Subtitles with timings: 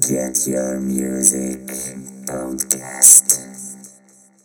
[0.00, 1.60] Get Your Music
[2.26, 3.38] Podcast.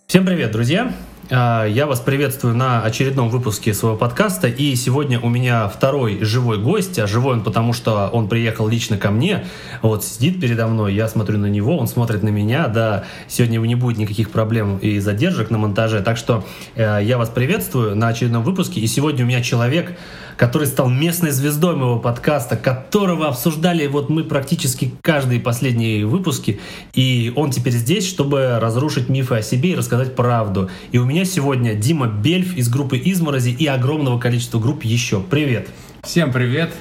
[0.06, 0.94] Всем привет, друзья!
[1.32, 4.48] А, Я вас приветствую на очередном выпуске своего подкаста.
[4.48, 6.98] И сегодня у меня второй живой гость.
[7.00, 9.46] А живой он потому, что он приехал лично ко мне.
[9.82, 12.68] Вот сидит передо мной, я смотрю на него, он смотрит на меня.
[12.68, 16.02] Да, сегодня не будет никаких проблем и задержек на монтаже.
[16.02, 16.46] Так что
[16.76, 18.82] э, я вас приветствую на очередном выпуске.
[18.82, 19.98] И сегодня у меня человек,
[20.40, 26.62] который стал местной звездой моего подкаста, которого обсуждали вот мы практически каждые последние выпуски.
[26.94, 30.70] И он теперь здесь, чтобы разрушить мифы о себе и рассказать правду.
[30.94, 35.20] И у меня сегодня Дима Бельф из группы Изморози и огромного количества групп еще.
[35.20, 35.68] Привет!
[36.04, 36.72] Всем привет.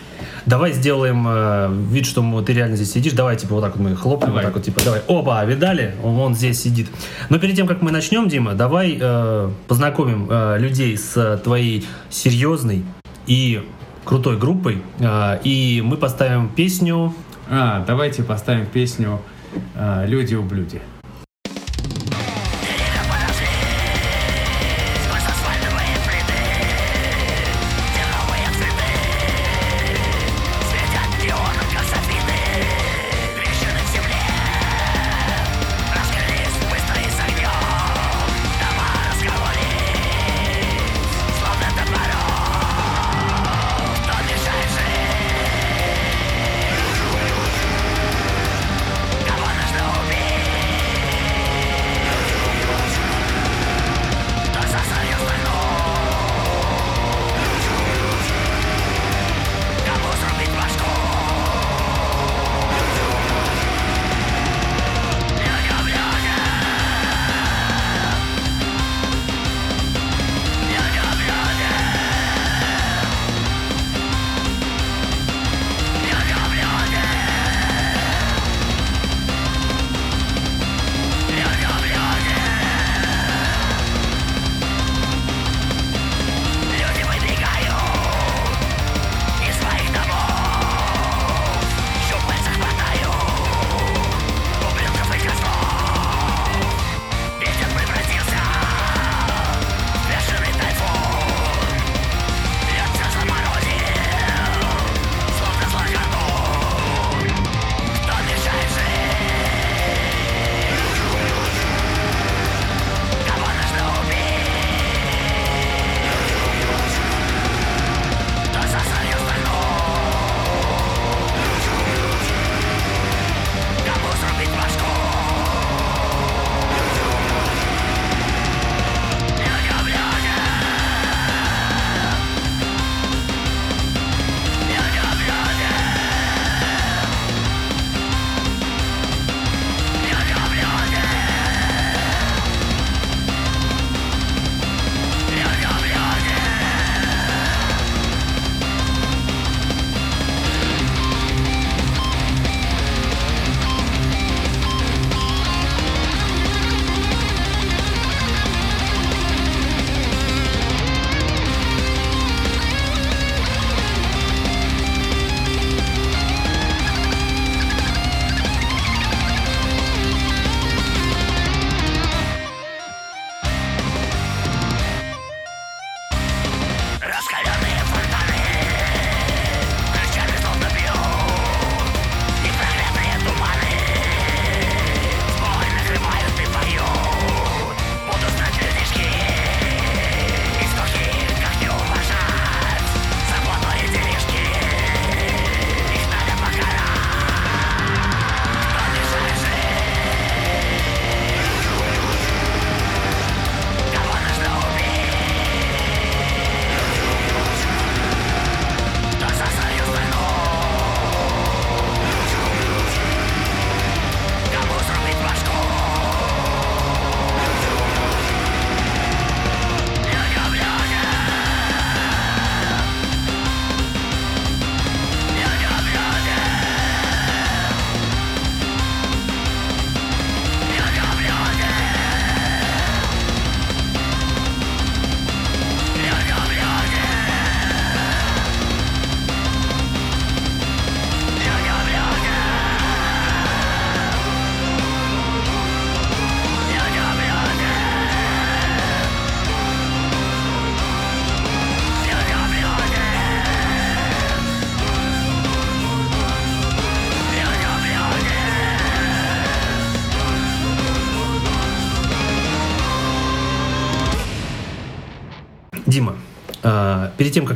[0.45, 3.15] Давай сделаем э, вид, что мы- ты реально здесь сидишь.
[3.15, 4.45] Давай, типа, вот так вот мы хлопнем, Давай.
[4.45, 5.01] вот так вот, типа, давай.
[5.09, 5.95] Опа, видали?
[6.05, 6.89] Он, он здесь сидит.
[7.31, 11.87] Но перед тем, как мы начнем, Дима, давай э, познакомим э, людей с э, твоей
[12.11, 12.85] серьезной
[13.27, 13.67] и
[14.05, 14.83] крутой группой.
[14.99, 17.15] Э, и мы поставим песню
[17.51, 19.21] А, давайте поставим песню
[19.75, 20.43] а, «Люди у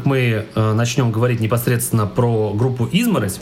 [0.02, 3.38] как мы э, начнем говорить непосредственно про группу «Изморозь»,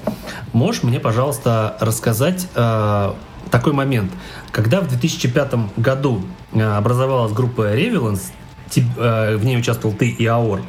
[0.53, 3.13] можешь мне, пожалуйста, рассказать э,
[3.51, 4.13] такой момент.
[4.53, 6.23] Когда в 2005 году
[6.53, 8.33] э, образовалась группа «Ревеланс»,
[8.77, 10.61] в ней участвовал ты и Аор,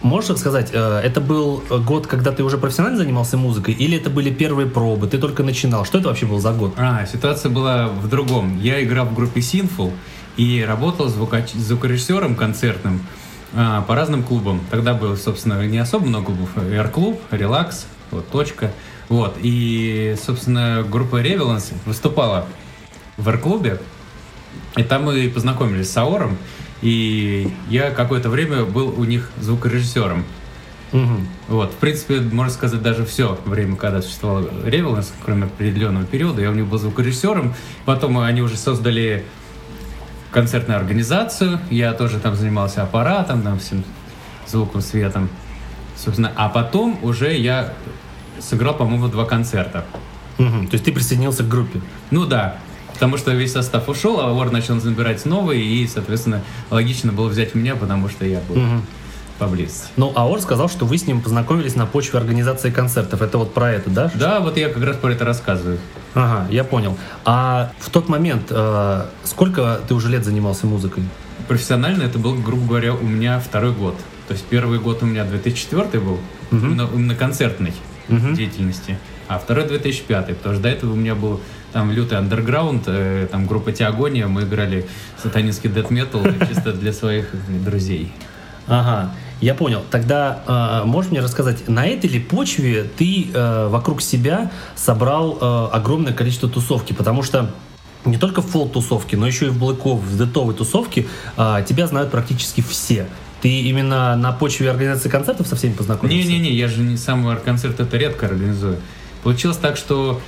[0.00, 4.68] Можешь сказать, это был год, когда ты уже профессионально занимался музыкой, или это были первые
[4.68, 5.84] пробы, ты только начинал?
[5.84, 6.74] Что это вообще был за год?
[6.76, 8.60] А, ситуация была в другом.
[8.60, 9.92] Я играл в группе Sinful
[10.36, 13.00] и работал звукорежиссером концертным
[13.54, 14.60] а, по разным клубам.
[14.70, 16.56] Тогда было, собственно, не особо много клубов.
[16.56, 18.72] Air-клуб, Relax, вот, Точка.
[19.08, 19.36] Вот.
[19.40, 22.46] И, собственно, группа Revelance выступала
[23.16, 23.80] в Air-клубе,
[24.76, 26.36] и там мы познакомились с Аором,
[26.82, 30.24] и я какое-то время был у них звукорежиссером.
[30.92, 31.28] Мгм.
[31.48, 36.50] Вот, в принципе, можно сказать, даже все время, когда существовал Ревеланс, кроме определенного периода, я
[36.50, 37.54] у них был звукорежиссером.
[37.84, 39.24] Потом они уже создали
[40.30, 43.84] концертную организацию, я тоже там занимался аппаратом, там всем
[44.46, 45.28] звуком, светом.
[45.96, 47.72] Собственно, а потом уже я
[48.40, 49.84] сыграл, по-моему, два концерта.
[50.38, 50.68] Мгм.
[50.68, 51.80] То есть ты присоединился к группе?
[52.10, 52.56] Ну да,
[52.92, 57.54] потому что весь состав ушел, а Вор начал набирать новый, и, соответственно, логично было взять
[57.54, 58.82] меня, потому что я был Мгм.
[59.38, 59.88] Поблизости.
[59.96, 63.22] Ну, Аор сказал, что вы с ним познакомились на почве организации концертов.
[63.22, 64.10] Это вот про это, да?
[64.14, 65.78] Да, вот я как раз про это рассказываю.
[66.14, 66.96] Ага, я понял.
[67.24, 71.04] А в тот момент э, сколько ты уже лет занимался музыкой?
[71.46, 73.96] Профессионально это был, грубо говоря, у меня второй год.
[74.26, 76.18] То есть первый год у меня 2004 был,
[76.50, 76.66] Мгм.
[76.66, 77.72] именно, именно концертной
[78.08, 78.34] Мгм.
[78.34, 78.98] деятельности,
[79.28, 81.40] а второй 2005, потому что до этого у меня был
[81.72, 84.86] там лютый андерграунд, э, там группа Теогония, мы играли
[85.22, 87.30] сатанинский дэт метал чисто для своих
[87.64, 88.12] друзей.
[88.66, 89.82] Ага, я понял.
[89.90, 95.68] Тогда э, можешь мне рассказать, на этой ли почве ты э, вокруг себя собрал э,
[95.72, 96.92] огромное количество тусовки?
[96.92, 97.50] Потому что
[98.04, 101.06] не только в фолк-тусовке, но еще и в блэков, в дэтовой тусовке
[101.36, 103.06] э, тебя знают практически все.
[103.40, 106.28] Ты именно на почве организации концертов со всеми познакомился?
[106.28, 108.78] Не-не-не, я же не сам концерт это редко организую.
[109.22, 110.20] Получилось так, что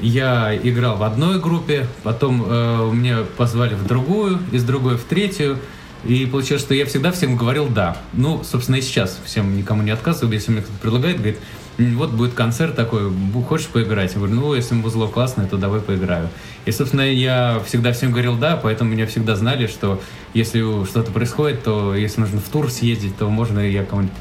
[0.00, 5.58] я играл в одной группе, потом э, меня позвали в другую, из другой в третью.
[6.04, 7.96] И получилось, что я всегда всем говорил «да».
[8.12, 10.32] Ну, собственно, и сейчас всем никому не отказываю.
[10.34, 11.38] Если мне кто-то предлагает, говорит,
[11.78, 13.10] «М, вот будет концерт такой,
[13.48, 14.12] хочешь поиграть?
[14.14, 16.28] Я говорю, ну, если музло классное, то давай поиграю.
[16.64, 20.00] И, собственно, я всегда всем говорил «да», поэтому меня всегда знали, что
[20.34, 24.14] если что-то происходит, то если нужно в тур съездить, то можно я кому-нибудь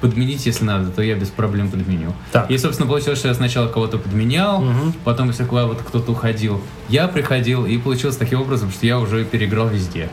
[0.00, 2.14] подменить, если надо, то я без проблем подменю.
[2.30, 2.50] Так.
[2.50, 4.94] И, собственно, получилось, что я сначала кого-то подменял, Мгм.
[5.04, 9.68] потом, если вот кто-то уходил, я приходил, и получилось таким образом, что я уже переиграл
[9.68, 10.08] везде.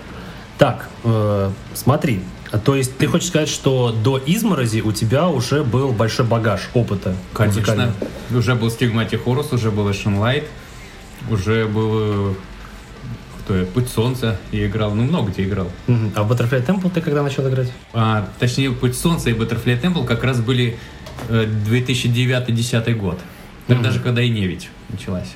[0.57, 2.21] Так, э, смотри.
[2.63, 7.15] То есть ты хочешь сказать, что до изморози у тебя уже был большой багаж опыта
[7.33, 7.91] Конечно.
[8.33, 10.45] Уже был Стигмати Хорус, уже был Эшен Лайт,
[11.29, 11.89] уже был...
[12.31, 12.33] э,
[13.43, 13.65] Кто я?
[13.65, 15.67] Путь Солнца я играл, ну много где играл.
[16.15, 17.71] А в Butterfly Temple ты когда начал играть?
[17.93, 20.77] А, точнее, Путь Солнца и Butterfly Temple как раз были
[21.27, 23.19] э, 2009-2010 год.
[23.67, 23.91] Тогда Мгм.
[23.93, 25.27] же, когда и Невить началась.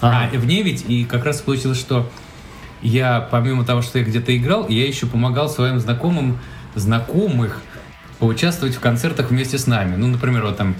[0.00, 0.30] Ага.
[0.34, 2.10] А, в Невить, и как раз получилось, что
[2.82, 6.38] я, помимо того, что я где-то играл, я еще помогал своим знакомым,
[6.74, 7.60] знакомых
[8.18, 9.96] поучаствовать в концертах вместе с нами.
[9.96, 10.74] Ну, например, вот там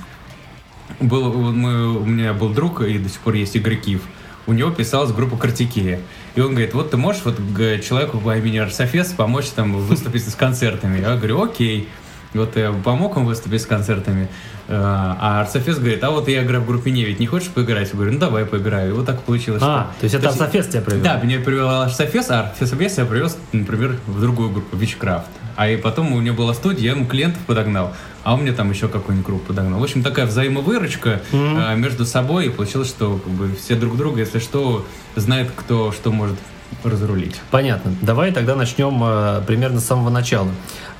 [1.00, 4.02] был, мы, у меня был друг, и до сих пор есть Игорь Киев.
[4.46, 6.00] У него писалась группа Картикея.
[6.34, 7.36] И он говорит, вот ты можешь вот
[7.84, 11.00] человеку по имени Арсофес помочь там выступить с концертами?
[11.00, 11.88] Я говорю, окей.
[12.32, 14.28] Вот я помог им выступить с концертами.
[14.68, 17.88] Э, А Арсофес говорит, а вот я играю в группе Невить, не хочешь поиграть?
[17.88, 18.90] Я говорю, ну давай поиграю.
[18.90, 19.62] И вот так получилось.
[19.64, 21.02] А, то есть это Арсофес тебя привел?
[21.02, 25.24] Да, меня привел Арсофес, а Арсофес я привез, например, в другую группу, Witchcraft.
[25.56, 28.70] А и потом у него была студия, я ему клиентов подогнал, а он мне там
[28.70, 29.80] еще какую-нибудь группу подогнал.
[29.80, 34.20] В общем, такая взаимовыручка э, между собой, и получилось, что как бы, все друг друга,
[34.20, 34.86] если что,
[35.16, 36.36] знают, кто что может
[36.84, 37.36] разрулить.
[37.50, 37.94] Понятно.
[38.00, 40.50] Давай тогда начнем э, примерно с самого начала.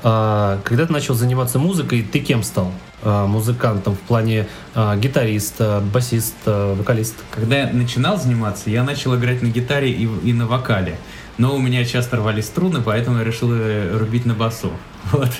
[0.03, 2.71] Э, когда ты начал заниматься музыкой, ты кем стал?
[3.03, 7.15] Э, музыкантом в плане э, гитарист, э, басист, э, вокалист?
[7.31, 10.97] Когда я начинал заниматься, я начал играть на гитаре и, и на вокале.
[11.37, 14.71] Но у меня часто рвались струны, поэтому я решил э, рубить на басу.
[15.11, 15.31] Вот.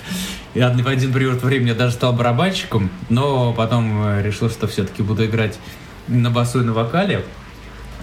[0.54, 5.02] И в один период времени я даже стал барабанщиком, но потом э, решил, что все-таки
[5.02, 5.60] буду играть
[6.08, 7.24] на басу и на вокале.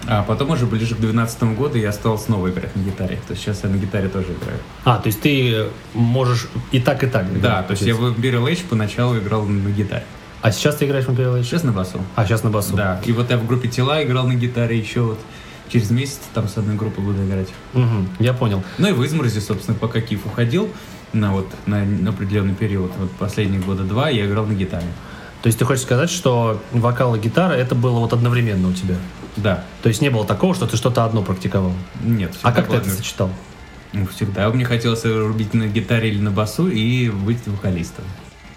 [0.07, 3.19] А потом уже ближе к 2012 году я стал снова играть на гитаре.
[3.27, 4.59] То есть сейчас я на гитаре тоже играю.
[4.85, 7.31] А, то есть ты можешь и так, и так.
[7.33, 10.05] Да, играть, то есть я в Imperial Age поначалу играл на гитаре.
[10.41, 11.43] А сейчас ты играешь в Imperial Age?
[11.43, 11.99] Сейчас на басу.
[12.15, 12.75] А, сейчас на басу.
[12.75, 13.01] Да.
[13.05, 15.19] И вот я в группе Тела играл на гитаре еще вот
[15.69, 17.49] через месяц там с одной группой буду играть.
[17.73, 18.63] Мгм, я понял.
[18.77, 20.69] Ну и в изморозе, собственно, пока Киев уходил
[21.13, 24.87] на вот на, на определенный период, вот последние года два, я играл на гитаре.
[25.41, 28.95] То есть ты хочешь сказать, что вокал и гитара это было вот одновременно у тебя?
[29.43, 29.63] Да.
[29.81, 31.73] То есть не было такого, что ты что-то одно практиковал?
[32.03, 32.33] Нет.
[32.41, 33.29] А как ты это сочетал?
[33.93, 38.05] Ну, всегда мне хотелось рубить на гитаре или на басу и быть вокалистом.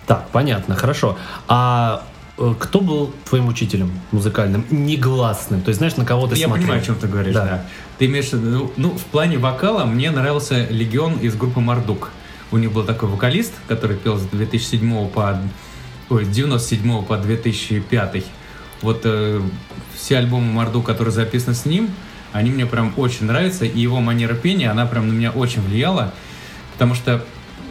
[0.06, 1.16] Так, понятно, хорошо.
[1.48, 2.02] А
[2.36, 5.62] э, кто был твоим учителем музыкальным, негласным?
[5.62, 6.64] То есть, знаешь, на кого ты Я смотрел?
[6.66, 7.44] понимаю, о чем ты говоришь, Да.
[7.44, 7.64] да.
[7.98, 12.10] Ты имеешь в виду, ну, в плане вокала мне нравился Легион из группы Мардук.
[12.50, 15.40] У них был такой вокалист, который пел с 2007 по...
[16.10, 18.24] Ой, с 97 по 2005.
[18.82, 19.40] Вот э,
[19.94, 21.90] все альбомы Мардук, которые записаны с ним,
[22.32, 26.12] они мне прям очень нравятся, и его манера пения, она прям на меня очень влияла,
[26.72, 27.24] потому что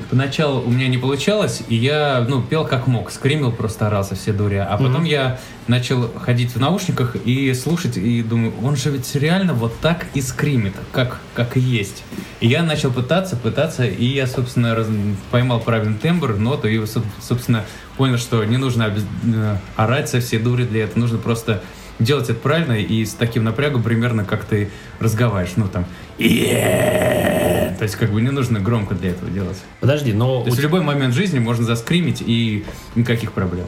[0.10, 4.34] поначалу у меня не получалось, и я, ну, пел как мог, скримил просто орался все
[4.34, 5.04] дури, а потом Мгм.
[5.06, 10.08] я начал ходить в наушниках и слушать, и думаю, он же ведь реально вот так
[10.14, 12.04] и скримит, как, как и есть.
[12.40, 14.88] И я начал пытаться, пытаться, и я, собственно, раз-
[15.30, 17.64] поймал правильный тембр, ноту, и, соб- собственно,
[18.02, 21.62] понял, что не нужно э, орать со всей дури для этого, нужно просто
[22.00, 25.86] делать это правильно и с таким напрягом примерно как ты разговариваешь, ну там,
[26.18, 29.58] то есть как бы не нужно громко для этого делать.
[29.82, 32.66] Подожди, но, То есть в любой момент жизни можно заскримить и
[32.96, 33.68] никаких проблем.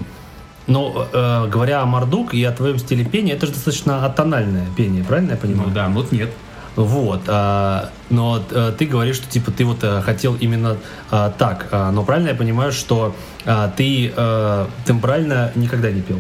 [0.66, 5.04] но, э, говоря о Мардук и о твоем стиле пения, это же достаточно атональное пение,
[5.04, 5.70] правильно я понимаю?
[5.70, 6.32] Ну да, вот нет.
[6.76, 10.78] Вот, а, но э, ты говоришь, что типа ты вот э, хотел именно
[11.12, 13.16] а, так, а, но правильно я понимаю, что
[13.46, 16.20] а, ты э, тембрально никогда не пел?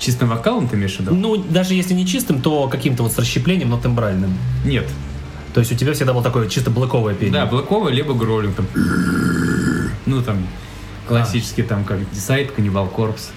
[0.00, 1.14] Чистым вокалом ты имеешь в виду?
[1.14, 4.36] Ну, даже если не чистым, то каким-то вот с расщеплением, но тембральным.
[4.64, 4.88] Нет.
[5.54, 7.34] То есть у тебя всегда было такое чисто блоковое пение.
[7.34, 8.66] Да, блоковый, либо гроллинг там.
[10.06, 10.38] Ну там
[11.06, 13.30] классический там как Десайд, Каннибал Корпс.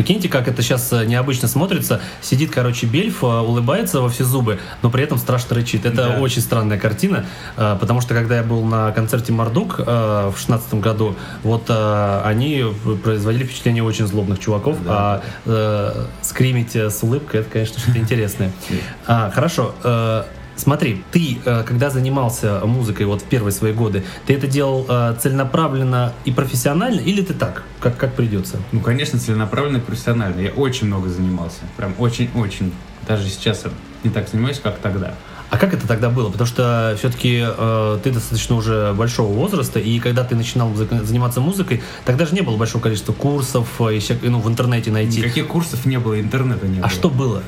[0.00, 2.00] Прикиньте, как это сейчас необычно смотрится.
[2.22, 5.84] Сидит, короче, Бельф, э, улыбается во все зубы, но при этом страшно рычит.
[5.84, 6.20] Это Да.
[6.20, 7.26] очень странная картина,
[7.58, 9.82] э, потому что когда я был на концерте Мардук э,
[10.34, 12.64] в шестнадцатом году, вот э, они
[13.04, 18.52] производили впечатление очень злобных чуваков, а э, скримить э, с улыбкой, это, конечно, что-то интересное.
[19.06, 19.74] А, Хорошо.
[20.60, 24.86] Э, Смотри, ты, э, когда занимался музыкой вот в первые свои годы, ты это делал
[24.88, 28.58] э, целенаправленно и профессионально, или ты так, как, как придется?
[28.72, 30.40] Ну, конечно, целенаправленно и профессионально.
[30.40, 31.60] Я очень много занимался.
[31.76, 32.72] Прям очень-очень.
[33.08, 33.70] Даже сейчас я
[34.04, 35.14] не так занимаюсь, как тогда.
[35.50, 36.30] А как это тогда было?
[36.30, 37.44] Потому что все-таки
[38.04, 42.56] ты достаточно уже большого возраста, и когда ты начинал заниматься музыкой, тогда же не было
[42.56, 45.18] большого количества курсов, э, и всяк- ну, в интернете найти.
[45.18, 46.86] Никаких курсов не было, интернета не было.
[46.86, 47.42] А что было?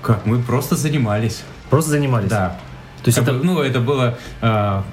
[0.00, 0.24] Как?
[0.24, 1.42] Мы просто занимались.
[1.72, 2.28] Просто занимались?
[2.28, 2.58] Да.
[3.02, 3.38] То есть Как это...
[3.38, 4.18] бы, ну, это было...
[4.42, 4.84] а,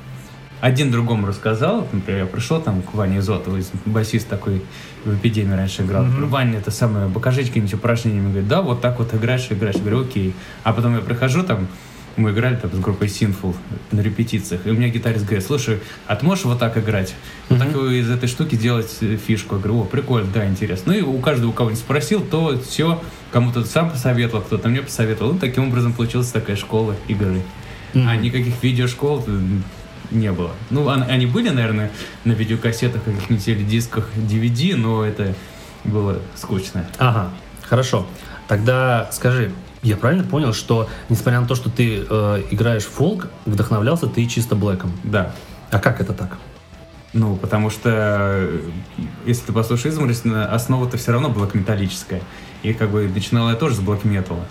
[0.62, 4.62] один другому рассказал, например, я пришел там к Ване Изотову, из- басист такой
[5.03, 6.05] в эпидемии раньше играл.
[6.05, 8.19] Говорю, Ваня, это самое, покажите какие-нибудь упражнения.
[8.21, 9.75] Он говорит, да, вот так вот играешь, играешь.
[9.75, 10.33] Я говорю, окей.
[10.63, 11.67] А потом я прихожу там,
[12.15, 13.55] мы играли там с группой Sinful
[13.91, 17.13] на репетициях, и у меня гитарист говорит, слушай, а ты можешь вот так играть?
[17.49, 19.55] Вот так из этой штуки делать э, фишку.
[19.55, 20.91] Я говорю, о, прикольно, да, интересно.
[20.93, 23.01] Ну и у каждого, у кого нибудь спросил, то все,
[23.31, 25.33] кому-то сам посоветовал, кто-то мне посоветовал.
[25.33, 27.41] Ну, таким образом получилась такая школа игры.
[27.93, 29.39] А никаких видеошкол э,
[30.11, 30.51] не было.
[30.69, 31.91] Ну, он- они были, наверное,
[32.25, 35.33] на видеокассетах, каких-нибудь или дисках DVD, но это
[35.85, 36.85] было скучно.
[36.97, 37.29] Ага,
[37.63, 38.05] хорошо.
[38.47, 39.51] Тогда скажи,
[39.81, 44.55] я правильно понял, что несмотря на то, что ты э, играешь фолк, вдохновлялся ты чисто
[44.55, 44.91] блэком?
[45.03, 45.33] Да.
[45.71, 46.38] А как это так?
[47.13, 48.59] Ну, потому что, э,
[49.25, 52.21] если ты послушаешь изморозь, на- основа-то все равно блэк-металлическая.
[52.62, 54.45] И как бы начинала я тоже с блэк-металла.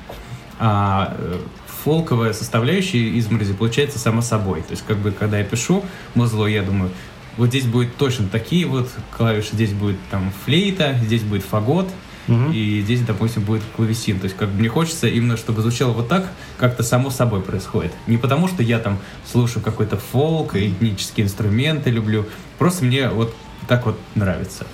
[0.59, 1.39] А э,
[1.85, 4.63] фолковая составляющая изморози получается само собой.
[4.63, 6.91] То есть, как бы, когда я пишу музло, я думаю,
[7.37, 11.89] вот здесь будет точно такие вот клавиши, здесь будет там флейта, здесь будет фагот,
[12.53, 14.21] И здесь, допустим, будет клавесин.
[14.21, 16.27] То есть, как бы мне хочется именно, чтобы звучало вот так,
[16.59, 17.93] как-то само собой происходит.
[18.07, 22.27] Не потому, что я там слушаю какой-то фолк, этнические инструменты люблю.
[22.59, 23.35] Просто мне вот
[23.67, 24.67] так вот нравится.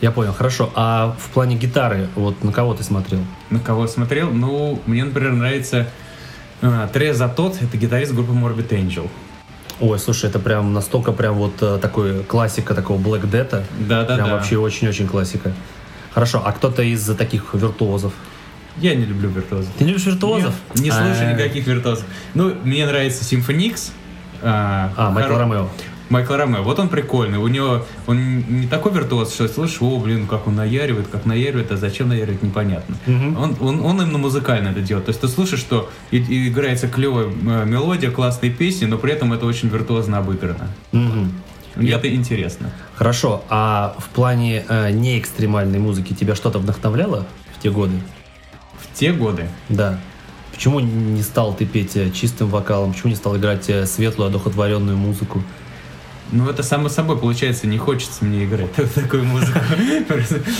[0.00, 0.70] Я понял, хорошо.
[0.74, 3.20] А в плане гитары, вот на кого ты смотрел?
[3.50, 4.30] На кого смотрел?
[4.30, 5.88] Ну, мне, например, нравится
[6.60, 9.08] э, Треза Тот, это гитарист группы Morbid Angel.
[9.78, 13.64] Ой, слушай, это прям настолько прям вот э, такой классика такого Black Death.
[13.78, 14.16] Да-да-да.
[14.16, 15.52] Прям вообще очень-очень классика.
[16.14, 18.12] Хорошо, а кто-то из таких виртуозов?
[18.78, 19.70] Я не люблю виртуозов.
[19.78, 20.54] Ты не любишь виртуозов?
[20.74, 22.04] Нет, не слушаю А, никаких виртуозов.
[22.34, 23.92] Ну, мне нравится Симфоникс.
[24.42, 25.68] А, Майкл хоро- Ромео.
[26.08, 27.38] Майкл Ромео, вот он прикольный.
[27.38, 31.70] У него он не такой виртуоз, что слышишь, о, блин, как он наяривает, как наяривает,
[31.72, 32.96] а зачем наяривает, непонятно.
[33.06, 33.36] Мгм.
[33.40, 35.06] Он, он, он именно музыкально это делает.
[35.06, 39.12] То есть ты слушаешь, что и- и играется клевая э, мелодия, классные песни, но при
[39.12, 40.68] этом это очень виртуозно обыграно.
[40.92, 41.32] Мгм.
[41.76, 42.70] Я- это интересно.
[42.94, 47.26] Хорошо, а в плане э, неэкстремальной музыки тебя что-то вдохновляло
[47.56, 47.94] в те годы?
[48.78, 49.98] В те годы Да.
[50.52, 52.92] Почему не стал ты петь э, чистым вокалом?
[52.92, 55.42] Почему не стал играть э, светлую, одухотворенную музыку?
[56.30, 59.58] Ну, это само собой получается, не хочется мне играть такую музыку.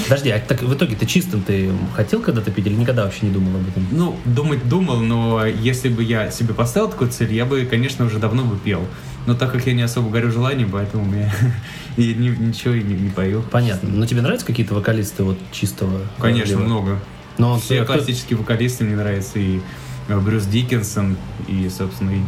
[0.04, 3.32] Подожди, а так в итоге ты чистым ты хотел когда-то петь или никогда вообще не
[3.32, 3.86] думал об этом?
[3.90, 8.18] Ну, думать думал, но если бы я себе поставил такую цель, я бы, конечно, уже
[8.18, 8.86] давно бы пел.
[9.26, 11.32] Но так как я не особо горю желанием, поэтому мне
[11.96, 13.42] и ни- ничего и не, не пою.
[13.42, 13.88] Понятно.
[13.88, 15.98] Но тебе нравятся какие-то вокалисты вот чистого?
[15.98, 16.60] э, Конечно, лева?
[16.64, 16.98] много.
[17.38, 19.60] Но Все кто- классические вокалисты мне нравятся, и
[20.08, 21.16] э, Брюс Диккенсон,
[21.48, 22.20] и, собственно, и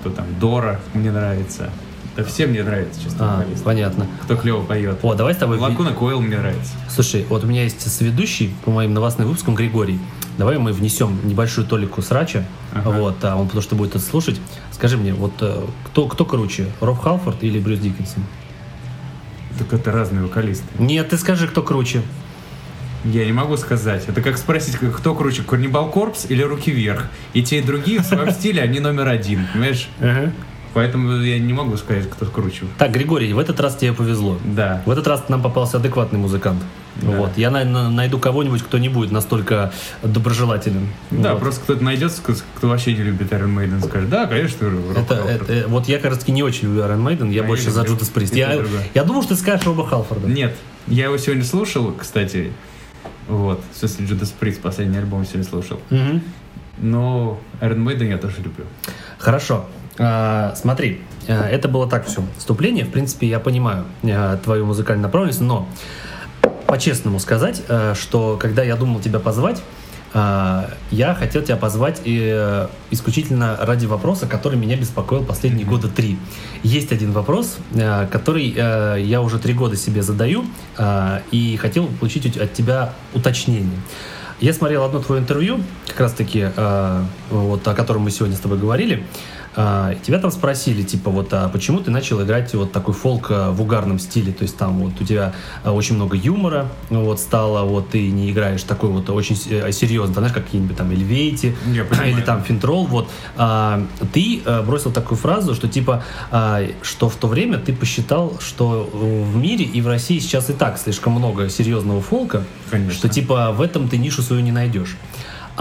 [0.00, 1.70] кто там, Дора мне нравится.
[2.16, 3.64] Да все мне нравятся, честно А, вокалисты.
[3.64, 4.06] понятно.
[4.24, 4.98] Кто клево поет.
[5.02, 5.58] О, давай с тобой...
[5.58, 6.72] Лакуна Койл мне нравится.
[6.88, 9.98] Слушай, вот у меня есть сведущий по моим новостным выпускам Григорий.
[10.36, 12.88] Давай мы внесем небольшую толику срача, Ага.
[12.90, 14.40] вот, а он потому что будет это слушать.
[14.72, 18.24] Скажи мне, вот э, кто, кто круче, Роб Халфорд или Брюс Диккенсон?
[19.58, 20.64] Так это разные вокалисты.
[20.78, 22.02] Нет, ты скажи, кто круче.
[23.04, 24.04] Я не могу сказать.
[24.08, 27.06] Это как спросить, кто круче, Корнибал Корпс или Руки Вверх.
[27.34, 29.88] И те, и другие в своем стиле, они номер один, понимаешь?
[30.72, 32.64] Поэтому я не могу сказать, кто круче.
[32.78, 34.38] Так, Григорий, в этот раз тебе повезло.
[34.44, 34.82] Да.
[34.86, 36.62] В этот раз нам попался адекватный музыкант.
[36.96, 37.08] Да.
[37.10, 37.30] Вот.
[37.36, 39.72] Я на- на- найду кого-нибудь, кто не будет настолько
[40.02, 40.88] доброжелателен.
[41.10, 41.40] Да, Вот.
[41.40, 45.50] просто кто-то найдется, кто, кто вообще не любит Iron Maiden, скажет, да, конечно, Это, Халфорд».
[45.50, 47.82] это- вот я, таки, не очень люблю Iron Maiden, я А больше я за.
[47.82, 48.34] Джудас Прист.
[48.34, 48.82] Я, другое.
[48.94, 50.28] я думал, что ты скажешь Роба Халфорда.
[50.28, 50.54] Нет,
[50.86, 52.52] я его сегодня слушал, кстати.
[53.28, 55.80] Вот, в смысле, Judas Priest, последний альбом сегодня слушал.
[55.90, 56.22] Мгм.
[56.78, 58.64] Но Iron Maiden я тоже люблю.
[59.18, 59.66] Хорошо.
[60.02, 62.24] А, смотри, а, это было так все.
[62.38, 65.68] Вступление, в принципе, я понимаю а, твою музыкальную направленность, но
[66.66, 67.62] по-честному сказать,
[67.94, 69.60] что когда я думал тебя позвать,
[70.12, 76.18] я хотел тебя позвать э, исключительно ради вопроса, который меня беспокоил последние года три.
[76.62, 77.58] Есть один вопрос,
[78.10, 80.44] который э, я уже три года себе задаю,
[81.30, 83.78] и хотел получить от тебя уточнение.
[84.40, 86.48] Я смотрел одно твое интервью, как раз таки,
[87.30, 89.04] вот, о котором мы сегодня с тобой говорили.
[89.56, 93.50] Э, тебя там спросили, типа, вот, а почему ты начал играть вот такой фолк э,
[93.50, 94.32] в угарном стиле?
[94.32, 98.30] То есть там вот у тебя э, очень много юмора, вот, стало, вот, ты не
[98.30, 101.54] играешь такой вот очень э, серьезно, знаешь, как какие-нибудь там Эльвейти,
[102.06, 103.08] или там Финтрол, вот.
[103.36, 108.38] А, ты э, бросил такую фразу, что типа, а, что в то время ты посчитал,
[108.40, 112.94] что э, в мире и в России сейчас и так слишком много серьезного фолка, Конечно.
[112.94, 114.96] что типа в этом ты нишу свою не найдешь.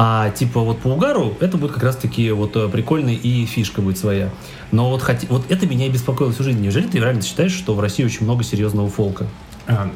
[0.02, 3.82] А типа вот по угару это будет как раз таки вот э, прикольный и фишка
[3.82, 4.30] будет своя.
[4.72, 6.62] Но вот, хоти- вот это меня и беспокоило всю жизнь.
[6.62, 9.28] Неужели ты реально считаешь, что в России очень много серьезного фолка?
[9.68, 9.92] А,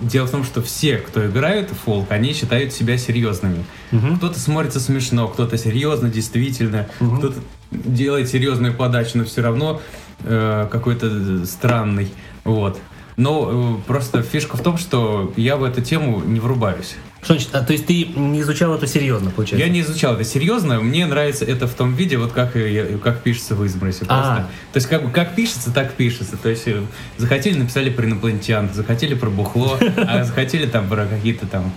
[0.00, 3.64] Дело в том, что все, кто играют в фолк, они считают себя серьезными.
[3.92, 4.16] Мгм.
[4.16, 7.18] Кто-то смотрится смешно, кто-то серьезно, действительно, Мгм.
[7.18, 7.38] кто-то
[7.70, 9.80] делает серьезную подачу, но все равно
[10.24, 12.08] э, какой-то странный.
[12.42, 12.80] Вот.
[13.16, 16.96] Но э, просто фишка в том, что я в эту тему не врубаюсь.
[17.24, 17.54] Что значит?
[17.54, 19.66] А, то есть ты не изучал это серьезно, получается?
[19.66, 23.22] Я не изучал это серьезно, мне нравится это в том виде, вот как, я- как
[23.22, 24.04] пишется в избросе.
[24.08, 24.14] А.
[24.22, 24.42] Просто.
[24.72, 26.36] То есть как, бы как пишется, так пишется.
[26.36, 26.82] То есть э,
[27.16, 31.72] захотели, написали про инопланетян, захотели про бухло, а захотели там про какие-то там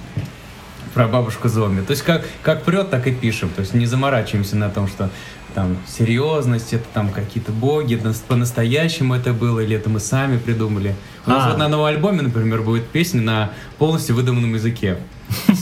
[0.93, 1.81] про бабушку зомби.
[1.81, 3.49] То есть как, как прет, так и пишем.
[3.49, 5.09] То есть не заморачиваемся на том, что
[5.53, 10.95] там серьезность, это там какие-то боги, нас- по-настоящему это было, или это мы сами придумали.
[11.25, 11.49] У нас А.
[11.49, 14.97] вот на новом альбоме, например, будет песня на полностью выдуманном языке.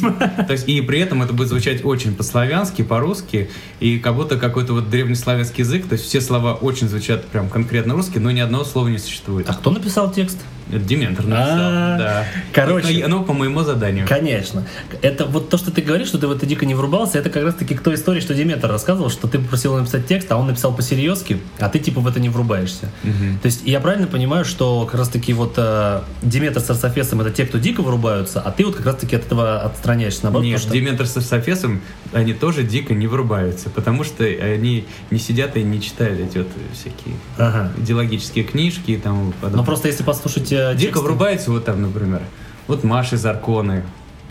[0.01, 4.73] То есть, и при этом это будет звучать очень по-славянски, по-русски, и как будто какой-то
[4.73, 8.63] вот древнеславянский язык, то есть все слова очень звучат прям конкретно русские, но ни одного
[8.63, 9.49] слова не существует.
[9.49, 10.37] А кто написал текст?
[10.69, 12.25] Это Дементор написал, А, да.
[12.51, 13.05] короче.
[13.07, 14.07] Ну, ну, по моему заданию.
[14.07, 14.65] Конечно.
[15.01, 17.43] Это вот то, что ты говоришь, что ты в это дико не врубался, это как
[17.43, 20.47] раз таки к той истории, что Диметр рассказывал, что ты попросил написать текст, а он
[20.47, 22.89] написал по-серьезки, а ты типа в это не врубаешься.
[23.03, 27.29] То есть я правильно понимаю, что как раз таки вот э, Диметр с Арсофесом это
[27.31, 30.59] те, кто дико врубаются, а ты вот как раз таки от этого отстраняешься, наоборот, Нет,
[30.59, 35.63] что- Дементор с Софесом, они тоже дико не врубаются, потому что они не сидят и
[35.63, 37.71] не читают эти вот всякие Ага.
[37.77, 39.57] идеологические книжки и тому подобное.
[39.57, 42.21] Но просто если послушать Дико тексты- врубается вот там, например,
[42.67, 43.83] вот Маша из Арконы,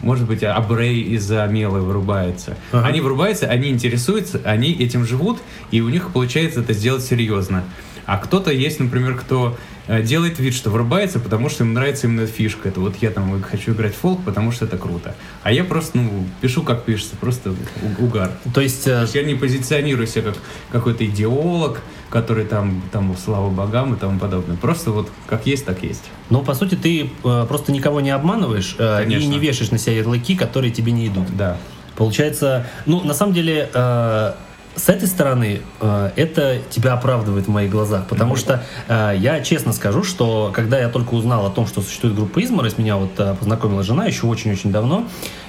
[0.02, 2.56] может быть, Абрей из-за Мелы врубается.
[2.72, 2.86] Ага.
[2.86, 5.38] Они врубаются, они интересуются, они этим живут,
[5.70, 7.64] и у них получается это сделать серьезно.
[8.06, 9.56] А кто-то есть, например, кто э,
[9.88, 12.68] делает вид, что врубается, потому что ему нравится именно фишка.
[12.68, 15.14] Это вот я там хочу играть в фолк, потому что это круто.
[15.42, 17.54] А я просто, ну, пишу как пишется, просто
[17.98, 18.30] угар.
[18.54, 20.38] То есть, э, То есть я не позиционирую себя как
[20.72, 24.56] какой-то идеолог, который там, там, слава богам и тому подобное.
[24.56, 26.04] Просто вот как есть, так есть.
[26.30, 29.96] ну, по сути, ты э, просто никого не обманываешь э, и не вешаешь на себя
[29.96, 31.36] ярлыки, которые тебе не идут.
[31.36, 31.56] Да.
[31.96, 34.32] Получается, ну, на самом деле, э,
[34.76, 39.72] с этой стороны э, это тебя оправдывает в моих глазах, потому что э, я честно
[39.72, 43.34] скажу, что когда я только узнал о том, что существует группа Изморозь, меня вот э,
[43.34, 45.06] познакомила жена еще очень-очень давно,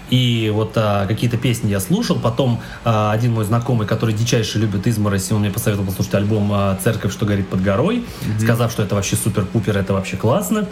[0.09, 4.87] и вот а, какие-то песни я слушал, потом а, один мой знакомый, который дичайше любит
[4.87, 8.05] изморозь, он мне посоветовал послушать альбом а, «Церковь, что горит под горой»,
[8.39, 10.67] сказав, что это вообще супер-пупер, это вообще классно.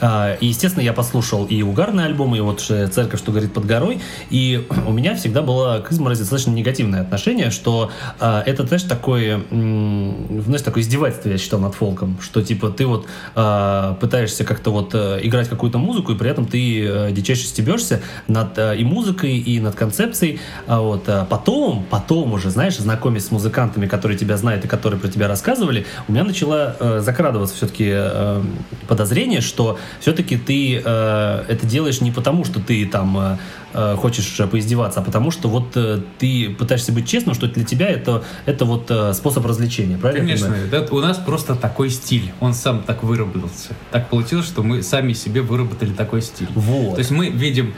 [0.00, 3.66] А, И, естественно, я послушал и угарный альбом, и вот э, «Церковь, что горит под
[3.66, 8.84] горой», и у меня всегда было к изморози достаточно негативное отношение, что а, это, знаешь,
[8.84, 14.44] такое, м, знаешь, такое издевательство, я считал, над фолком, что, типа, ты вот а, пытаешься
[14.44, 18.84] как-то вот э, играть какую-то музыку, и при этом ты э, дичайше стебешься над и
[18.84, 24.18] музыкой, и над концепцией, а вот а потом, потом уже, знаешь, знакомясь с музыкантами, которые
[24.18, 28.42] тебя знают и которые про тебя рассказывали, у меня начало э, закрадываться все-таки э,
[28.86, 33.36] подозрение, что все-таки ты э, это делаешь не потому, что ты там э,
[33.74, 37.88] э, хочешь поиздеваться, а потому что вот э, ты пытаешься быть честным, что для тебя
[37.88, 40.26] это, это вот э, способ развлечения, правильно?
[40.26, 42.32] Конечно, это у нас просто такой стиль.
[42.40, 43.70] Он сам так выработался.
[43.90, 46.48] Так получилось, что мы сами себе выработали такой стиль.
[46.54, 46.94] Вот.
[46.94, 47.74] То есть мы видим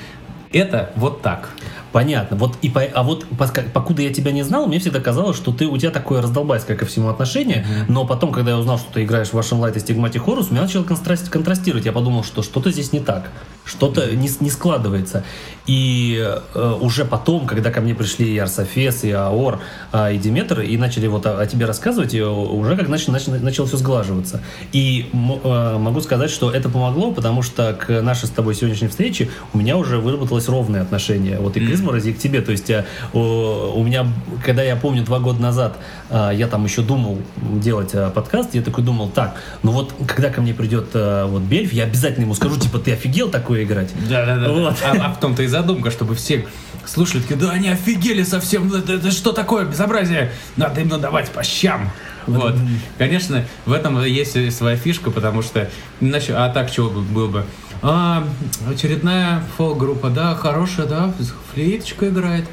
[0.53, 1.51] это вот так.
[1.93, 2.37] Понятно.
[2.37, 3.27] Вот и по- а вот
[3.73, 6.87] покуда я тебя не знал, мне всегда казалось, что ты у тебя такое раздолбайское ко
[6.87, 7.67] всему отношение.
[7.89, 10.53] Но потом, когда я узнал, что ты играешь в вашем Light и Stigmatic Horus, у
[10.53, 11.85] меня начало контраст- контрастировать.
[11.87, 13.31] Я подумал, что что-то здесь не так,
[13.65, 15.25] что-то не, не складывается.
[15.67, 16.19] И
[16.55, 19.61] э, уже потом, когда ко мне пришли и Арсофес, и Аор,
[19.93, 23.39] а, и Диметр, и начали вот о, о тебе рассказывать, и уже как начали, начали,
[23.39, 24.43] начало все сглаживаться.
[24.73, 29.29] И э, могу сказать, что это помогло, потому что к нашей с тобой сегодняшней встрече
[29.53, 31.39] у меня уже выработалось ровное отношение.
[31.39, 32.41] Вот и к изморози, и к тебе.
[32.41, 34.07] То есть э, у меня,
[34.45, 35.79] когда я помню, два года назад
[36.11, 40.31] э, я там еще думал делать э, подкаст, я такой думал, так, ну вот когда
[40.31, 43.91] ко мне придет вот Бельф, я обязательно ему скажу, типа, ты офигел такое играть?
[44.09, 44.53] Да, да, да.
[44.53, 44.77] Вот.
[44.85, 46.47] А, а в том-то и задумка, чтобы все
[46.87, 50.33] слушали, такие, да они офигели совсем, это, это что такое безобразие?
[50.57, 51.91] Надо им надавать по щам.
[52.27, 52.55] Вот.
[52.99, 55.69] Конечно, в этом есть своя фишка, потому что
[56.01, 57.45] иначе, а так чего бы было бы?
[57.83, 58.25] А,
[58.69, 61.13] очередная фолк-группа, да, хорошая, да,
[61.53, 62.45] флейточка играет,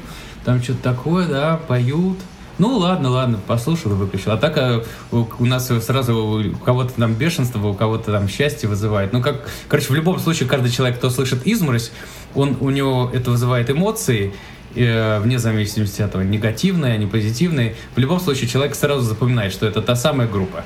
[0.44, 2.18] там что-то такое, да, поют.
[2.56, 4.32] Ну ладно, ладно, послушал и выключил.
[4.32, 8.68] А так а, у, у нас сразу у кого-то там бешенство, у кого-то там счастье
[8.68, 9.12] вызывает.
[9.12, 11.92] Ну как, короче, в любом случае каждый человек, кто слышит изморозь,
[12.34, 14.32] он у него это вызывает эмоции,
[14.74, 17.76] э, вне зависимости от того, негативные, они позитивные.
[17.94, 20.64] В любом случае человек сразу запоминает, что это та самая группа.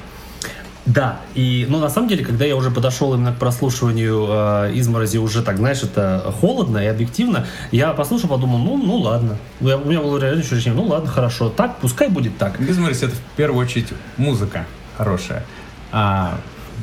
[0.85, 5.19] Да, и, ну, на самом деле, когда я уже подошел именно к прослушиванию э, изморози,
[5.19, 9.39] уже так, знаешь, это холодно и объективно, я послушал, подумал, ну, ну ладно.
[9.61, 12.61] Я- у меня было реально ощущение, ну ладно, хорошо, так, пускай будет так.
[12.61, 14.67] Изморозь это в первую очередь музыка
[14.99, 15.45] хорошая.
[15.93, 16.41] А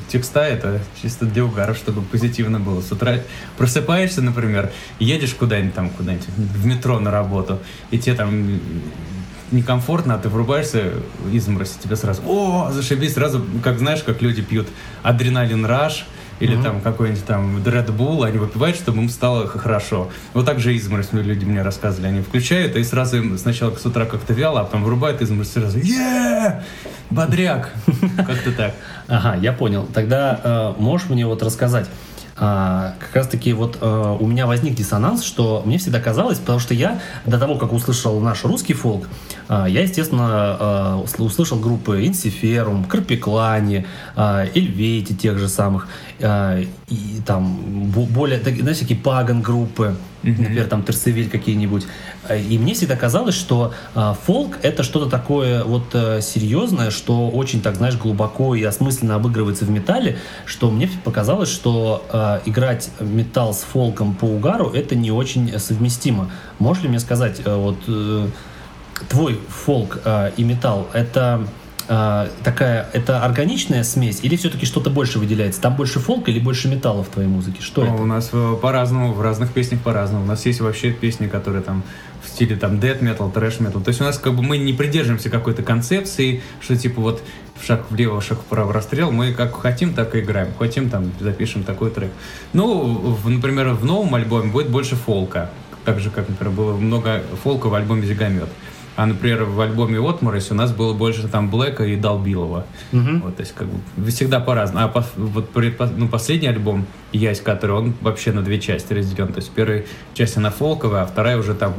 [0.07, 2.81] текста это чисто для угара, чтобы позитивно было.
[2.81, 3.17] С утра
[3.57, 7.59] просыпаешься, например, едешь куда-нибудь там, куда-нибудь в метро на работу,
[7.91, 8.59] и тебе там
[9.51, 10.93] некомфортно, а ты врубаешься
[11.31, 14.67] изморозь, и тебе сразу, о, зашибись, сразу, как знаешь, как люди пьют
[15.03, 16.05] адреналин раш,
[16.39, 20.09] или там какой-нибудь там Red Bull, они выпивают, чтобы им стало хорошо.
[20.33, 22.07] Вот так же изморозь мне люди мне рассказывали.
[22.07, 25.79] Они включают, и сразу им сначала с утра как-то вяло, а потом вырубают изморозь сразу.
[25.79, 26.63] е
[27.09, 27.73] Бодряк!
[28.17, 28.73] Как-то так.
[29.07, 29.87] Ага, я понял.
[29.93, 31.87] Тогда э, можешь мне вот рассказать,
[32.39, 36.59] а, как раз таки вот э, у меня возник диссонанс, что мне всегда казалось, потому
[36.59, 39.07] что я до того, как услышал наш русский фолк,
[39.47, 45.87] а, я, естественно, усл- услышал группы Инсиферум, Карпиклани, э, Эльвети тех же самых,
[46.19, 47.57] э, и там
[47.91, 51.85] бо- более, так- знаешь, такие паган группы, например, там Терсевиль какие-нибудь.
[52.27, 57.29] Э, И мне всегда казалось, что э, фолк это что-то такое вот э, серьезное, что
[57.29, 62.89] очень так, знаешь, глубоко и осмысленно обыгрывается в металле, что мне показалось, что э, играть
[62.99, 66.29] металл с фолком по угару это не очень совместимо.
[66.59, 68.27] Можешь ли мне сказать, э, вот э,
[69.07, 71.47] твой фолк э, и металл это
[71.89, 75.59] э, такая, это органичная смесь или все-таки что-то больше выделяется?
[75.59, 77.61] Там больше фолка или больше металла в твоей музыке?
[77.61, 78.03] Что Ну, это?
[78.03, 80.23] У нас э, по-разному, в разных песнях по-разному.
[80.23, 81.83] У нас есть вообще песни, которые там
[82.23, 83.81] в стиле там death metal, трэш metal.
[83.83, 87.23] То есть у нас как бы мы не придерживаемся какой-то концепции, что типа вот
[87.65, 89.11] шаг влево, шаг вправо расстрел.
[89.11, 90.49] Мы как хотим, так и играем.
[90.57, 92.11] Хотим, там запишем такой трек.
[92.53, 95.49] Ну, в- например, в новом альбоме будет больше фолка.
[95.85, 98.49] Так же, как, например, было много фолка в альбоме «Зигомет».
[98.99, 102.65] А, например, в альбоме «Отморозь» у нас было больше там Блэка и Долбилова.
[102.91, 103.21] Мгм.
[103.21, 104.85] Вот, то есть, как бы, всегда по-разному.
[104.85, 109.29] А пос- вот предпо- ну, последний альбом «Ясь», который, он вообще на две части разделен.
[109.29, 111.75] То есть, первая часть она фолковая, а вторая уже там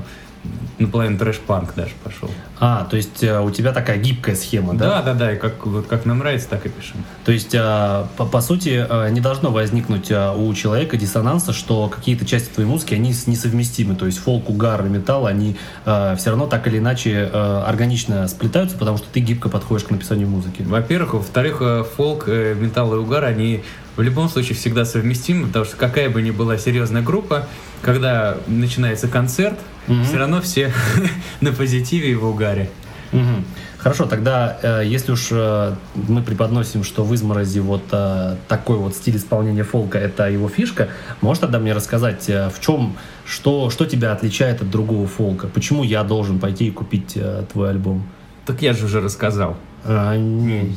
[0.78, 2.30] наполовину трэш-панк даже пошел.
[2.58, 5.02] А, то есть э, у тебя такая гибкая схема, да?
[5.02, 7.04] Да, да, да, и как, вот как нам нравится, так и пишем.
[7.24, 11.88] То есть, э, по, по сути, э, не должно возникнуть э, у человека диссонанса, что
[11.88, 13.94] какие-то части твоей музыки, они несовместимы.
[13.94, 18.76] То есть фолк, угар и металл, они все равно так или иначе э, органично сплетаются,
[18.76, 20.62] потому что ты гибко подходишь к написанию музыки.
[20.62, 21.14] Во-первых.
[21.14, 23.62] Во-вторых, э, фолк, э, металл и угар, они
[24.00, 27.46] в любом случае всегда совместимо, потому что какая бы ни была серьезная группа,
[27.82, 29.58] когда начинается концерт,
[29.88, 30.04] Мгм.
[30.04, 30.72] все равно все
[31.42, 32.70] на позитиве и в угаре.
[33.12, 33.44] Мгм.
[33.76, 38.94] Хорошо, тогда э, если уж э, мы преподносим, что в изморози вот э, такой вот
[38.94, 40.88] стиль исполнения фолка это его фишка,
[41.20, 45.46] можешь тогда мне рассказать, э, в чем, что, что тебя отличает от другого фолка?
[45.46, 48.06] Почему я должен пойти и купить э, твой альбом?
[48.46, 49.58] Так я же уже рассказал.
[49.84, 50.76] А, не-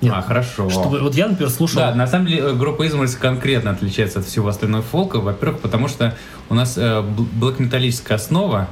[0.00, 0.12] нет.
[0.14, 0.68] А, хорошо.
[0.70, 1.78] Чтобы- вот я, например, слушал...
[1.80, 5.18] Да, на самом деле э, группа Изморозь конкретно отличается от всего остального фолка.
[5.20, 6.14] Во-первых, потому что
[6.48, 8.68] у нас э, бл- блэк-металлическая основа.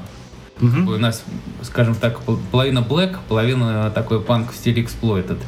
[0.61, 0.89] Мгм.
[0.89, 1.23] У нас,
[1.63, 5.39] скажем так, пол- половина блэк, половина такой панк в стиле эксплойтед.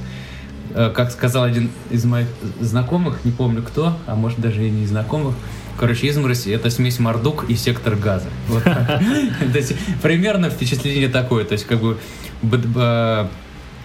[0.74, 2.26] Э, Как сказал один из моих
[2.60, 5.34] знакомых, не помню кто, а может даже и не знакомых,
[5.76, 8.28] Короче, изморозь— это смесь Мордук и сектор газа.
[8.48, 8.62] Вот.
[8.62, 11.44] То есть примерно впечатление такое.
[11.44, 11.98] То есть как бы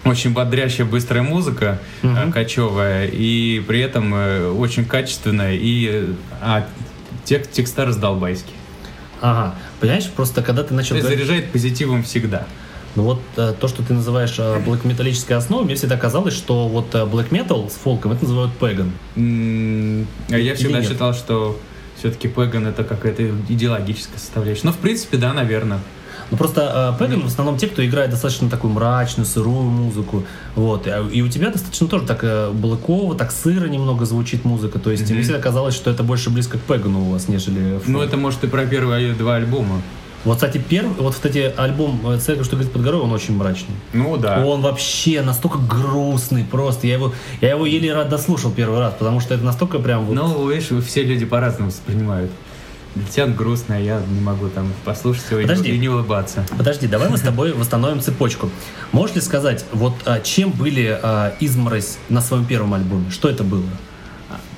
[0.04, 2.16] очень бодрящая, быстрая музыка, Мгм.
[2.28, 6.06] э, кочевая, и при этом э, очень качественная, и э,
[6.40, 6.66] а,
[7.24, 8.52] тек- текста раздолбайский.
[9.20, 10.96] Ага, понимаешь, просто когда ты начал...
[10.96, 12.46] То говорить- заряжает позитивом всегда.
[12.96, 17.28] Ну вот то, что ты называешь блэк металлической основой, мне всегда казалось, что вот black
[17.28, 18.90] metal с фолком это называют пэган.
[19.14, 20.88] М, а Я всегда нет?
[20.88, 21.60] считал, что
[21.98, 24.62] все-таки Пэган это какая-то идеологическая составляющая.
[24.64, 25.78] Ну, в принципе, да, наверное.
[26.30, 30.24] Ну просто пэган в основном те, кто играет достаточно такую мрачную, сырую музыку.
[30.54, 30.86] Вот.
[30.86, 34.78] А- И у тебя достаточно тоже так э, блэково, так сыро немного звучит музыка.
[34.78, 35.14] То есть Мгм.
[35.14, 37.88] мне всегда казалось, что это больше близко к пэгану у вас, нежели фолк.
[37.88, 39.82] Ну, это может и про первые два альбома.
[40.24, 43.74] Вот, кстати, первый, вот, кстати, альбом э, «Церковь, что говорит под горой», он очень мрачный.
[43.94, 44.44] Ну, да.
[44.44, 46.86] Он вообще настолько грустный просто.
[46.86, 50.14] Я его, я его еле рад дослушал первый раз, потому что это настолько прям вот...
[50.14, 52.30] Ну, видишь, все люди по-разному воспринимают.
[53.18, 55.70] Он грустный, а я не могу там послушать его Подожди.
[55.70, 56.44] и не улыбаться.
[56.56, 58.50] Подожди, давай мы с тобой восстановим цепочку.
[58.92, 63.10] Можешь ли сказать, вот а, чем были а, изморозь на своем первом альбоме?
[63.10, 63.64] Что это было?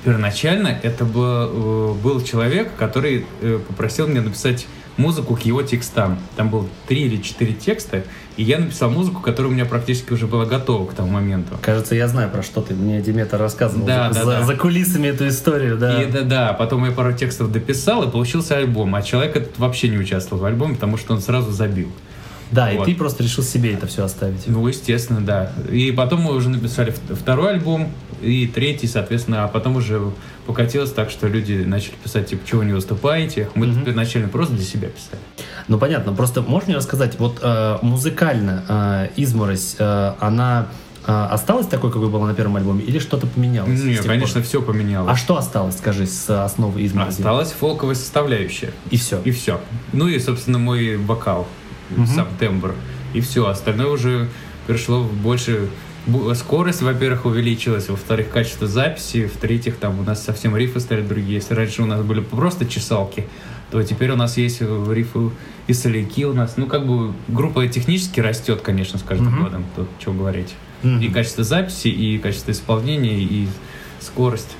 [0.03, 6.19] Первоначально это был, э, был человек, который э, попросил меня написать музыку к его текстам.
[6.35, 8.03] Там было три или четыре текста,
[8.37, 11.57] и я написал музыку, которая у меня практически уже была готова к тому моменту.
[11.61, 13.85] Кажется, я знаю, про что ты мне, Диметр, рассказывал.
[13.85, 14.43] Да, за, да, за- да.
[14.43, 16.01] за кулисами эту историю, да.
[16.01, 18.95] И да, да, потом я пару текстов дописал, и получился альбом.
[18.95, 21.89] А человек этот вообще не участвовал в альбоме, потому что он сразу забил.
[22.53, 22.85] Да, и Вот.
[22.85, 24.43] ты просто решил себе это все оставить.
[24.47, 25.51] Ну, естественно, да.
[25.71, 30.01] И потом мы уже написали второй альбом, и третий, соответственно, а потом уже
[30.45, 33.49] покатилось так, что люди начали писать, типа, чего вы не выступаете.
[33.55, 33.83] Мы Мгм.
[33.83, 35.21] первоначально просто для себя писали.
[35.67, 36.13] Ну, понятно.
[36.13, 40.67] Просто можешь мне рассказать, вот э, музыкально э, изморозь, э, она
[41.05, 43.77] э, осталась такой, какой была на первом альбоме, или что-то поменялось?
[43.77, 44.47] с Не, тех конечно, пор?
[44.47, 45.11] все поменялось.
[45.11, 47.17] А что осталось, скажи, с основы изморози?
[47.17, 48.71] Осталась фолковая составляющая.
[48.89, 49.19] И все.
[49.25, 49.59] И все.
[49.91, 51.45] Ну и, собственно, мой вокал,
[52.07, 52.75] Сам тембр.
[53.13, 53.47] И все.
[53.47, 54.29] Остальное уже
[54.67, 55.69] пришло в больше...
[56.35, 61.35] Скорость, во-первых, увеличилась, во-вторых, качество записи, в-третьих, там у нас совсем рифы стали другие.
[61.35, 63.25] Если раньше у нас были просто чесалки,
[63.71, 65.31] то теперь у нас есть э, рифы
[65.67, 66.57] и соляки у нас.
[66.57, 70.53] Ну, как бы группа технически растет, конечно, с каждым годом, тут что говорить.
[70.83, 73.47] И качество записи, и качество исполнения, и
[74.01, 74.57] скорость.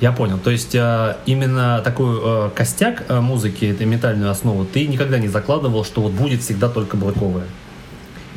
[0.00, 0.38] Я понял.
[0.38, 5.28] То есть э, именно такой э, костяк э, музыки, этой метальную основу, ты никогда не
[5.28, 7.44] закладывал, что вот будет всегда только блоковая?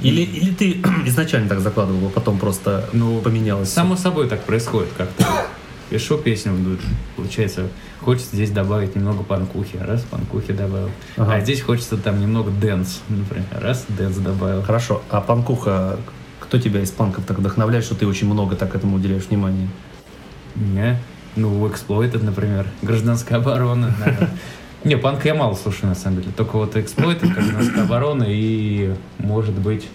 [0.02, 3.69] Или, или ты изначально так закладывал, а потом просто Ну, поменялось?
[3.69, 5.26] Само собой так происходит как-то.
[5.89, 6.78] Пишу песню, ну,
[7.15, 7.67] получается,
[8.02, 10.89] хочется здесь добавить немного панкухи, раз панкухи добавил.
[11.15, 11.36] Ага.
[11.36, 14.63] А здесь хочется там немного dance, например, раз dance добавил.
[14.63, 15.02] Хорошо.
[15.10, 15.97] А панкуха,
[16.39, 19.69] кто тебя из панков так вдохновляет, что ты очень много так этому уделяешь внимания?
[20.56, 20.99] Не,
[21.36, 23.93] ну, Exploited, например, гражданская оборона.
[24.00, 24.30] наверное.
[24.84, 26.32] Не, панк я мало слушаю, на самом деле.
[26.36, 29.88] Только вот Exploited, гражданская оборона и, может быть,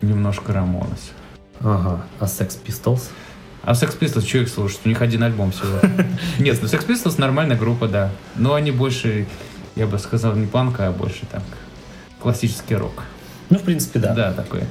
[0.00, 1.12] немножко Рамонес.
[1.60, 2.02] Ага.
[2.18, 3.02] А Sex Pistols?
[3.62, 4.80] А Sex Pistols, что их слушать?
[4.84, 5.78] У них один альбом всего.
[6.40, 8.10] Нет, ну Sex Pistols нормальная группа, да.
[8.34, 9.26] Но они больше,
[9.76, 11.42] я бы сказал, не панк, а больше так
[12.20, 13.04] классический рок.
[13.50, 14.14] Ну, в принципе, да.
[14.14, 14.62] Да, такой.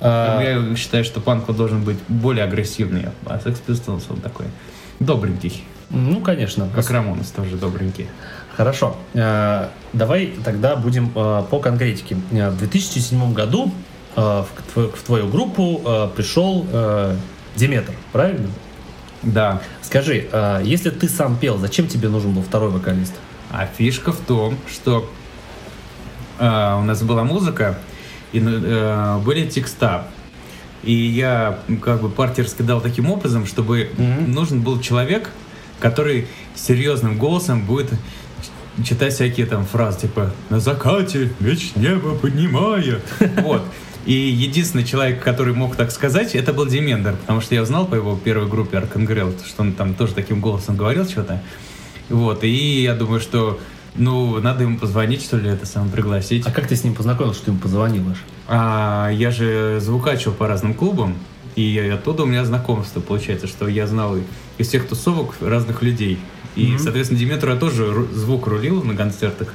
[0.00, 4.46] А, Я считаю, что панк должен быть более агрессивный, а Sex Pistols он такой
[5.04, 5.64] добренький.
[5.90, 6.68] ну, конечно.
[6.74, 8.08] Как Рамонес тоже добренький.
[8.56, 8.96] Хорошо.
[9.14, 12.16] Э, Давай тогда будем э, по конкретике.
[12.32, 13.72] Э, В 2007 году
[14.16, 15.80] в тво- в твою группу
[16.16, 16.64] пришел
[17.56, 18.48] Диметр, правильно?
[19.24, 19.60] Да.
[19.82, 20.28] Скажи,
[20.62, 23.12] если ты сам пел, зачем тебе нужен был второй вокалист?
[23.50, 25.10] А фишка в том, что
[26.38, 26.44] у
[26.84, 27.76] нас была музыка,
[28.30, 30.06] и были текста.
[30.84, 34.32] И я как бы партнерски дал таким образом, чтобы Мгм.
[34.32, 35.30] нужен был человек,
[35.80, 37.90] который серьезным голосом будет
[38.84, 43.00] читать всякие там фразы, типа «На закате меч небо поднимая».
[43.42, 43.62] Вот.
[44.06, 47.94] И единственный человек, который мог так сказать, это был Демендер, потому что я узнал по
[47.94, 51.40] его первой группе Аркангрел, что он там тоже таким голосом говорил что-то.
[52.10, 53.58] Вот, и я думаю, что
[53.96, 56.46] ну, надо ему позвонить, что ли, это самое пригласить.
[56.46, 58.18] А как ты с ним познакомился, что ты ему позвонил аж?
[58.48, 61.16] А, я же звукачил по разным клубам,
[61.56, 64.16] и оттуда у меня знакомство получается, что я знал
[64.58, 66.18] из всех тусовок разных людей.
[66.56, 66.78] И, Мгм.
[66.78, 69.52] соответственно, Диметру я тоже звук рулил на концертах,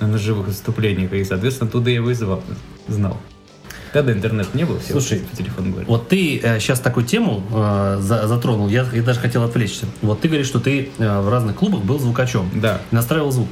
[0.00, 2.42] на живых выступлениях, и, соответственно, оттуда я его и звал-
[2.88, 3.16] знал.
[3.92, 5.90] Тогда интернет не было, все Слушай, по телефону говорили.
[5.90, 9.86] Вот ты сейчас такую тему э, за- затронул, я, я даже хотел отвлечься.
[10.00, 12.80] Вот ты говоришь, что ты э, в разных клубах был звукачом, Да.
[12.92, 13.48] настраивал звук.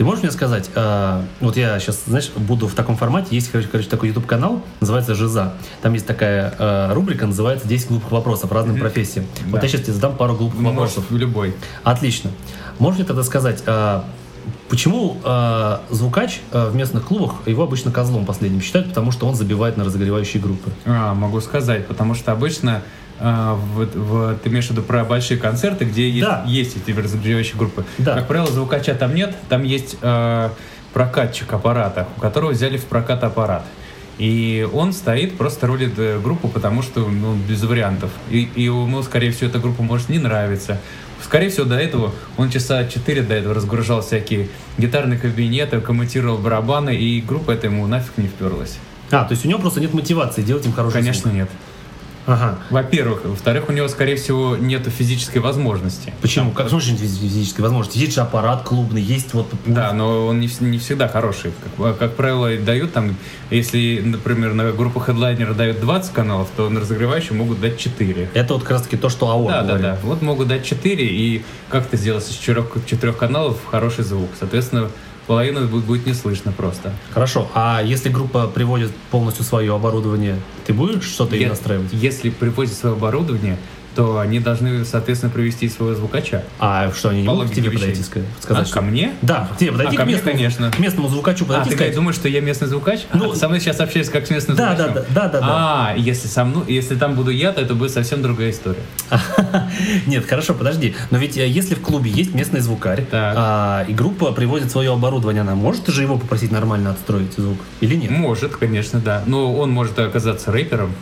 [0.00, 3.86] Ты можешь мне сказать, э, вот я сейчас, знаешь, буду в таком формате, есть, короче,
[3.86, 5.52] такой YouTube-канал, называется «Жиза».
[5.82, 9.26] Там есть такая э, рубрика, называется «10 глупых вопросов разным профессиям».
[9.50, 9.66] Вот Да.
[9.66, 11.04] я сейчас тебе задам пару глупых Ну, вопросов.
[11.10, 11.54] может, любой.
[11.84, 12.30] Отлично.
[12.78, 14.06] Можешь мне тогда сказать, а,
[14.70, 19.34] почему а, звукач а, в местных клубах его обычно козлом последним считают, потому что он
[19.34, 20.70] забивает на разогревающие группы?
[20.86, 22.82] А, могу сказать, потому что обычно
[23.20, 26.42] а, в- в- ты имеешь в виду про большие концерты, где есть, Да.
[26.46, 27.84] есть эти разогревающие группы.
[27.98, 28.14] Да.
[28.14, 30.52] Как правило, звукача там нет, там есть а,
[30.92, 33.64] прокатчик аппарата, у которого взяли в прокат аппарат.
[34.18, 38.10] И он стоит, просто рулит э, группу, потому что ну, без вариантов.
[38.30, 40.78] И, и ему, скорее всего, эта группа может не нравиться.
[41.22, 46.94] Скорее всего, до этого он часа 4 до этого разгружал всякие гитарные кабинеты, комментировал барабаны,
[46.96, 48.78] и группа эта ему нафиг не вперлась.
[49.10, 51.34] А, то есть у него просто нет мотивации делать им хороший Конечно, звук.
[51.34, 51.50] нет.
[52.30, 52.58] Ага.
[52.70, 53.24] Во-первых.
[53.24, 56.14] Во-вторых, у него, скорее всего, нет физической возможности.
[56.22, 56.52] Почему?
[56.52, 57.98] Как же физи- физической возможности?
[57.98, 59.48] Есть же аппарат клубный, есть вот...
[59.66, 61.52] Да, но он не, не всегда хороший.
[61.76, 63.16] Как, как правило, дают там,
[63.50, 68.30] если, например, на группу хедлайнера дают 20 каналов, то на разогревающем могут дать 4.
[68.34, 69.82] Это вот как раз таки то, что АО Да, да, говорит.
[69.82, 69.98] да.
[70.02, 74.30] Вот могут дать 4, и как-то сделать из четырех, четырех каналов хороший звук.
[74.38, 74.88] Соответственно,
[75.30, 76.92] половину будет, не слышно просто.
[77.12, 80.34] Хорошо, а если группа приводит полностью свое оборудование,
[80.66, 81.92] ты будешь что-то ей Е- настраивать?
[81.92, 83.56] Если привозят свое оборудование,
[83.94, 86.44] то они должны, соответственно, привести своего звукача.
[86.58, 88.22] А что, они не По могут к тебе логике подойти, вещей.
[88.40, 89.12] сказать, А, что- ко мне?
[89.22, 90.70] Да, к тебе подойти А, ко к, мне, местному, конечно.
[90.70, 93.00] к местному звукачу А, подойти ты и сказать, думаешь, что я местный звукач?
[93.12, 94.94] Ну, а, со мной сейчас общаюсь как с местным Да, звукачом?
[94.94, 95.46] да, да, да, да,
[95.90, 98.80] А, если со мной, если там буду я, то это будет совсем другая история.
[100.06, 100.94] Нет, хорошо, подожди.
[101.10, 105.42] Но ведь э, если в клубе есть местный звукарь, а, и группа привозит свое оборудование,
[105.42, 107.58] она может же его попросить нормально отстроить звук?
[107.80, 108.10] Или нет?
[108.10, 109.22] Может, конечно, да.
[109.26, 110.94] Но он может оказаться рэпером.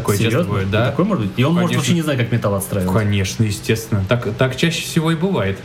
[0.00, 0.44] Часто Серьезно?
[0.44, 0.86] бывает, И да.
[0.90, 1.32] Такой может быть?
[1.38, 1.78] И он может Конечно.
[1.80, 2.92] вообще не знать, как металл отстраивать.
[2.92, 4.04] Конечно, естественно.
[4.08, 5.58] Так, так чаще всего и бывает.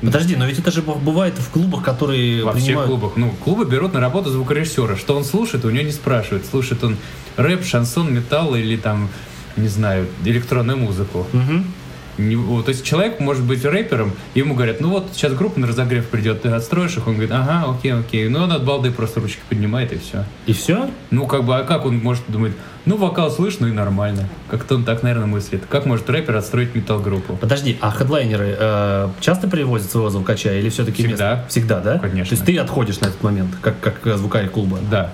[0.00, 2.90] Подожди, но ведь это же бывает в клубах, которые Во всех принимают...
[2.90, 3.12] клубах.
[3.16, 4.96] Ну, клубы берут на работу звукорежиссера.
[4.96, 6.44] Что он слушает, у него не спрашивают.
[6.46, 6.96] Слушает он
[7.36, 9.08] рэп, шансон, металл или там,
[9.56, 11.26] не знаю, электронную музыку.
[11.32, 11.72] Мгм.
[12.18, 16.06] Не- то есть человек может быть рэпером, ему говорят, ну вот сейчас группа на разогрев
[16.06, 18.28] придет, ты отстроишь их, он говорит, ага, окей, окей.
[18.28, 20.24] Ну он от балды просто ручки поднимает и все.
[20.46, 20.90] И все?
[21.10, 22.52] Ну как бы, а как он может думать,
[22.84, 24.28] ну вокал слышно и нормально.
[24.50, 25.64] Как-то он так, наверное, мыслит.
[25.68, 27.36] Как может рэпер отстроить метал-группу?
[27.36, 31.44] Подожди, а хедлайнеры э, часто привозят своего звукача или все-таки Всегда.
[31.48, 31.98] Всегда, да?
[31.98, 32.30] Конечно.
[32.30, 34.78] То есть ты отходишь на этот момент, как, как звукарь клуба?
[34.90, 35.12] Да.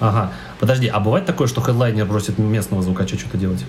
[0.00, 0.32] Ага.
[0.58, 3.64] Подожди, а бывает такое, что хедлайнер просит местного звукача что-то делать?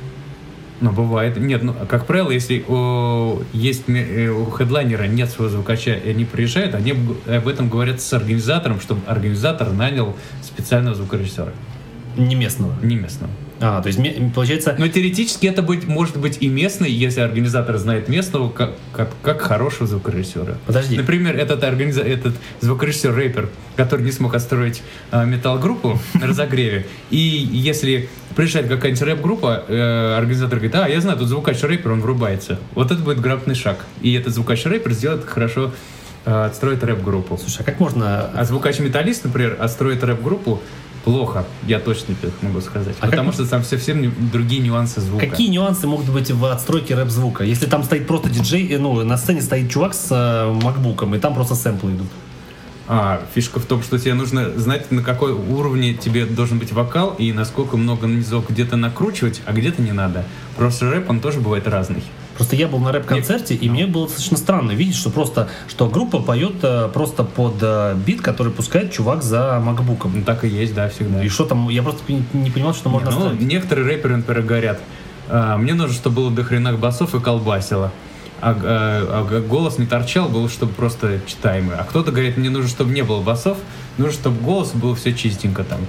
[0.82, 1.38] Ну, бывает.
[1.38, 6.26] Нет, ну, как правило, если о, есть э, у хедлайнера нет своего звукача, и они
[6.26, 6.94] приезжают, они
[7.28, 11.54] об этом говорят с организатором, чтобы организатор нанял специального звукорежиссера,
[12.18, 12.74] Не местного.
[12.82, 13.32] не местного.
[13.66, 14.00] А, то есть
[14.34, 14.76] получается...
[14.78, 19.42] Но теоретически это быть, может быть и местный, если организатор знает местного, как, как, как
[19.42, 20.58] хорошего звукорежиссера.
[20.66, 20.98] Подожди.
[20.98, 22.02] Например, этот, организа...
[22.02, 23.48] этот звукорежиссер-рэпер,
[23.78, 30.60] который не смог отстроить а, металл-группу на разогреве, и если приезжает какая-нибудь рэп-группа, э, организатор
[30.60, 32.60] говорит, а, я знаю, тут звукач-рэпер, он врубается.
[32.74, 33.86] Вот это будет грамотный шаг.
[34.02, 35.72] И этот звукач-рэпер сделает хорошо,
[36.26, 37.38] э, отстроит рэп-группу.
[37.38, 38.30] Слушай, а как можно...
[38.36, 40.62] А звукач-металлист, например, отстроит рэп-группу
[41.04, 42.96] плохо, я точно могу сказать.
[43.00, 45.28] А потому как- что там совсем другие нюансы звука.
[45.28, 47.44] Какие нюансы могут быть в отстройке рэп-звука?
[47.44, 51.20] Если там стоит просто диджей, э, ну, на сцене стоит чувак с э, макбуком, и
[51.20, 52.08] там просто сэмплы идут.
[52.86, 57.16] А, фишка в том, что тебе нужно знать, на какой уровне тебе должен быть вокал
[57.18, 60.26] и насколько много низов где-то накручивать, а где-то не надо.
[60.58, 62.04] Просто рэп, он тоже бывает разный.
[62.36, 66.20] Просто я был на рэп-концерте, и мне было достаточно странно видеть, что просто, что группа
[66.20, 70.14] поет э, просто под э, бит, который пускает чувак за макбуком.
[70.16, 71.24] Ну, так и есть, да, всегда.
[71.24, 74.82] И что там, я просто не, понимал, что можно Не, ну, некоторые рэперы, например, говорят,
[75.30, 77.92] «А, мне нужно, чтобы было до хрена басов и колбасило.
[78.42, 81.78] А, а, а голос не торчал, был, чтобы просто читаемый.
[81.78, 83.58] А кто-то говорит, мне нужно, чтобы не было басов,
[83.98, 85.80] нужно, чтобы голос был все чистенько там.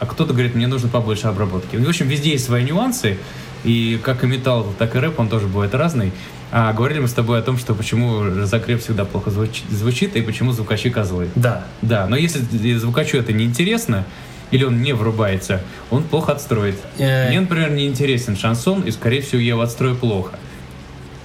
[0.00, 1.76] А кто-то говорит, мне нужно побольше обработки.
[1.76, 3.18] В общем, везде есть свои нюансы,
[3.64, 6.12] И как и металл, так и рэп, он тоже бывает разный.
[6.50, 10.22] А говорили мы с тобой о том, что почему разогрев всегда плохо звучит, звучит и
[10.22, 11.28] почему звукачи козлы.
[11.34, 11.64] Да.
[11.80, 12.40] Да, но если
[12.76, 14.04] звукачу это неинтересно,
[14.50, 16.76] или он не врубается, он плохо отстроит.
[16.98, 17.28] Э.
[17.28, 20.38] Мне, например, не интересен шансон, и, скорее всего, я его отстрою плохо.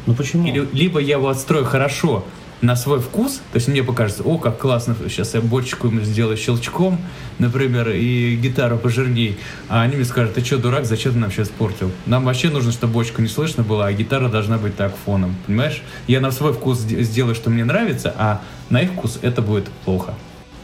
[0.06, 0.48] Ну почему?
[0.48, 2.26] Или, либо я его отстрою хорошо
[2.62, 6.38] на свой вкус, то есть мне покажется, о, как классно, сейчас я бочку ему сделаю
[6.38, 7.00] щелчком,
[7.38, 9.38] например, и гитару пожирней,
[9.70, 11.92] а они мне скажут, ты что, дурак, зачем ты нам все испортил?
[12.08, 15.84] Нам вообще нужно, чтобы бочку не слышно было, а гитара должна быть так фоном, понимаешь?
[16.08, 18.42] Я на свой вкус сде- сделаю, что мне нравится, а
[18.72, 20.16] на их вкус это будет плохо.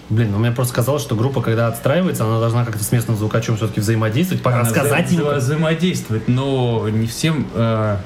[0.10, 3.56] Блин, ну мне просто казалось, что группа, когда отстраивается, она должна как-то с местным звукачом
[3.56, 7.98] все-таки взаимодействовать, Она рассказать вза- вза- взаимодействовать, но не всем, э,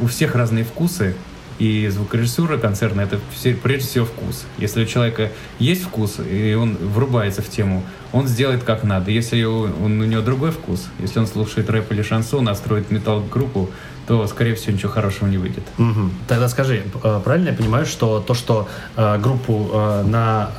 [0.00, 1.16] у всех разные вкусы,
[1.58, 4.44] и звукорежиссура концертная это все, прежде всего вкус.
[4.58, 7.82] Если у человека есть вкус, и он врубается в тему,
[8.12, 9.10] он сделает как надо.
[9.10, 12.90] Если у- он, у него другой вкус, если он слушает рэп или шансон, а строит
[12.90, 13.70] металл-группу,
[14.06, 15.62] то, скорее всего, ничего хорошего не выйдет.
[15.78, 16.12] Мгм.
[16.28, 20.50] Тогда скажи, э, правильно я понимаю, что то, что э, группу э, на,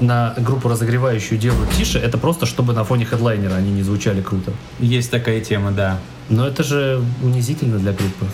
[0.00, 4.22] э, на группу разогревающую делают тише, это просто чтобы на фоне хедлайнера они не звучали
[4.22, 4.52] круто.
[4.80, 5.98] Есть такая тема, да.
[6.28, 8.26] Но это же унизительно для группы.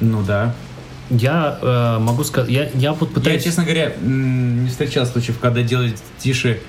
[0.00, 0.54] Ну да.
[1.10, 3.44] Я э, могу сказать, я, я вот Я, пытаюсь...
[3.44, 6.60] честно говоря, не встречал случаев, когда делать тише.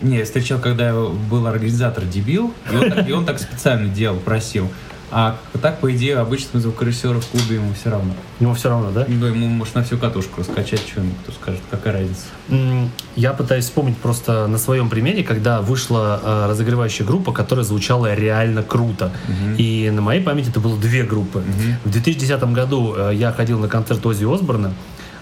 [0.00, 4.16] Не, я встречал, когда был организатор дебил, и он, так, и он так специально делал,
[4.16, 4.70] просил.
[5.10, 8.14] А так, по идее, обычному звукорежиссеру в клубе ему все равно.
[8.40, 9.04] Ему все равно, да?
[9.06, 12.94] Ну, ему может на всю катушку раскачать, что ему кто скажет, какая разница.
[13.16, 18.62] Я пытаюсь вспомнить просто на своем примере, когда вышла э, разогревающая группа, которая звучала реально
[18.62, 19.12] круто.
[19.58, 21.42] И на моей памяти это было две группы.
[21.84, 24.74] В 2010 году э, я ходил на концерт Оззи Осборна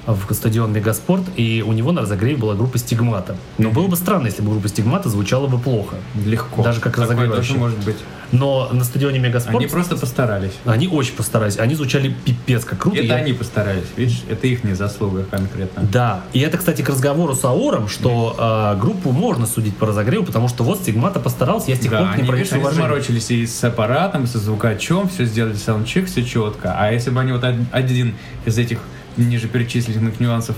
[0.07, 3.37] в стадион Мегаспорт, и у него на разогреве была группа Стигмата.
[3.59, 5.97] Но было бы странно, если бы группа Стигмата звучала бы плохо.
[6.27, 6.63] Легко.
[6.63, 7.55] Даже как разогревающий.
[7.57, 7.97] может быть.
[8.33, 10.53] Но на стадионе Мегаспорт Они просто постарались.
[10.65, 11.59] они очень постарались.
[11.59, 12.97] Они звучали пипец как круто.
[12.97, 14.23] Это Я- они постарались, видишь?
[14.29, 15.83] Это их не заслуга конкретно.
[15.93, 18.35] Да, и это, кстати, к разговору с Аором, что
[18.75, 22.01] э, группу можно судить по разогреву, потому что вот Стигмата постарался, я с тех пор
[22.01, 25.55] Да, они, ним видишь, проявил они заморочились и с аппаратом, и со звукачом, все сделали
[25.55, 26.75] саундчек, все четко.
[26.77, 28.15] А если бы они вот од- один
[28.47, 28.79] из этих
[29.17, 30.57] ниже перечисленных нюансов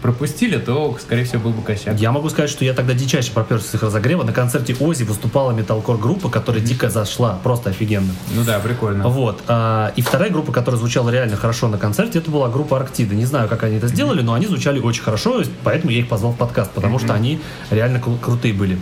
[0.00, 1.96] пропустили, то, скорее всего, был бы косяк.
[2.00, 4.24] Я могу сказать, что я тогда дичайше проперся с их разогрева.
[4.24, 8.12] На концерте Ози выступала металкор группа, которая дико зашла, просто офигенно.
[8.34, 9.06] Ну да, прикольно.
[9.08, 9.40] Вот.
[9.46, 13.14] а, и вторая группа, которая звучала реально хорошо на концерте, это была группа Арктида.
[13.14, 16.32] Не знаю, как они это сделали, но они звучали очень хорошо, поэтому я их позвал
[16.32, 17.40] в подкаст, потому что они
[17.70, 18.78] реально кру- крутые были.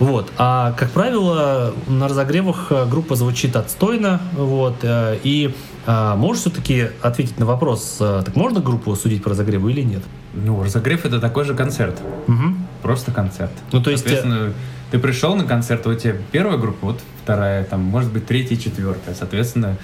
[0.00, 0.32] Вот.
[0.38, 4.20] А, как правило, на разогревах э, группа звучит отстойно.
[4.32, 4.76] Вот.
[4.82, 5.54] э, И
[5.86, 10.02] а, можешь все-таки ответить на вопрос, э, так можно группу судить по разогреву или нет?
[10.32, 12.00] Ну, разогрев это такой же концерт.
[12.26, 12.66] Мгм.
[12.82, 13.52] Просто концерт.
[13.72, 14.54] Ну, то есть, Соответственно,
[14.90, 19.14] ты пришел на концерт, у тебя первая группа, вот вторая, там, может быть, третья, четвертая.
[19.14, 19.76] Соответственно,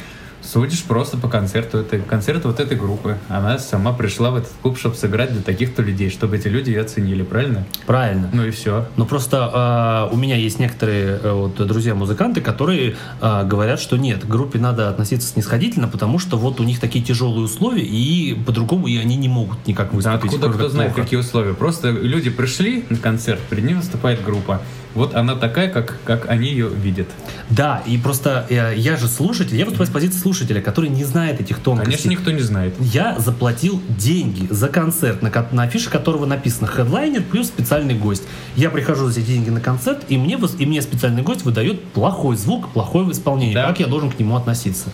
[0.47, 3.19] судишь просто по концерту этой, концерту вот этой группы.
[3.29, 6.83] Она сама пришла в этот клуб, чтобы сыграть для таких-то людей, чтобы эти люди ее
[6.83, 7.67] оценили, правильно?
[7.87, 8.31] Правильно.
[8.33, 8.87] Ну и все.
[8.97, 14.23] Но просто а, у меня есть некоторые э, вот, друзья-музыканты, которые а, говорят, что нет,
[14.25, 18.87] к группе надо относиться снисходительно, потому что вот у них такие тяжелые условия, и по-другому
[18.87, 20.25] и они не могут никак Да выступить.
[20.25, 21.03] откуда кроме кто знает, плохо.
[21.05, 21.55] какие условия.
[21.55, 24.61] Просто люди пришли на концерт, перед ним выступает группа.
[24.97, 27.07] Вот она такая, как, как они ее видят.
[27.51, 31.41] Да, и просто э, я же слушатель, я выступаю с позиции слушателя, который не знает
[31.41, 31.93] этих тонкостей.
[31.93, 32.75] Конечно, никто не знает.
[32.81, 38.23] Я заплатил деньги за концерт, на, на афише которого написано хедлайнер плюс специальный гость.
[38.57, 42.37] Я прихожу за эти деньги на концерт, и мне, и мне специальный гость выдает плохой
[42.37, 43.55] звук, плохое исполнение.
[43.55, 43.67] Да.
[43.67, 44.89] Как я должен к нему относиться?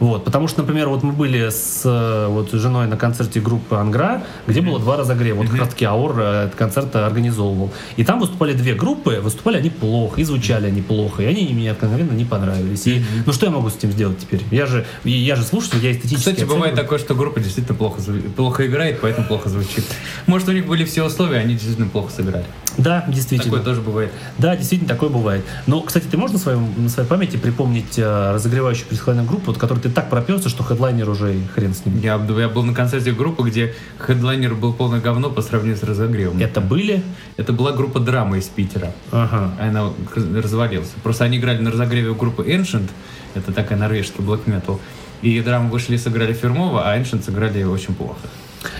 [0.00, 4.24] Вот, потому что, например, вот мы были с э, вот, женой на концерте группы Ангра,
[4.46, 5.38] где было два разогрева.
[5.38, 7.72] Вот как раз таки Аур э, этот концерт организовывал.
[7.96, 11.70] И там выступали две группы, выступали они плохо, и звучали они плохо, и они мне
[11.70, 12.86] откровенно не понравились.
[12.86, 14.42] И, ну что я могу с этим сделать теперь?
[14.50, 16.84] Я же, я же слушатель, я эстетически Кстати, бывает оцениваю.
[16.84, 18.00] такое, что группа действительно плохо,
[18.36, 19.84] плохо играет, поэтому плохо звучит.
[20.26, 22.44] Может, у них были все условия, они действительно плохо сыграли.
[22.78, 23.50] Да, действительно.
[23.50, 24.12] Такое тоже бывает.
[24.38, 25.44] Да, действительно, такое бывает.
[25.66, 29.58] Но, кстати, ты можешь на, своем, на своей памяти припомнить э, разогревающую предсхлайную группу, вот,
[29.58, 31.98] которой ты так проперся, что хедлайнер уже хрен с ним.
[32.00, 36.38] Я, я был на концерте группы, где хедлайнер был полное говно по сравнению с разогревом.
[36.40, 37.02] Это были...
[37.36, 38.92] Это была группа драма из Питера.
[39.10, 39.52] Ага.
[39.60, 40.92] Она раз- развалился.
[41.02, 42.88] Просто они играли на разогреве у группы Ancient,
[43.34, 44.80] это такая норвежский black metal.
[45.22, 48.18] И драмы вышли и сыграли фирмово, а Ancient сыграли очень плохо.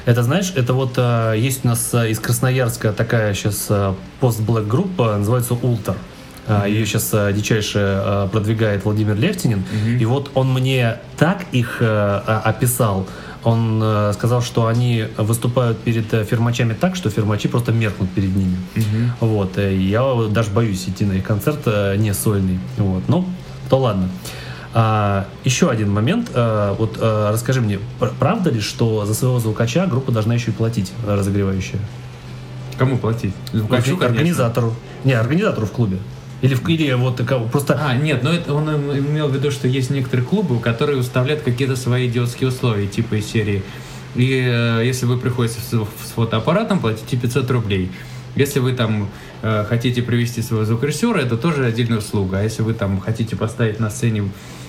[0.05, 4.67] Это, знаешь, это вот э, есть у нас э, из Красноярска такая сейчас э, пост-блэк
[4.67, 5.97] группа, называется Ултер.
[6.65, 9.65] Ее сейчас дичайше продвигает Владимир Левтинин.
[9.99, 13.09] И вот он мне так их описал.
[13.43, 18.57] Он сказал, что они выступают перед фирмачами так, что фирмачи просто меркнут перед ними.
[19.19, 19.59] Вот.
[19.59, 21.67] э, и Я даже боюсь идти на их концерт
[21.99, 22.61] не сольный.
[22.77, 23.03] Вот.
[23.09, 23.25] Ну,
[23.69, 24.09] то ладно.
[24.79, 26.31] А, еще один момент.
[26.35, 30.51] А, вот а, расскажи мне, пр- правда ли, что за своего звукача группа должна еще
[30.51, 31.79] и платить разогревающая?
[32.77, 33.33] Кому платить?
[33.55, 34.07] Звукачу, конечно.
[34.07, 34.75] организатору.
[35.05, 35.97] Не, организатору в клубе.
[36.43, 37.81] Или, в, или вот кого- просто...
[37.83, 41.41] А, нет, но это он им- имел в виду, что есть некоторые клубы, которые уставляют
[41.43, 43.63] какие-то свои идиотские условия, типа из серии.
[44.15, 47.91] И э, если вы приходите с, с фотоаппаратом, платите 500 рублей.
[48.35, 49.09] Если вы там
[49.41, 52.41] э, хотите привести своего звукорежиссера, это тоже отдельная услуга.
[52.41, 54.29] А если вы там хотите поставить на сцене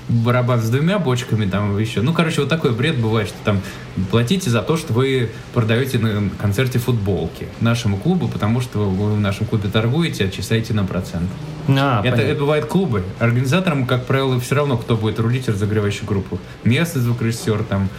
[0.10, 2.02] барабан с двумя бочками, там еще.
[2.02, 3.62] Ну, короче, вот такой бред бывает, что там
[4.10, 9.20] платите за то, что вы продаете на концерте футболки нашему клубу, потому что вы в
[9.20, 11.30] нашем клубе торгуете, отчисляете на процент.
[11.68, 12.22] А, Это, понятно.
[12.32, 13.04] это бывает клубы.
[13.20, 16.40] Организаторам, как правило, все равно, кто будет рулить разогревающую группу.
[16.64, 17.90] Местный звукорежиссер, там,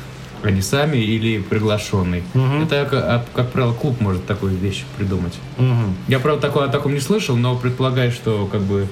[0.42, 2.22] они сами или приглашенный.
[2.32, 2.62] Мгм.
[2.62, 5.34] Это, как, а, как правило, клуб может такую вещь придумать.
[5.59, 5.94] Мгм.
[6.06, 8.86] Я, правда, такого, о таком не слышал, но предполагаю, что как бы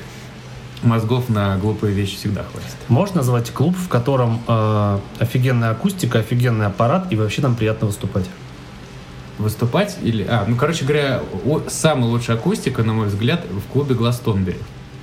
[0.82, 2.68] мозгов на глупые вещи всегда хватит.
[2.88, 8.26] Можешь назвать клуб, в котором э, офигенная акустика, офигенный аппарат и вообще там приятно выступать?
[9.38, 10.24] Выступать или...
[10.28, 14.56] А, ну, короче говоря, о- самая лучшая акустика, на мой взгляд, в клубе Гластонбери.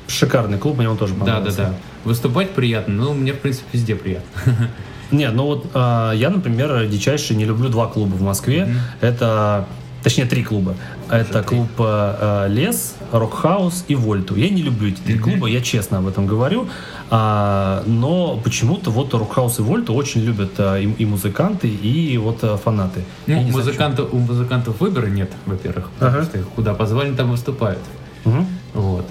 [0.08, 1.58] Шикарный клуб, мне он тоже Да, понравился.
[1.58, 1.74] да, да.
[2.04, 4.30] Выступать приятно, ну, мне, в принципе, везде приятно.
[5.12, 8.74] Не, ну вот э, я, например, дичайше не люблю два клуба в Москве.
[9.00, 9.68] Это,
[10.04, 10.76] точнее, три клуба.
[11.10, 11.58] Это три.
[11.58, 14.36] клуб э, э, Лес, Rock House и Вольту.
[14.36, 16.68] Я не люблю эти три клуба, я честно об этом говорю.
[17.10, 22.18] А, но почему-то вот Rock House и Вольту очень любят э, и, и музыканты, и
[22.18, 23.04] вот э, фанаты.
[23.28, 26.26] Ну, знаю, музыкантов, у музыкантов выбора нет, во-первых, потому Ага.
[26.26, 27.80] что их куда позвали, там выступают.
[28.26, 28.48] Мгм.
[28.74, 29.06] Вот.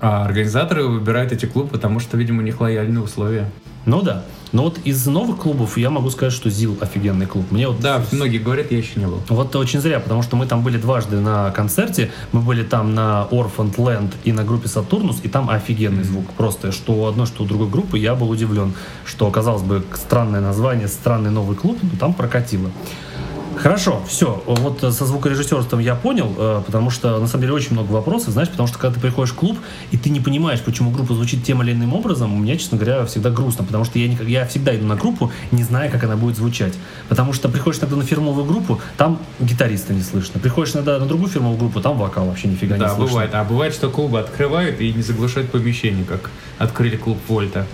[0.00, 3.50] А организаторы выбирают эти клубы, потому что, видимо, у них лояльные условия.
[3.86, 4.24] Ну да.
[4.52, 7.46] Но вот из новых клубов я могу сказать, что ЗИЛ офигенный клуб.
[7.50, 9.20] Мне вот Да, многие говорят, я еще не был.
[9.28, 12.10] Вот очень зря, потому что мы там были дважды на концерте.
[12.32, 16.26] Мы были там на Orphan Land и на группе Saturnus, и там офигенный звук.
[16.36, 18.74] Просто что у одной, что у другой группы я был удивлен,
[19.06, 22.70] что, казалось бы, странное название, странный новый клуб, но там прокатило.
[23.56, 24.42] Хорошо, все.
[24.46, 28.30] Вот э, со звукорежиссерством я понял, э, потому что на самом деле очень много вопросов,
[28.30, 29.58] знаешь, потому что когда ты приходишь в клуб
[29.90, 33.04] и ты не понимаешь, почему группа звучит тем или иным образом, у меня, честно говоря,
[33.06, 36.16] всегда грустно, потому что я, никак, я всегда иду на группу, не зная, как она
[36.16, 36.74] будет звучать.
[37.08, 40.40] Потому что приходишь иногда на фирмовую группу, там гитариста не слышно.
[40.40, 43.06] Приходишь иногда на другую фирмовую группу, там вокал вообще нифига не Да, слышно.
[43.06, 43.30] бывает.
[43.34, 47.66] А бывает, что клубы открывают и не заглушают помещение, как открыли клуб Вольта.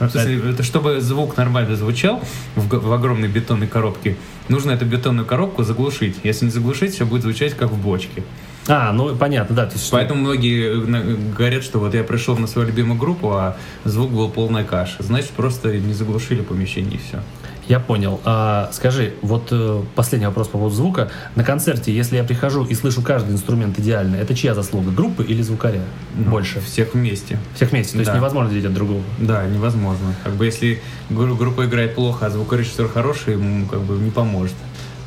[0.00, 2.22] Это чтобы звук нормально звучал
[2.54, 4.16] в, в огромной бетонной коробке,
[4.48, 6.16] нужно эту бетонную коробку заглушить.
[6.22, 8.22] Если не заглушить, все будет звучать как в бочке.
[8.68, 9.66] А, ну понятно, да.
[9.66, 13.56] То есть, Поэтому многие э, говорят, что вот я пришел на свою любимую группу, а
[13.84, 15.02] звук был полная каша.
[15.02, 17.22] Значит, просто не заглушили помещение и все.
[17.68, 18.20] Я понял.
[18.24, 21.10] А, скажи, вот э, последний вопрос по поводу звука.
[21.34, 24.92] На концерте, если я прихожу и слышу каждый инструмент идеально, это чья заслуга?
[24.92, 25.80] Группы или звукаря?
[26.14, 26.60] Больше.
[26.60, 27.38] Всех вместе.
[27.56, 27.94] Всех вместе.
[27.94, 28.16] То есть Да.
[28.16, 29.02] невозможно делить от другого.
[29.18, 30.14] Да, невозможно.
[30.22, 34.54] Как бы если гру- группа играет плохо, а звукорежиссер хороший, ему как бы не поможет.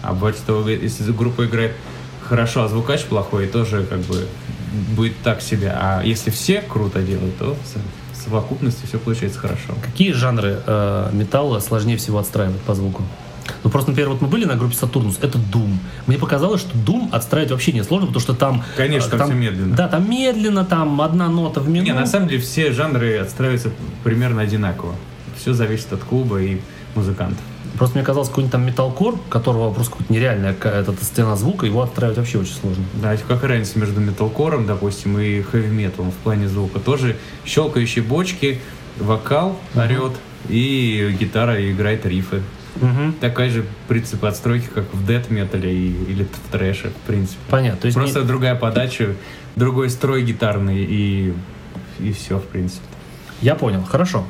[0.01, 1.71] А бывает, что если группа играет
[2.21, 4.25] хорошо, а звукач плохой, тоже как бы
[4.97, 5.71] будет так себе.
[5.73, 7.55] А если все круто делают, то
[8.19, 9.73] в совокупности все получается хорошо.
[9.81, 13.03] Какие жанры э, металла сложнее всего отстраивать по звуку?
[13.63, 15.77] Ну, просто, например, вот мы были на группе Saturnus, это Doom.
[16.05, 18.63] Мне показалось, что Doom отстраивать вообще не сложно, потому что там...
[18.77, 19.75] Конечно, э, там всё медленно.
[19.75, 21.91] Да, там медленно, там одна нота в минуту.
[21.91, 23.71] Не, на самом деле все жанры отстраиваются
[24.03, 24.93] примерно одинаково.
[25.35, 26.59] Все зависит от клуба и
[26.95, 27.43] музыкантов.
[27.79, 32.17] Просто мне казалось, какой-нибудь там металкор, которого просто какая-то нереальная какая-то стена звука, его отстраивать
[32.17, 32.83] вообще очень сложно.
[33.01, 36.81] Да, какая разница между металкором, допустим, и хэви-металом в плане звука?
[36.81, 37.15] Тоже
[37.45, 38.59] щелкающие бочки,
[38.99, 40.11] вокал орет,
[40.49, 42.41] и гитара играет рифы.
[42.81, 43.13] Мгм.
[43.13, 47.39] Такая же принцип отстройки, как в дэт метале или в трэше, в принципе.
[47.49, 47.79] Понятно.
[47.79, 49.15] То есть Просто не- другая подача,
[49.55, 51.33] другой строй гитарный и,
[51.99, 52.83] и все, в принципе.
[53.41, 54.25] Я понял, хорошо.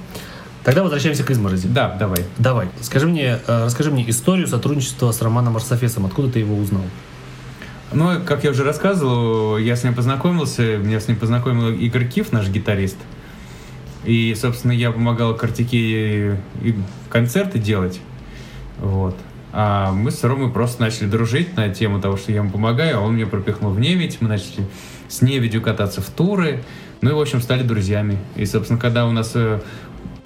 [0.63, 1.67] Тогда возвращаемся к изморози.
[1.67, 2.25] Да, давай.
[2.37, 6.05] Давай, скажи мне, э, расскажи мне историю сотрудничества с Романом Арсофесом.
[6.05, 6.83] Откуда ты его узнал?
[7.91, 12.31] Ну, как я уже рассказывал, я с ним познакомился, меня с ним познакомил Игорь Киф,
[12.31, 12.97] наш гитарист.
[14.03, 16.39] И, собственно, я помогал Картике
[17.09, 17.99] концерты делать.
[18.77, 19.15] Вот.
[19.51, 23.01] А мы с Ромой просто начали дружить на тему того, что я ему помогаю, а
[23.01, 24.67] он мне пропихнул в Неведь, мы начали
[25.07, 26.63] с Неведью кататься в туры,
[27.01, 28.19] ну и, в общем, стали друзьями.
[28.35, 29.59] И, собственно, когда у нас э,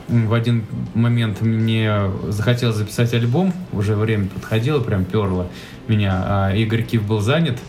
[0.08, 5.47] в один момент мне захотелось записать альбом, уже время подходило, прям перло
[5.88, 7.60] меня, а Игорь Кив был занят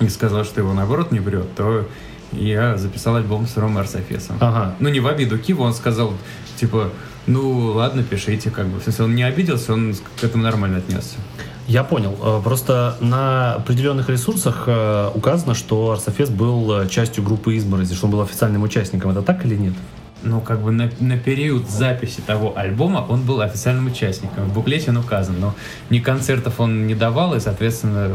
[0.00, 1.86] и сказал, что его наоборот не брет, то
[2.32, 4.36] я записал альбом с Ромой Арсофесом.
[4.40, 4.74] Ага.
[4.78, 6.14] Ну, не в обиду Киву, он сказал,
[6.56, 6.90] типа,
[7.26, 8.80] ну, ладно, пишите, как бы.
[8.80, 11.16] В смысле, он не обиделся, он к этому нормально отнесся.
[11.66, 12.16] Я понял.
[12.22, 18.06] Э, Просто на определенных ресурсах э, указано, что Арсофес был э, частью группы Изморози, что
[18.06, 19.10] он был официальным участником.
[19.10, 19.74] Это так или нет?
[20.22, 24.44] Ну, как бы на, на период записи того альбома он был официальным участником.
[24.46, 25.54] В буклете он указан, но
[25.90, 28.10] ни концертов он не давал, и, соответственно,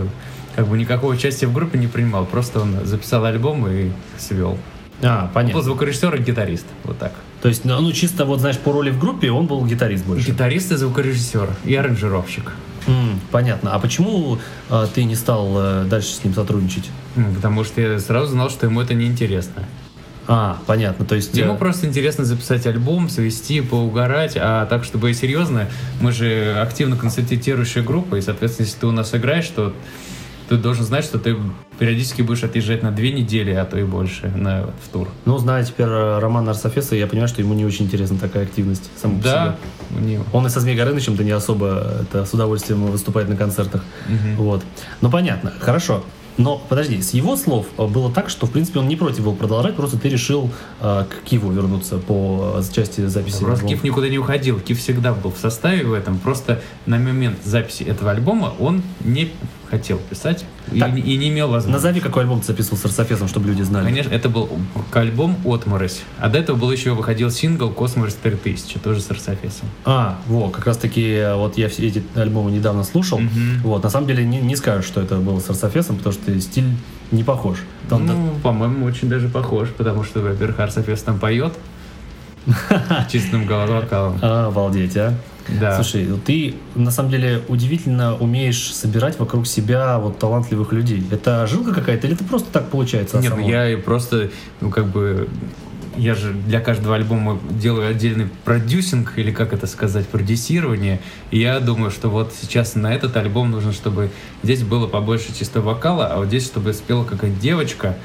[0.56, 2.26] как бы никакого участия в группе не принимал.
[2.26, 4.58] Просто он записал альбом и свел.
[5.02, 5.62] А, Он был понятно.
[5.62, 6.66] звукорежиссер и гитарист.
[6.84, 7.12] Вот так.
[7.42, 10.32] То есть, ну, ну, чисто вот, знаешь, по роли в группе он был гитарист больше.
[10.32, 11.50] Гитарист и звукорежиссер.
[11.66, 12.54] И аранжировщик.
[12.88, 13.74] М, понятно.
[13.74, 14.38] А почему
[14.70, 16.90] э, ты не стал э, дальше с ним сотрудничать?
[17.36, 19.64] Потому что я сразу знал, что ему это неинтересно.
[20.28, 21.06] А, понятно.
[21.06, 21.36] То есть...
[21.38, 25.68] Ему э, просто интересно записать альбом, свести, поугарать, а так, чтобы серьезно,
[26.02, 29.74] мы же активно концертирующая группа, и, соответственно, если ты у нас играешь, то
[30.50, 31.36] ты должен знать, что ты
[31.80, 35.10] периодически будешь отъезжать на две недели, а то и больше на, в тур.
[35.26, 38.90] Ну, зная теперь э, Романа Арсофеса, я понимаю, что ему не очень интересна такая активность
[38.96, 39.58] сама по Да,
[39.90, 40.00] себе.
[40.00, 40.26] у него.
[40.34, 43.84] Он и со Змей Горынычем-то не особо это, с удовольствием выступает на концертах.
[44.38, 44.64] Вот.
[45.02, 45.52] Ну, понятно.
[45.60, 46.04] Хорошо.
[46.38, 49.36] Но подожди, с его слов э, было так, что в принципе он не против был
[49.36, 50.50] продолжать, просто ты решил
[50.82, 53.40] э, к Киеву вернуться по э, части записи.
[53.40, 53.70] Просто альбома.
[53.70, 54.60] Киф никуда не уходил.
[54.60, 56.20] Киф всегда был в составе в этом.
[56.20, 59.32] Просто на момент записи этого альбома он не
[59.76, 60.96] хотел писать и, Так.
[60.96, 61.86] и не имел возможности.
[61.86, 63.86] Назови, какой альбом ты записывал с Арсофесом, чтобы люди знали.
[63.86, 64.50] Конечно, это был
[64.94, 66.02] альбом «Отморозь».
[66.20, 69.68] А до этого был еще выходил сингл «Космос 3000», тоже с Арсофесом.
[69.84, 73.20] А, вот, как раз таки, вот я все эти альбомы недавно слушал.
[73.20, 73.62] Мгм.
[73.64, 76.72] Вот, на самом деле не, не скажешь, что это было с Арсофесом, потому что стиль
[77.12, 77.58] не похож.
[77.90, 81.54] Там, ну, по-моему, очень даже похож, потому что, во-первых, Арсофес там поет
[83.12, 84.20] чистым головокалом.
[84.22, 85.14] А, обалдеть, а.
[85.48, 85.76] Да.
[85.76, 91.04] Слушай, ты на самом деле удивительно умеешь собирать вокруг себя вот талантливых людей.
[91.12, 93.18] Это жилка какая-то или это просто так получается?
[93.20, 93.50] Нет, ну само?
[93.50, 94.32] я просто,
[94.62, 95.30] ну как бы,
[95.98, 101.00] я же для каждого альбома делаю отдельный продюсинг, или как это сказать, продюсирование.
[101.32, 104.10] И я думаю, что вот сейчас на этот альбом нужно, чтобы
[104.44, 107.96] здесь было побольше чисто вокала, а вот здесь, чтобы спела какая-то девочка,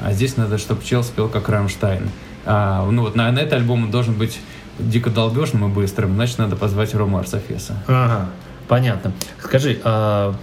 [0.00, 2.10] а здесь надо, чтобы чел спел как Рамштайн.
[2.44, 4.38] А, ну вот на, на этот альбом должен быть
[4.80, 7.82] дико долбежным и быстрым, значит, надо позвать Рому Арсофеса.
[7.86, 8.28] Ага,
[8.68, 9.12] понятно.
[9.42, 10.34] Скажи, а,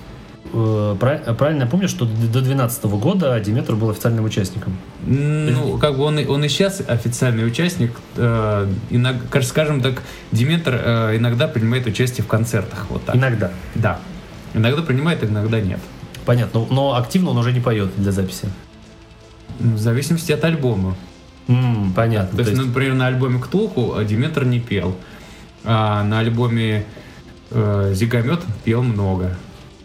[0.54, 2.12] э, прав- правильно я помню, что до
[2.42, 4.78] 2012 года Диметр был официальным участником?
[5.06, 7.92] Ну, как бы он, и- он и сейчас официальный участник.
[8.16, 12.86] Э, иног- каж- скажем так, Диметр э, иногда принимает участие в концертах.
[12.90, 13.16] Вот так.
[13.16, 13.52] Иногда.
[13.76, 14.00] Да.
[14.54, 15.80] Иногда принимает, иногда нет.
[16.26, 16.66] Понятно.
[16.70, 18.50] Но активно он уже не поет для записи.
[19.60, 20.96] Ну, В зависимости от альбома.
[21.48, 22.32] М, понятно.
[22.38, 24.96] То есть, То есть- например, на альбоме «Ктулху» э, Диметр не пел.
[25.64, 26.86] А на альбоме
[27.52, 29.36] э, «Зигомет» пел много.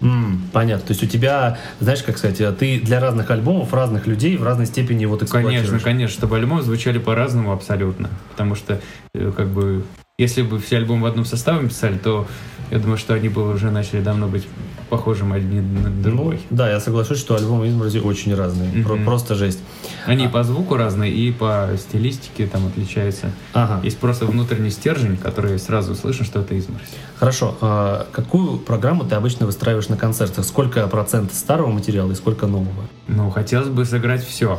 [0.00, 0.84] М, понятно.
[0.88, 4.66] То есть у тебя, знаешь, как сказать, ты для разных альбомов, разных людей в разной
[4.66, 5.82] степени вот Конечно, эксплуатируешь.
[5.82, 8.10] конечно, чтобы альбомы звучали по-разному абсолютно.
[8.32, 8.80] Потому что,
[9.14, 9.84] э, как бы,
[10.18, 12.26] если бы все альбомы в одном составе писали, то
[12.72, 14.48] я думаю, что они бы уже начали давно быть
[14.88, 16.40] похожим один на Ну, другой.
[16.50, 18.82] да, я соглашусь, что альбомы Изморози очень разные.
[18.82, 19.04] Про- Мгм.
[19.04, 19.60] просто жесть.
[20.06, 23.30] Они и по звуку разные, и по стилистике там отличаются.
[23.52, 23.80] Ага.
[23.84, 26.88] Есть просто внутренний стержень, который сразу слышно, что это изморозь.
[27.18, 27.56] Хорошо.
[27.60, 30.44] А какую программу ты обычно выстраиваешь на концертах?
[30.44, 32.84] Сколько процентов старого материала и сколько нового?
[33.06, 34.58] Ну, хотелось бы сыграть все.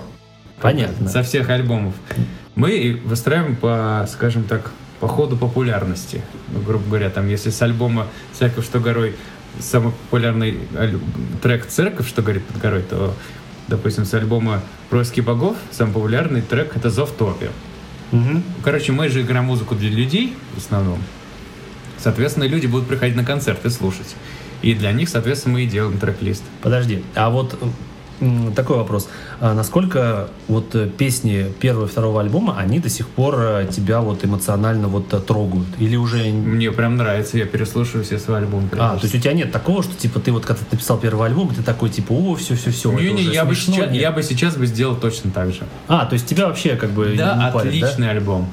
[0.61, 1.09] Понятно.
[1.09, 1.93] Со всех альбомов.
[2.55, 4.72] Мы выстраиваем по, скажем так,
[5.04, 6.22] по ходу популярности.
[6.54, 9.18] Ну, грубо говоря, там, если с альбома «Церковь, что горой»
[9.60, 10.58] самый популярный
[11.41, 13.14] трек «Церковь, что горит под горой», то,
[13.68, 17.49] допустим, с альбома «Происки богов» самый популярный трек— это «Зов топи».
[18.14, 18.45] Мгм.
[18.64, 20.99] Короче, мы же играем музыку для людей в основном.
[21.97, 24.16] Соответственно, люди будут приходить на концерты слушать.
[24.62, 26.43] И для них, соответственно, мы и делаем трек-лист.
[26.62, 27.04] Подожди.
[27.14, 27.62] А вот
[28.55, 29.09] такой вопрос.
[29.39, 34.01] А насколько вот э, песни первого и второго альбома, они до сих пор э, тебя
[34.01, 35.67] вот эмоционально вот э, трогают?
[35.80, 36.24] Или уже...
[36.32, 38.69] Мне прям нравится, я переслушиваю все свои альбомы.
[38.74, 41.28] А, то есть у тебя нет такого, что типа ты вот когда ты написал первый
[41.28, 42.91] альбом, ты такой типа, о, все, все, все.
[42.91, 45.63] не, не, я, бы сейчас, я бы сейчас бы сделал точно так же.
[45.88, 47.88] А, то есть тебя вообще как бы Да, не парит, да?
[47.88, 48.47] отличный альбом.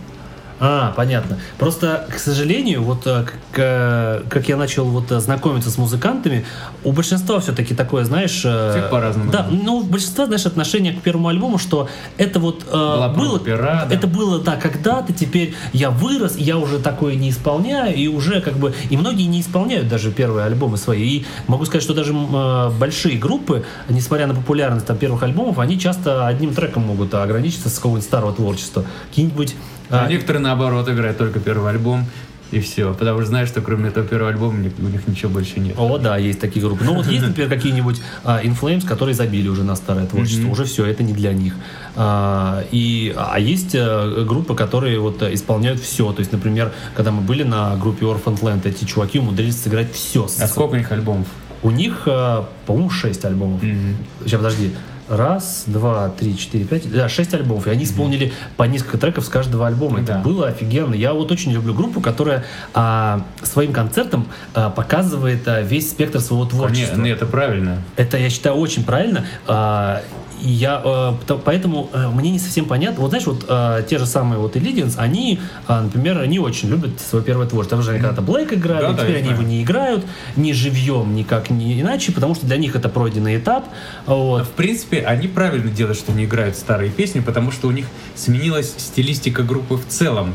[0.62, 1.38] А, понятно.
[1.58, 6.44] Просто, к сожалению, вот э, как, э, как я начал вот э, знакомиться с музыкантами,
[6.84, 8.42] у большинства все-таки такое, знаешь...
[8.44, 9.30] э, Всех по-разному.
[9.30, 11.88] Да, ну, у большинства, знаешь, отношение к первому альбому, что
[12.18, 13.40] это вот э, Была было...
[13.40, 13.94] пера, да.
[13.94, 18.58] Это было, да, когда-то, теперь я вырос, я уже такое не исполняю, и уже как
[18.58, 18.74] бы...
[18.90, 21.00] И многие не исполняют даже первые альбомы свои.
[21.00, 25.78] И могу сказать, что даже э, большие группы, несмотря на популярность там первых альбомов, они
[25.78, 28.84] часто одним треком могут ограничиться с какого-нибудь старого творчества.
[29.08, 29.56] Какие-нибудь...
[29.90, 32.06] А а, некоторые, наоборот, играют только первый альбом,
[32.50, 32.94] и все.
[32.94, 35.74] Потому что знаешь, что кроме этого первого альбома у них, ничего больше нет.
[35.78, 36.84] О, да, есть такие группы.
[36.84, 40.42] Ну вот есть, например, какие-нибудь а, Inflames, которые забили уже на старое творчество.
[40.42, 40.52] Мгм.
[40.52, 41.54] Уже все, это не для них.
[41.96, 46.12] А, и, а есть а, группы, которые вот исполняют все.
[46.12, 50.24] То есть, например, когда мы были на группе Orphan Land, эти чуваки умудрились сыграть все.
[50.40, 51.26] А сколько у них альбомов?
[51.62, 53.62] У них, а, по-моему, 6 альбомов.
[53.62, 53.96] Мгм.
[54.24, 54.72] Сейчас, подожди.
[55.10, 57.66] Раз, два, три, четыре, пять, да, шесть альбомов.
[57.66, 59.98] И они исполнили по несколько треков с каждого альбома.
[60.00, 60.18] Это Да.
[60.20, 60.94] было офигенно.
[60.94, 62.44] Я вот очень люблю группу, которая
[62.74, 66.96] а, своим концертом а, показывает а, весь спектр своего творчества.
[66.96, 67.82] Не, не, это правильно.
[67.96, 69.24] Это, я считаю, очень правильно.
[69.46, 70.02] А,
[70.42, 73.00] и я, э, поэтому э, мне не совсем понятно.
[73.02, 77.24] Вот знаешь, вот э, те же самые вот Illusions, они, например, не очень любят свое
[77.24, 77.76] первое творчество.
[77.76, 79.48] Там же они когда-то Блэк играли, Да, да, теперь я они его знаю.
[79.48, 83.68] не играют, ни живьем, никак не иначе, потому что для них это пройденный этап.
[84.06, 84.46] Вот.
[84.46, 88.74] В принципе, они правильно делают, что не играют старые песни, потому что у них сменилась
[88.76, 90.34] стилистика группы в целом.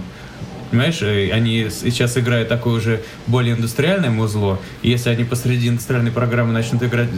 [0.71, 6.51] Понимаешь, они сейчас играют такое уже более индустриальное музло, и если они посреди индустриальной программы
[6.53, 7.09] начнут играть,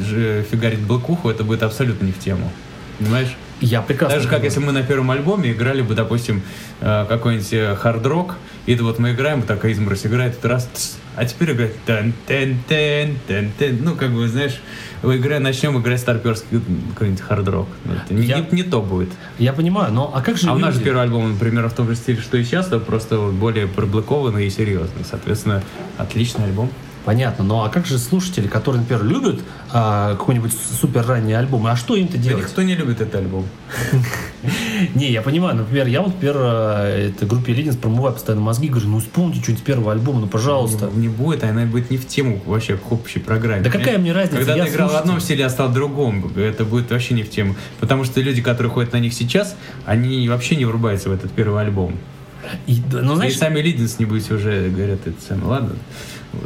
[0.52, 2.52] фигарить блокуху, это будет абсолютно не в тему.
[3.00, 3.36] Понимаешь?
[3.60, 6.44] Я прекрасно Так же, как если мы на первом альбоме играли бы, допустим,
[6.82, 8.36] э, какой-нибудь э, хард-рок,
[8.68, 12.60] и вот мы играем, такая изморозь играет, это раз, тс, а теперь играет тен тен
[12.68, 14.60] тен тен тен ну, как бы, знаешь,
[15.02, 16.62] игра, начнем играть старперский
[16.94, 17.68] какой-нибудь хард-рок.
[17.86, 19.10] Ну, не, Я- не- не то будет.
[19.40, 20.90] Я понимаю, но а как же А у нас же люди?
[20.90, 24.46] первый альбом, например, в том же стиле, что и сейчас, но просто вот более проблокованный
[24.46, 25.04] и серьезный.
[25.10, 25.64] Соответственно,
[25.98, 26.70] отличный альбом.
[27.08, 29.40] Понятно, но а как же слушатели, которые, например, любят
[29.72, 32.44] а, какой-нибудь супер ранний альбом, а что им-то Да делать?
[32.44, 33.46] никто не любит этот альбом.
[34.94, 38.90] Не, я понимаю, например, я вот, например, э, этой группе Лидинс промываю постоянно мозги, говорю,
[38.90, 40.90] ну исполните что-нибудь первого альбома, ну пожалуйста.
[40.94, 43.64] Не, не будет, она будет не в тему вообще к общей программе.
[43.64, 46.66] Да какая мне разница, Когда ты играл в одном стиле, а стал в другом, это
[46.66, 47.56] будет вообще не в тему.
[47.80, 49.56] Потому что люди, которые ходят на них сейчас,
[49.86, 51.96] они вообще не врубаются в этот первый альбом.
[52.66, 55.76] И, да, ну, знаешь, и сами Лидинс, небось, уже говорят, это самое, ладно,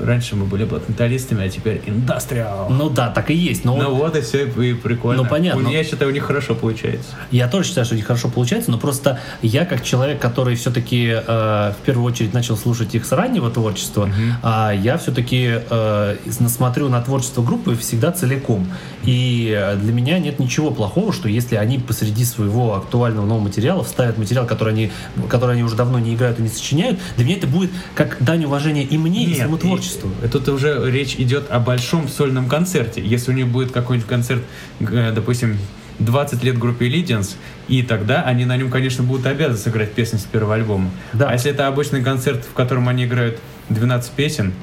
[0.03, 2.67] раньше мы были блатметаллистами, а теперь индастриал.
[2.69, 5.23] ну да, так и есть, но Ну вот и все, и прикольно.
[5.23, 5.67] Ну, понятно.
[5.69, 7.09] У- Я считаю, у них хорошо получается.
[7.31, 11.07] я тоже считаю, что у них хорошо получается, но просто я как человек, который все-таки
[11.11, 14.09] э, в первую очередь начал слушать их с раннего творчества,
[14.43, 16.15] а я все-таки э,
[16.47, 18.67] смотрю на творчество группы всегда целиком.
[19.03, 23.83] И э, для меня нет ничего плохого, что если они посреди своего актуального нового материала
[23.83, 24.91] вставят материал, который они,
[25.29, 28.45] который они уже давно не играют и не сочиняют, для меня это будет как дань
[28.45, 30.09] уважения и мне, и своему и- творчеству.
[30.31, 33.01] Тут уже речь идет о большом сольном концерте.
[33.01, 34.43] Если у них будет какой-нибудь концерт,
[34.79, 35.57] э, допустим,
[35.99, 37.35] 20 лет группе Illusions,
[37.67, 40.89] и тогда они на нем, конечно, будут обязаны сыграть песни с первого альбома.
[41.13, 41.29] Да.
[41.29, 44.53] А если это обычный концерт, в котором они играют 12 песен,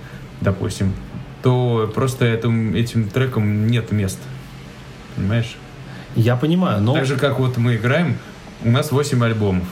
[0.40, 0.92] допустим,
[1.42, 4.22] то просто этим, этим трекам нет места.
[5.16, 5.56] Понимаешь?
[6.16, 6.94] Я понимаю, но...
[6.94, 8.18] Так же, как вот мы играем,
[8.64, 9.64] у нас 8 альбомов.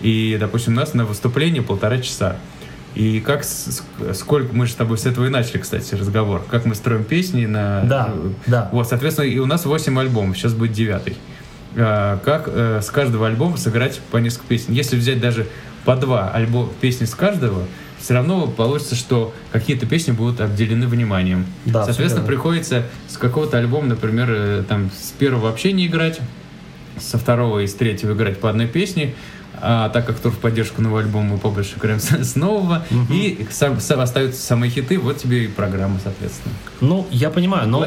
[0.00, 2.36] И, допустим, у нас на выступление полтора часа.
[2.94, 6.74] И как, сколько, мы же с тобой с этого и начали, кстати, разговор, как мы
[6.74, 7.82] строим песни на...
[7.84, 8.14] Да,
[8.46, 8.68] да.
[8.72, 11.16] Вот, соответственно, и у нас 8 альбомов, сейчас будет девятый.
[11.76, 14.74] А, как э, с каждого альбома сыграть по несколько песен.
[14.74, 15.46] Если взять даже
[15.84, 17.64] по два альбома, песни с каждого,
[17.98, 21.46] все равно получится, что какие-то песни будут обделены вниманием.
[21.64, 26.20] Да, Соответственно, приходится с какого-то альбома, например, э, там с первого вообще не играть,
[26.98, 29.14] со второго и с третьего играть по одной песне,
[29.62, 33.80] а так как тур в поддержку нового альбома мы побольше играем с, нового, и сам,
[33.80, 36.54] сам- остаются самые хиты, вот тебе и программа, соответственно.
[36.80, 37.86] Ну, я понимаю, но...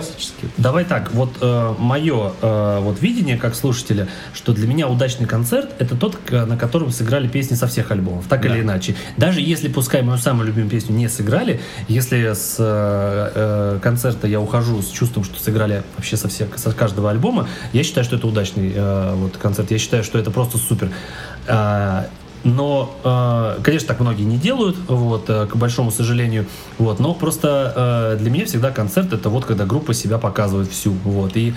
[0.57, 1.41] Давай так, вот
[1.79, 7.27] мое вот видение как слушателя, что для меня удачный концерт это тот, на котором сыграли
[7.27, 8.49] песни со всех альбомов, так Да.
[8.49, 8.95] или иначе.
[9.17, 11.59] Даже если, пускай мою самую любимую песню не сыграли,
[11.89, 16.71] если с э, э, концерта я ухожу с чувством, что сыграли вообще со, всех, со
[16.71, 19.71] каждого альбома, я считаю, что это удачный э, вот концерт.
[19.71, 20.89] Я считаю, что это просто супер.
[21.47, 22.07] А,
[22.45, 26.45] но, э, конечно, так многие не делают, вот, э, к большому сожалению,
[26.77, 30.91] вот, но просто э, для меня всегда концерт это вот когда группа себя показывает всю,
[30.91, 31.55] вот, и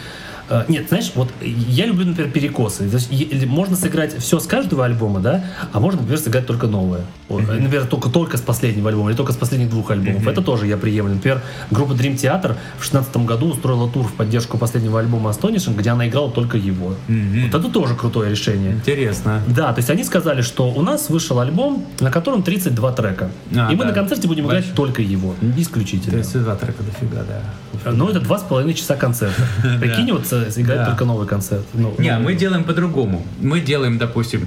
[0.68, 2.88] нет, знаешь, вот я люблю, например, перекосы.
[2.88, 6.66] То есть, е- можно сыграть все с каждого альбома, да, а можно, например, сыграть только
[6.66, 7.02] новое.
[7.28, 10.26] Вот, Например, только, только с последнего альбома или только с последних двух альбомов.
[10.26, 11.14] Это тоже я приемлю.
[11.14, 15.90] Например, группа Dream Theater в 2016 году устроила тур в поддержку последнего альбома Astonishing, где
[15.90, 16.94] она играла только его.
[17.08, 18.72] Вот это тоже крутое решение.
[18.72, 19.42] Интересно.
[19.46, 23.30] Да, то есть они сказали, что у нас вышел альбом, на котором 32 трека.
[23.54, 23.90] А, и мы да.
[23.90, 24.76] на концерте будем играть Большой.
[24.76, 26.22] только его, исключительно.
[26.22, 27.92] 32 трека дофига, да.
[27.92, 29.40] Ну, это два с половиной часа концерта.
[29.80, 30.86] Прикинь, вот э, играть Да.
[30.86, 31.64] только новый концерт.
[31.74, 33.24] Ну, Не, ну, мы делаем по-другому.
[33.40, 34.46] Мы делаем, допустим,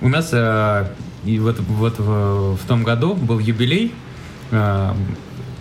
[0.00, 0.86] у нас э,
[1.24, 3.92] и вот, вот в, в том году был юбилей,
[4.50, 4.92] э,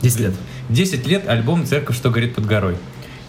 [0.01, 0.33] 10 лет.
[0.69, 2.75] 10 лет альбом «Церковь, что горит под горой».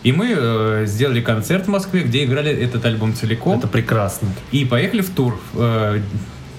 [0.03, 3.59] И мы э, сделали концерт в Москве, где играли этот альбом целиком.
[3.59, 4.29] Это прекрасно.
[4.51, 6.01] И поехали в тур э,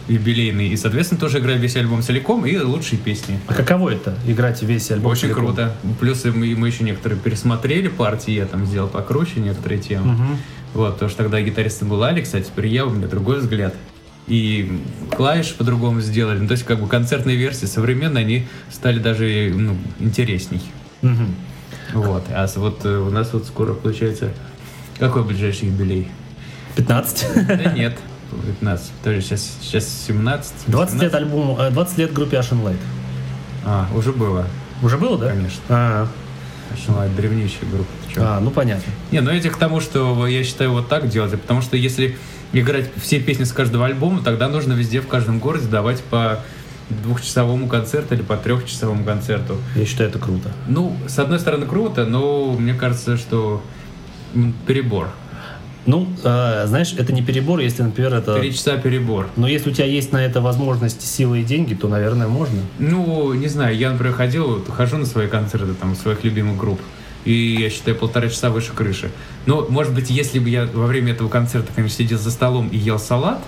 [0.08, 0.70] юбилейный.
[0.70, 3.40] И, соответственно, тоже играли весь альбом целиком и лучшие песни.
[3.48, 5.46] А каково это, играть весь альбом Очень целиком?
[5.46, 5.76] круто.
[6.00, 10.14] Плюс мы, мы еще некоторые пересмотрели партии, я там сделал покруче некоторые темы.
[10.14, 10.38] Мгм.
[10.74, 13.76] Вот, потому что тогда гитаристом был Алекс, а теперь я, у меня другой взгляд.
[14.28, 14.82] И
[15.12, 16.40] клавиши по-другому сделали.
[16.40, 20.62] Ну, то есть, как бы концертные версии современные, они стали даже ну, интересней.
[21.02, 21.36] Мгм.
[21.94, 22.24] Вот.
[22.30, 24.32] А вот э, у нас вот скоро получается...
[25.00, 26.08] Какой ближайший юбилей?
[26.76, 27.48] 15?
[27.48, 27.98] Да нет,
[28.34, 28.92] 15.
[29.04, 30.54] Тоже сейчас, сейчас 17.
[30.68, 31.16] 20 лет 18.
[31.16, 32.78] альбому, э, 20 лет группе Ashen Light.
[33.66, 34.46] А, уже было.
[34.82, 35.30] Уже было, да?
[35.30, 35.62] Конечно.
[35.70, 36.08] А,
[36.72, 37.92] Начала древнейшая группа.
[38.18, 38.92] а, ну понятно.
[39.12, 42.18] Не, ну это к тому, что я считаю вот так делать, потому что если
[42.52, 46.40] играть все песни с каждого альбома, тогда нужно везде в каждом городе давать по
[46.90, 49.58] двухчасовому концерту или по трехчасовому концерту.
[49.76, 50.52] Я считаю, это круто.
[50.68, 53.62] Ну, с одной стороны, круто, но мне кажется, что
[54.68, 55.10] перебор.
[55.86, 58.40] Ну, э, знаешь, это не перебор, если, например, это...
[58.40, 59.28] Три часа перебор.
[59.36, 62.62] Но если у тебя есть на это возможность, силы и деньги, то, наверное, можно.
[62.80, 66.80] Ну, не знаю, я, например, ходил, хожу на свои концерты там своих любимых групп.
[67.26, 69.10] И я считаю, полтора часа выше крыши.
[69.46, 72.78] Но, может быть, если бы я во время этого концерта, конечно, сидел за столом и
[72.78, 73.42] ел салат,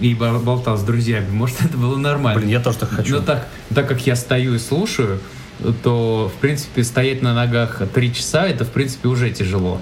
[0.00, 2.40] и бо- болтал с друзьями, может, это было нормально.
[2.40, 3.16] Блин, я тоже так хочу.
[3.16, 5.18] Но так, так как я стою и слушаю,
[5.82, 9.80] то, в принципе, стоять на ногах три часа, это, в принципе, уже тяжело.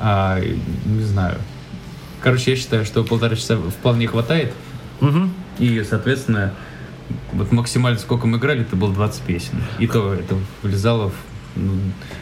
[0.00, 1.38] А, не знаю.
[2.20, 4.52] Короче, я считаю, что полтора часа вполне хватает.
[5.00, 5.32] Мгм.
[5.58, 6.52] И, соответственно,
[7.32, 9.62] вот максимально сколько мы играли, это было 20 песен.
[9.78, 11.14] И то это влезало в...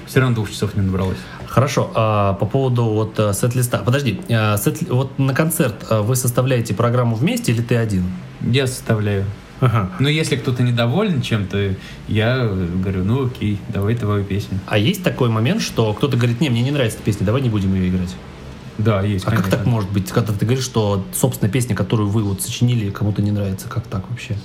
[0.07, 1.19] все равно двух часов не набралось.
[1.47, 3.79] Хорошо, а по поводу вот э, сет-листа.
[3.79, 8.05] Подожди, э, сет- вот на концерт э, вы составляете программу вместе или ты один?
[8.43, 9.25] Я составляю.
[9.61, 9.91] Ага.
[9.99, 11.75] Но если кто-то недоволен чем-то,
[12.09, 14.59] я говорю, ну окей, давай твою песню.
[14.67, 17.49] А есть такой момент, что кто-то говорит, не, мне не нравится эта песня, давай не
[17.49, 18.15] будем ее играть.
[18.79, 19.57] Да, есть, А как конечно.
[19.59, 23.31] так может быть, когда ты говоришь, что собственная песня, которую вы вот сочинили, кому-то не
[23.31, 23.69] нравится?
[23.69, 24.37] Как так вообще?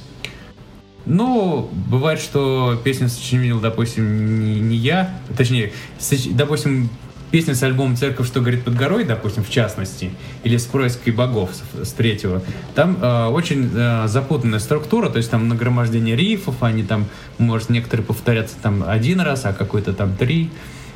[1.06, 6.90] Ну, бывает, что песню сочинил, допустим, не, не я, точнее, соч- допустим,
[7.32, 10.12] песня с альбомом «Церковь, что горит под горой», допустим, в частности,
[10.44, 11.52] или с проиской богов
[11.82, 12.42] с, третьего,
[12.76, 17.06] там э, очень э, запутанная структура, то есть там нагромождение рифов, они там,
[17.38, 20.50] может, некоторые повторятся там один раз, а какой-то там три,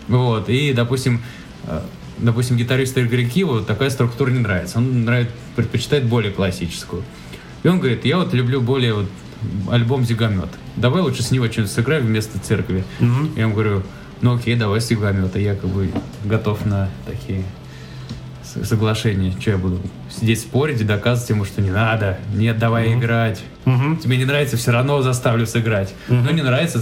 [0.07, 1.21] вот, и, допустим,
[1.63, 1.81] э,
[2.17, 7.03] допустим, гитаристу Игорю Киеву такая структура не нравится, он нравится, предпочитает более классическую.
[7.63, 9.09] И он говорит, я вот люблю более вот
[9.69, 10.49] альбом Зигомет.
[10.75, 12.83] Давай лучше с него что-нибудь сыграем вместо церкви.
[12.99, 13.31] Мгм.
[13.35, 13.83] Я ему говорю,
[14.21, 15.39] ну окей, давай с Зигомета.
[15.39, 15.91] Я как бы
[16.23, 17.43] готов на такие
[18.43, 19.33] соглашения.
[19.39, 19.79] Что я буду
[20.19, 22.17] сидеть спорить и доказывать ему, что не надо.
[22.33, 23.41] Нет, давай играть.
[23.65, 23.97] Мгм.
[23.97, 25.93] Тебе не нравится, все равно заставлю сыграть.
[26.07, 26.25] Мгм.
[26.25, 26.79] Ну не нравится,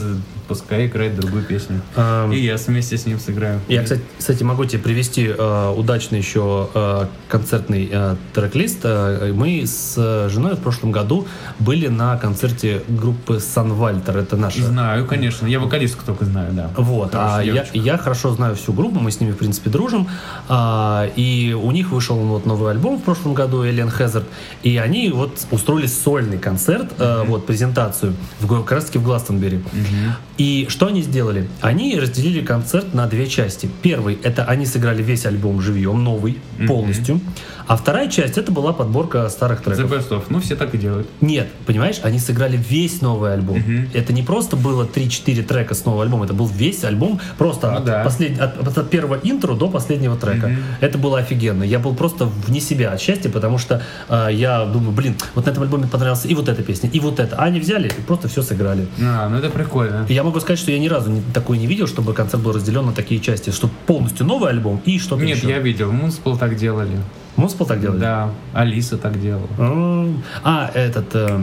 [0.50, 1.82] пускай играет другую песню.
[1.96, 3.62] Ам, И я вместе с ним сыграю.
[3.70, 8.80] Я, кстати, кстати, могу тебе привести э, удачный еще э, концертный э, трек-лист.
[8.84, 11.26] Э, мы с э, женой в прошлом году
[11.60, 14.18] были на концерте группы Санвальтер.
[14.18, 15.48] Это наша Знаю, конечно.
[15.48, 16.70] Я вокалистку только знаю, да.
[16.76, 20.10] Вот, а я, я хорошо знаю всю группу, мы с ними, в принципе, дружим.
[20.50, 24.26] А, и у них вышел вот новый альбом в прошлом году, Alien Hazard.
[24.64, 29.58] И они вот устроили сольный концерт, э, вот, презентацию, в, как раз таки в Гластонбери.
[29.58, 30.16] Мгм.
[30.38, 31.48] И что они сделали?
[31.62, 33.70] Они разделили концерт на две части.
[33.84, 36.68] Первый— это они сыграли весь альбом живьем, новый, Мгм.
[36.68, 37.20] полностью.
[37.66, 39.92] А вторая часть— это была подборка старых The треков.
[39.92, 40.24] Best of.
[40.30, 41.08] Ну, все так и делают.
[41.22, 43.60] Нет, понимаешь, они сыграли весь новый альбом.
[43.60, 43.90] Мгм.
[43.94, 47.78] Это не просто было 3-4 трека с нового альбома, это был весь альбом, просто Ну
[47.78, 48.04] от, да.
[48.04, 50.48] послед- от- от первого интро до последнего трека.
[50.48, 50.58] Мгм.
[50.82, 51.64] Это было офигенно.
[51.64, 55.52] Я был просто вне себя от счастья, потому что э, я думаю, блин, вот на
[55.52, 57.36] этом альбоме понравилась и вот эта песня, и вот это.
[57.38, 58.88] А они взяли и просто все сыграли.
[59.02, 60.06] А, ну это прикольно.
[60.10, 62.54] И я могу сказать, что я ни разу не, такое не видел, чтобы концерт был
[62.54, 65.50] разделен на такие части, что полностью новый альбом и что-то Нет, еще.
[65.50, 66.98] я видел, Мунспол так делали.
[67.36, 68.00] Монспол так делали?
[68.00, 69.48] Да, Алиса так делала.
[69.58, 71.14] М, А, этот...
[71.16, 71.42] э,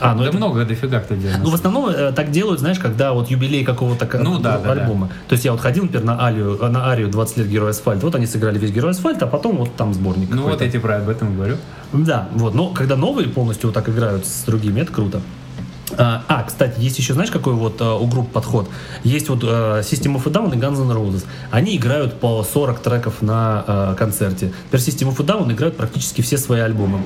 [0.00, 1.38] А, ну да это много дофига кто делал.
[1.42, 4.72] Ну, в основном э, так делают, знаешь, когда вот юбилей какого-то ка- Ну, да, да,
[4.72, 5.08] альбома.
[5.28, 8.02] То есть я вот ходил, например, на Арию, э, на Арию 20 лет Герой Асфальт.
[8.02, 10.80] Вот они сыграли весь Герой Асфальт, а потом вот там сборник ну вот я тебе
[10.80, 11.56] про об этом и говорю.
[11.92, 12.54] Да, вот.
[12.54, 15.20] Но когда новые полностью вот так играют с другими, это круто.
[16.02, 18.70] А, а, кстати, есть еще, знаешь, какой вот э, у групп подход?
[19.04, 19.46] Есть вот э,
[19.82, 21.26] System of a Down и Guns N' Roses.
[21.50, 24.50] Они играют по 40 треков на э, концерте.
[24.68, 27.00] Теперь System of a Down играют практически все свои альбомы.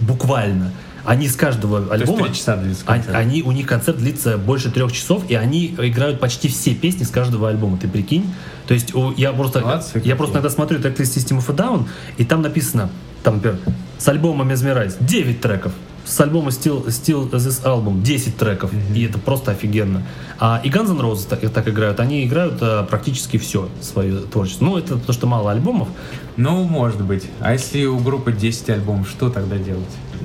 [0.00, 0.72] Буквально.
[1.04, 2.26] Они с каждого То есть альбома...
[2.26, 3.14] три часа длится концерт.
[3.16, 7.10] они- у них концерт длится больше трех часов, и они играют почти все песни с
[7.10, 7.76] каждого альбома.
[7.78, 8.24] Ты прикинь?
[8.66, 10.12] То есть у- я просто, Молодцы я какие.
[10.14, 11.86] просто иногда смотрю трек-лист System of a Down,
[12.18, 12.88] и там написано,
[13.22, 13.58] там, например,
[13.98, 15.72] с альбома Mesmerize 9 треков,
[16.04, 20.02] с альбома Still, Still This Album 10 треков, и это просто офигенно.
[20.38, 24.64] А, и Guns N' Roses так, так играют, они играют а, практически все свое творчество.
[24.64, 25.88] Ну, это потому что мало альбомов.
[26.36, 27.24] Ну, может быть.
[27.40, 29.84] А если у группы 10 альбомов, что тогда делать?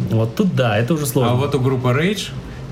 [0.09, 1.33] Вот тут да, это уже сложно.
[1.33, 2.29] А вот у группы Rage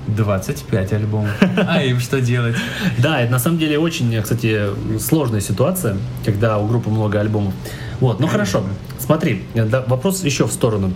[0.08, 1.30] 25 альбомов.
[1.40, 2.56] А им что делать?
[2.98, 4.66] Да, это на самом деле очень, кстати,
[4.98, 7.54] сложная ситуация, когда у группы много альбомов.
[8.00, 8.62] Вот, ну хорошо.
[8.98, 9.44] Смотри,
[9.86, 10.92] вопрос еще в сторону.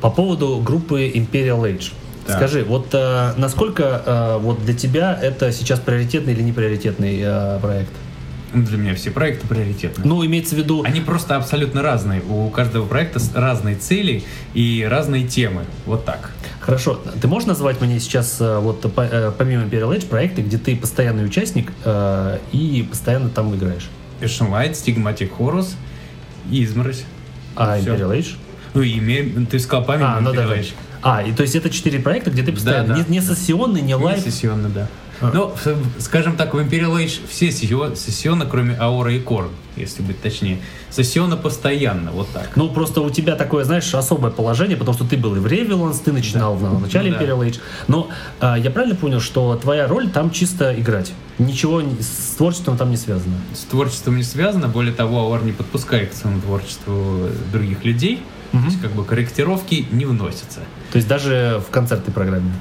[0.00, 1.92] По поводу группы Imperial Age.
[2.26, 2.36] Так.
[2.36, 7.92] Скажи, вот а, насколько а, вот для тебя это сейчас приоритетный или неприоритетный а, проект?
[8.52, 10.04] Ну, Для меня все проекты приоритетны.
[10.06, 10.82] Ну, имеется в виду...
[10.82, 12.22] Они просто абсолютно разные.
[12.22, 14.24] У каждого проекта разные цели
[14.54, 15.64] и разные темы.
[15.84, 16.30] Вот так.
[16.60, 20.76] Хорошо, ты можешь назвать мне сейчас, э, вот э, помимо Imperial Age, проекты, где ты
[20.76, 23.88] постоянный участник э, и постоянно там играешь?
[24.20, 25.74] Passion Light, Stigmatic Chorus,
[26.50, 27.04] Изморозь.
[27.54, 27.78] А.
[27.78, 28.36] Imperial Age?
[28.74, 30.56] Ну, имя, ты сказал помимо А, ну да, да.
[30.56, 30.72] Age.
[31.02, 32.94] А, и то есть это четыре проекта, где ты постоянно...
[32.94, 33.04] да.
[33.08, 34.24] Не, не сессионный, не live?
[34.24, 34.88] Не сессионно, да.
[35.20, 35.32] А.
[35.34, 35.52] Ну,
[35.98, 40.58] скажем так, в Imperial Age все сессио- сессионно, кроме Аора и Корн, если быть точнее.
[40.90, 42.52] Сессионно постоянно, вот так.
[42.54, 45.98] Ну, просто у тебя такое, знаешь, особое положение, потому что ты был и в Ревеланс,
[46.00, 47.24] ты начинал в начале Ну да.
[47.24, 47.58] Imperial Age.
[47.88, 51.12] Но а, я правильно понял, что твоя роль там чисто играть?
[51.38, 53.34] Ничего с творчеством там не связано?
[53.54, 58.22] С творчеством не связано, более того, Аор не подпускает к своему творчеству других людей.
[58.52, 58.62] Мгм.
[58.64, 60.60] То есть, как бы, корректировки не вносятся.
[60.92, 62.52] То есть даже в концертной программе?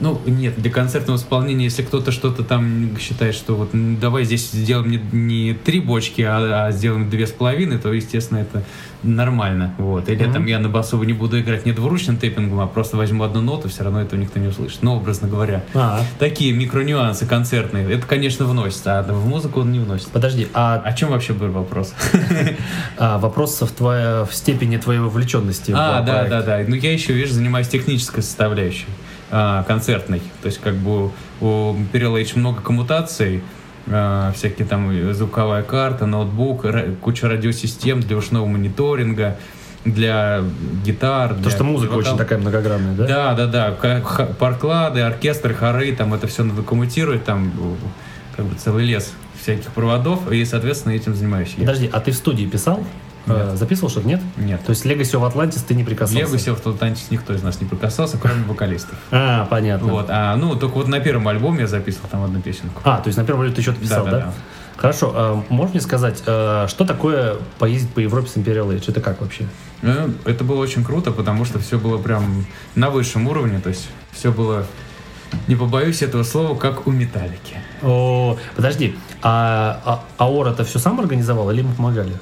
[0.00, 4.90] Ну, нет, для концертного исполнения, если кто-то что-то там считает, что вот давай здесь сделаем
[4.90, 8.62] не, не три бочки, а, а сделаем две с половиной, то, естественно, это
[9.02, 9.74] нормально.
[9.78, 10.08] Вот.
[10.08, 10.32] Или Мгм.
[10.32, 13.68] там я на басу не буду играть не двуручным тейпингом, а просто возьму одну ноту,
[13.68, 14.82] все равно этого никто не услышит.
[14.82, 15.64] Ну, образно говоря.
[15.74, 20.08] А, Такие микронюансы концертные, это, конечно, вносится, а в музыку он не вносит.
[20.08, 21.94] подожди, а, О чем вообще был вопрос?
[22.98, 26.60] а вопрос в, степени твоей вовлеченности А, да, да, да.
[26.66, 28.86] Ну, я еще, видишь, занимаюсь технической составляющей,
[29.30, 30.20] а, концертной.
[30.42, 31.10] То есть, как бы
[31.40, 33.42] у Imperial Age много коммутаций,
[33.86, 36.64] а, всякие там звуковая карта, ноутбук,
[37.00, 39.36] куча радиосистем для ушного мониторинга,
[39.84, 40.42] для
[40.84, 41.28] гитар.
[41.28, 42.12] Потому для что музыка вокал.
[42.12, 43.06] очень такая многогранная, да?
[43.06, 44.26] Да, да, да.
[44.38, 47.52] Парклады, оркестры, хоры, там это все надо коммутировать, там
[48.36, 51.64] как бы целый лес всяких проводов, и, соответственно, этим занимаюсь я.
[51.64, 52.84] Подожди, а ты в студии писал?
[53.30, 53.58] Э, Нет.
[53.58, 54.06] записывал что-то?
[54.06, 54.20] Нет?
[54.36, 54.64] Нет.
[54.64, 56.20] То есть Legacy of Atlantis ты не прикасался?
[56.22, 58.98] Legacy of Atlantis никто из нас не прикасался, кроме вокалистов.
[59.10, 59.88] А, понятно.
[59.88, 62.80] Вот, а, ну, только вот на первом альбоме я записывал там одну песенку.
[62.84, 64.10] А, то есть на первом ролике ты что-то писал, да?
[64.10, 64.32] Да-да-да.
[64.80, 68.84] Хорошо, а можешь мне сказать, э, что такое поездить по Европе с Imperial Age?
[68.88, 69.46] Это как вообще?
[69.82, 69.92] Ну,
[70.24, 74.32] Это было очень круто, потому что все было прям на высшем уровне, то есть все
[74.32, 74.64] было,
[75.48, 77.58] не побоюсь этого слова, как у Металлики.
[77.82, 82.12] О, подожди, а, а Аор это все сам организовал или ему помогали?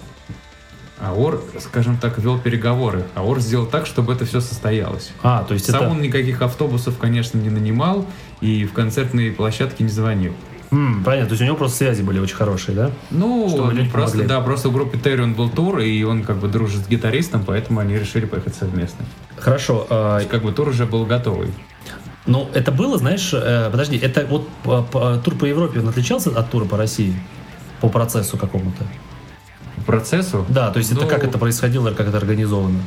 [1.01, 3.05] Аор, скажем так, вел переговоры.
[3.15, 5.13] Аор сделал так, чтобы это все состоялось.
[5.23, 5.91] А, то есть Сам это...
[5.91, 8.05] он никаких автобусов, конечно, не нанимал
[8.41, 10.33] и в концертные площадки не звонил.
[10.71, 12.91] М, понятно, то есть у него просто связи были очень хорошие, да?
[13.11, 13.49] Ну,
[13.91, 14.27] просто, помогли.
[14.27, 17.43] да, просто в группе Терри он был тур, и он как бы дружит с гитаристом,
[17.47, 19.05] поэтому они решили поехать совместно.
[19.37, 21.49] Хорошо, То а, есть как бы тур уже был готовый.
[22.27, 26.31] ну это было, знаешь, э, подожди, это вот по- по- тур по Европе, он отличался
[26.39, 27.15] от тура по России?
[27.81, 28.85] По процессу какому-то?
[29.87, 30.45] Процессу?
[30.49, 32.81] Да, то есть это Ну, как это происходило, как это организовано?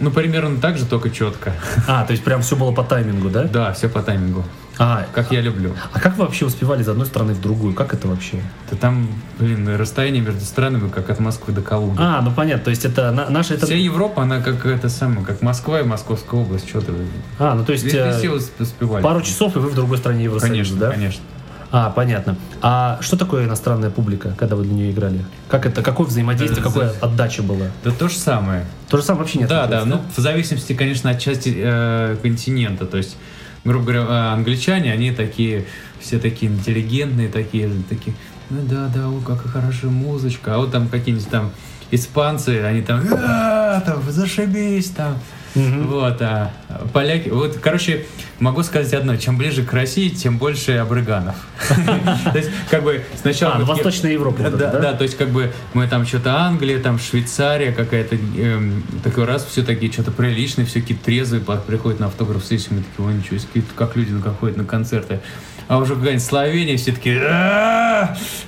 [0.00, 1.52] Ну, примерно так же, только четко.
[1.88, 3.44] А, то есть прям все было по таймингу, да?
[3.44, 4.44] Да, все по таймингу.
[4.80, 5.74] А, Как я люблю.
[5.92, 7.74] а как вы вообще успевали из одной страны в другую?
[7.74, 8.40] Как это вообще?
[8.70, 9.08] Да там,
[9.40, 11.96] блин, расстояние между странами, как от Москвы до Калуги.
[11.98, 13.66] А, ну понятно, то есть это на, наша это...
[13.66, 16.68] Вся Европа, она как это самое, как Москва и Московская область.
[16.68, 16.92] Что ты?
[17.40, 19.02] А, ну то есть Везде э, все усп- успевали.
[19.02, 20.90] пару часов и вы в другой стране Евросоюза, Конечно, да?
[20.92, 21.22] конечно.
[21.70, 22.36] А, понятно.
[22.62, 25.24] А что такое иностранная публика, когда вы для нее играли?
[25.48, 27.66] Как это, какое взаимодействие, Э, какая за- отдача была?
[27.84, 28.64] Да то же самое.
[28.88, 29.48] То же самое вообще нет.
[29.50, 32.86] Да, да, ну в зависимости, конечно, от части э, континента.
[32.86, 33.16] То есть,
[33.64, 35.66] грубо говоря, э, англичане, они такие,
[36.00, 38.16] все такие интеллигентные, такие, такие,
[38.48, 40.54] ну да, да, о, какая хорошая музычка.
[40.54, 41.50] А вот там какие-нибудь там
[41.90, 45.18] испанцы, они там, «А, там, зашибись там.
[45.86, 46.52] Вот, а
[46.92, 48.06] поляки, вот, короче,
[48.38, 51.34] могу сказать одно, чем ближе к России, тем больше абрыганов.
[52.32, 53.54] То есть, как бы, сначала...
[53.54, 54.50] А, Восточная Европа.
[54.50, 59.44] да, то есть как бы мы там что-то Англия, там Швейцария какая-то, эм, такой раз
[59.44, 63.38] все такие что-то приличные, все какие-то трезвые приходят на автограф сессию, мы такие, ой, ничего
[63.38, 65.20] себе, как люди ходят на концерты.
[65.68, 67.14] А уже какая-нибудь Словения все таки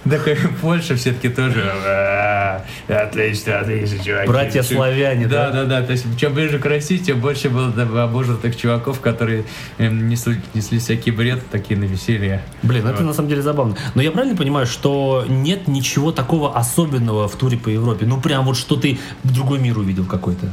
[0.09, 4.27] такая Польша все таки тоже «А, отлично, отлично, чуваки.
[4.27, 5.51] Братья славяне, да?
[5.51, 5.87] да, да, да.
[5.87, 9.45] То есть, чем ближе к России, тем больше было да, обожатых чуваков, которые
[9.77, 12.43] эм, несли, несли всякий бред, такие на веселье.
[12.63, 13.77] Блин, это на самом деле забавно.
[13.95, 18.07] Но я правильно понимаю, что нет ничего такого особенного в туре по Европе?
[18.07, 20.51] Ну, прям вот что ты другой мир увидел какой-то.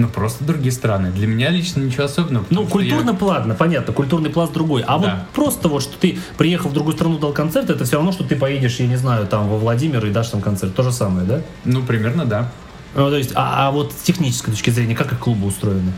[0.00, 1.10] Ну, просто другие страны.
[1.10, 2.46] Для меня лично ничего особенного.
[2.50, 4.82] Ну, что я- культурно платно, понятно, культурный пласт другой.
[4.86, 5.26] А вот Да.
[5.34, 8.36] просто вот, что ты приехал в другую страну, дал концерт, это все равно, что ты
[8.36, 10.72] поедешь, я не знаю, там, во Владимир и дашь там концерт.
[10.76, 11.40] То же самое, да?
[11.64, 12.52] Ну, примерно, да.
[12.94, 15.92] Ну, то есть, а, а вот с технической точки зрения, как их клубы устроены?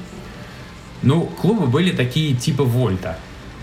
[1.02, 3.18] Ну, клубы были такие типа Вольта.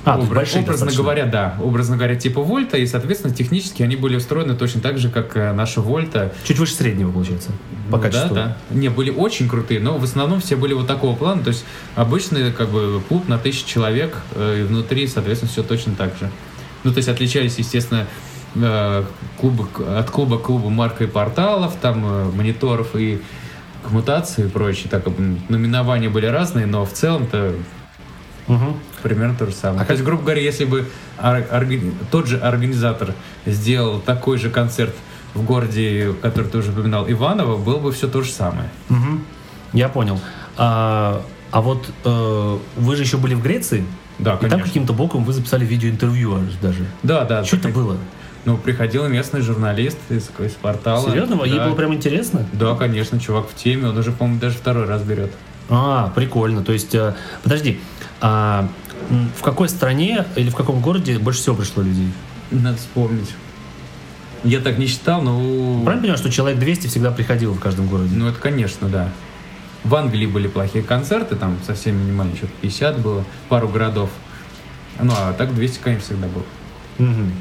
[0.08, 1.04] А, Обра- большие образно достаточно.
[1.04, 1.56] говоря, да.
[1.62, 5.52] Образно говоря, типа Вольта, и, соответственно, технически они были устроены точно так же, как э,
[5.54, 6.34] наша Вольта.
[6.46, 7.52] Чуть выше среднего, получается,
[7.92, 8.34] по Ну, качеству.
[8.36, 8.76] Да, да.
[8.76, 11.44] Не, были очень крутые, но в основном все были вот такого плана.
[11.44, 15.94] То есть обычный как бы клуб на тысячу человек, э, и внутри, соответственно, все точно
[15.96, 16.30] так же.
[16.84, 18.08] Ну, то есть отличались, естественно,
[18.56, 19.04] э,
[19.40, 23.22] клуба, от клуба к клубу марка и порталов, там мониторов и
[23.84, 24.88] коммутации и прочее.
[24.90, 25.06] Так,
[25.50, 27.54] номинования были разные, но в целом-то
[28.48, 28.76] Мгм.
[29.04, 29.82] примерно то же самое.
[29.82, 30.86] А то есть, грубо говоря, если бы
[32.12, 33.14] тот же организатор
[33.46, 34.96] сделал такой же концерт
[35.34, 38.70] в городе, который ты уже упоминал, Иваново, было бы все то же самое.
[38.90, 39.24] Мгм.
[39.74, 40.20] Я понял.
[40.58, 41.22] А,
[41.52, 43.86] а вот э, вы же еще были в Греции,
[44.18, 44.66] Да, и там конечно.
[44.66, 46.86] каким-то боком вы записали видеоинтервью аж даже.
[47.04, 47.44] Да, да.
[47.44, 47.98] Что это было?
[48.46, 51.10] Ну, приходил местный журналист из, из портала.
[51.10, 51.44] Серьезно?
[51.44, 51.66] Ей Да.
[51.68, 52.48] было прям интересно?
[52.54, 55.32] Да, конечно, чувак в теме, он уже, по-моему, даже второй раз берет.
[55.70, 56.64] А, прикольно.
[56.64, 57.80] То есть, э, подожди,
[58.22, 58.68] а,
[59.38, 62.12] в какой стране или в каком городе больше всего пришло людей?
[62.52, 63.30] Надо вспомнить.
[64.44, 65.82] Я так не считал, но...
[65.84, 68.16] Правильно понимаю, что человек 200 всегда приходил в каждом городе?
[68.16, 69.10] Ну, это, конечно, да.
[69.84, 74.10] В Англии были плохие концерты, там совсем минимально, что-то 50 было, пару городов.
[75.02, 76.44] Ну, а так 200, конечно, всегда было.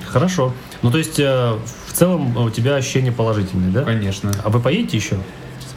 [0.07, 0.55] Хорошо.
[0.83, 3.85] Ну, то есть, э, в целом у тебя ощущение положительное, да?
[3.85, 4.31] Конечно.
[4.45, 5.17] А вы поедете еще?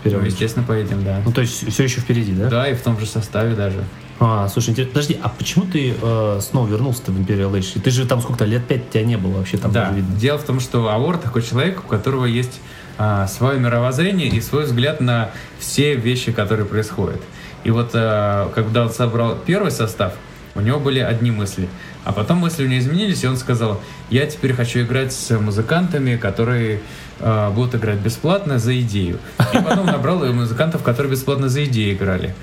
[0.03, 1.21] Ну, естественно, поедем, да.
[1.25, 2.49] Ну, то есть, все еще впереди, да?
[2.49, 3.83] Да, и в том же составе даже.
[4.19, 4.93] А, слушай, интересно.
[4.93, 7.79] Подожди, а почему ты э, снова вернулся-то в Imperial Age?
[7.79, 10.15] Ты же там сколько-то лет пять тебя не было вообще там да, видно.
[10.17, 12.59] дело в том, что Авор такой человек, у которого есть
[12.97, 17.21] а, свое мировоззрение и свой взгляд на все вещи, которые происходят.
[17.63, 20.13] И вот а, когда он собрал первый состав,
[20.53, 21.69] у него были одни мысли.
[22.03, 26.17] А потом мысли у него изменились, и он сказал, я теперь хочу играть с музыкантами,
[26.17, 26.81] которые
[27.21, 29.19] а, будут играть бесплатно за идею.
[29.53, 32.35] И потом набрал музыкантов, которые бесплатно за идею играли.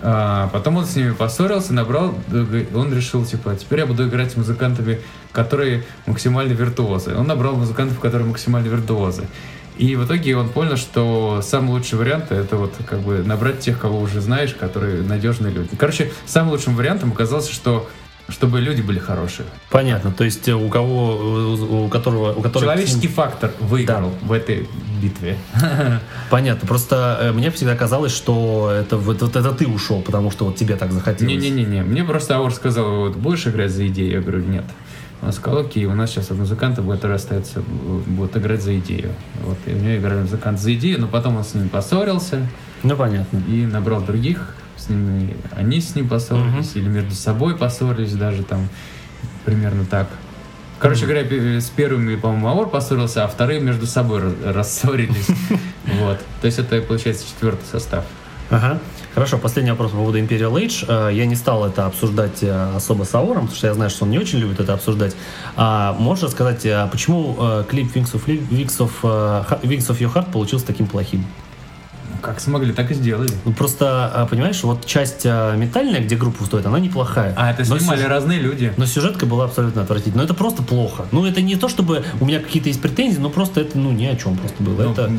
[0.00, 2.14] А, потом он с ними поссорился, набрал,
[2.74, 5.00] он решил, типа, теперь я буду играть с музыкантами,
[5.32, 7.14] которые максимально виртуозы.
[7.16, 9.24] Он набрал музыкантов, которые максимально виртуозы.
[9.76, 13.78] И в итоге он понял, что самый лучший вариант это вот как бы набрать тех,
[13.78, 15.70] кого уже знаешь, которые надежные люди.
[15.76, 17.88] Короче, самым лучшим вариантом оказалось, что
[18.28, 19.46] чтобы люди были хорошие.
[19.70, 20.10] Понятно.
[20.12, 24.68] То есть, э, у кого, у у которого, у которого Человеческий фактор выиграл в этой
[25.02, 25.38] битве.
[26.30, 26.68] Понятно.
[26.68, 30.56] Просто э, мне всегда казалось, что это вот, вот это ты ушел, потому что вот
[30.56, 31.32] тебе так захотелось.
[31.32, 34.12] Не-не-не, мне просто Аур сказал, вот будешь играть за идею?
[34.12, 34.64] Я говорю, нет.
[35.20, 37.62] Он сказал, окей, у нас сейчас музыканты будут остаться,
[38.06, 39.10] будут играть за идею.
[39.42, 42.46] Вот, и у меня играли музыканты за идею, но потом он с ними поссорился
[42.84, 43.42] Ну, понятно.
[43.48, 44.54] и набрал других,
[44.88, 48.68] с ними, они с ним поссорились, или между собой поссорились даже там,
[49.44, 50.08] примерно так.
[50.78, 55.28] Короче говоря, пе- с первыми, по-моему, Аур поссорился, а вторые между собой рассорились.
[56.00, 56.18] Вот.
[56.42, 58.04] То есть это, получается, четвертый состав.
[58.50, 58.78] Ага.
[59.14, 60.84] Хорошо, последний вопрос по поводу Imperial Age.
[60.86, 64.04] Э, Я не стал это обсуждать э, особо с Аором, потому что я знаю, что
[64.04, 65.16] он не очень любит это обсуждать.
[65.56, 70.30] А можешь рассказать, почему э, клип Wings of, Wings, of, э, Wings of Your Heart
[70.30, 71.24] получился таким плохим?
[72.20, 73.30] Как смогли, так и сделали.
[73.44, 77.34] Ну, просто, э, понимаешь, вот часть э, метальная, где группа стоит, она неплохая.
[77.36, 78.72] А, это снимали сюжет- разные люди.
[78.76, 80.18] Но сюжетка была абсолютно отвратительной.
[80.18, 81.06] Но это просто плохо.
[81.12, 84.06] Ну, это не то, чтобы у меня какие-то есть претензии, но просто это, ну, ни
[84.06, 84.82] о чем просто было.
[84.82, 85.10] Ну, это...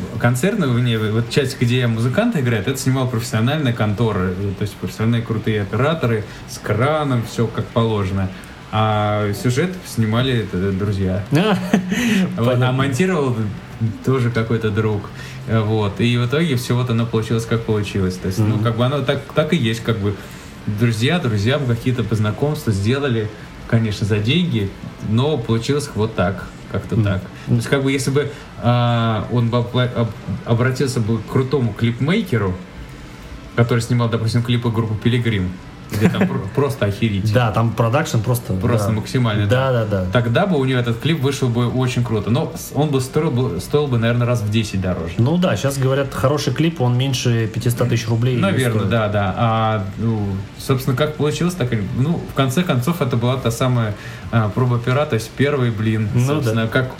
[0.78, 5.62] не, вот часть, где музыканты играют, это снимал профессиональная контора, э, то есть профессиональные крутые
[5.62, 8.28] операторы с краном, все как положено.
[8.72, 11.24] А сюжет снимали э, друзья.
[11.32, 11.56] А,
[12.36, 13.36] Вот, а монтировал
[14.04, 15.10] тоже какой-то друг.
[15.46, 16.00] Э, Вот.
[16.00, 18.16] И в итоге все вот оно получилось, как получилось.
[18.16, 18.64] То есть, ну, Мгм.
[18.64, 20.14] как бы оно так, так и есть, как бы
[20.66, 23.28] друзья, друзьям какие-то по знакомству сделали,
[23.68, 24.70] конечно, за деньги,
[25.08, 27.04] но получилось вот так, как-то Мгм.
[27.04, 27.22] так.
[27.46, 28.30] То есть, как бы, если бы
[28.62, 30.10] а, он бы об-
[30.44, 32.54] обратился бы к крутому клипмейкеру,
[33.56, 35.50] который снимал, допустим, клипы группы Пилигрим,
[35.90, 37.32] где там про- просто охерить.
[37.32, 38.52] Да, там продакшн просто...
[38.54, 38.94] Просто да.
[38.94, 39.46] максимально.
[39.46, 40.06] Да, да, да.
[40.12, 42.30] Тогда бы у него этот клип вышел бы очень круто.
[42.30, 45.14] Но он бы стоил, бы, стоил бы, наверное, раз в 10 дороже.
[45.18, 48.36] Ну да, сейчас говорят, хороший клип, он меньше 500 тысяч рублей.
[48.36, 49.34] Наверное, да, да.
[49.36, 50.26] А, ну,
[50.58, 51.70] собственно, как получилось, так.
[51.96, 53.94] Ну, в конце концов, это была та самая
[54.30, 56.08] а, проба пера, то есть первый блин.
[56.14, 56.90] Ну собственно, как...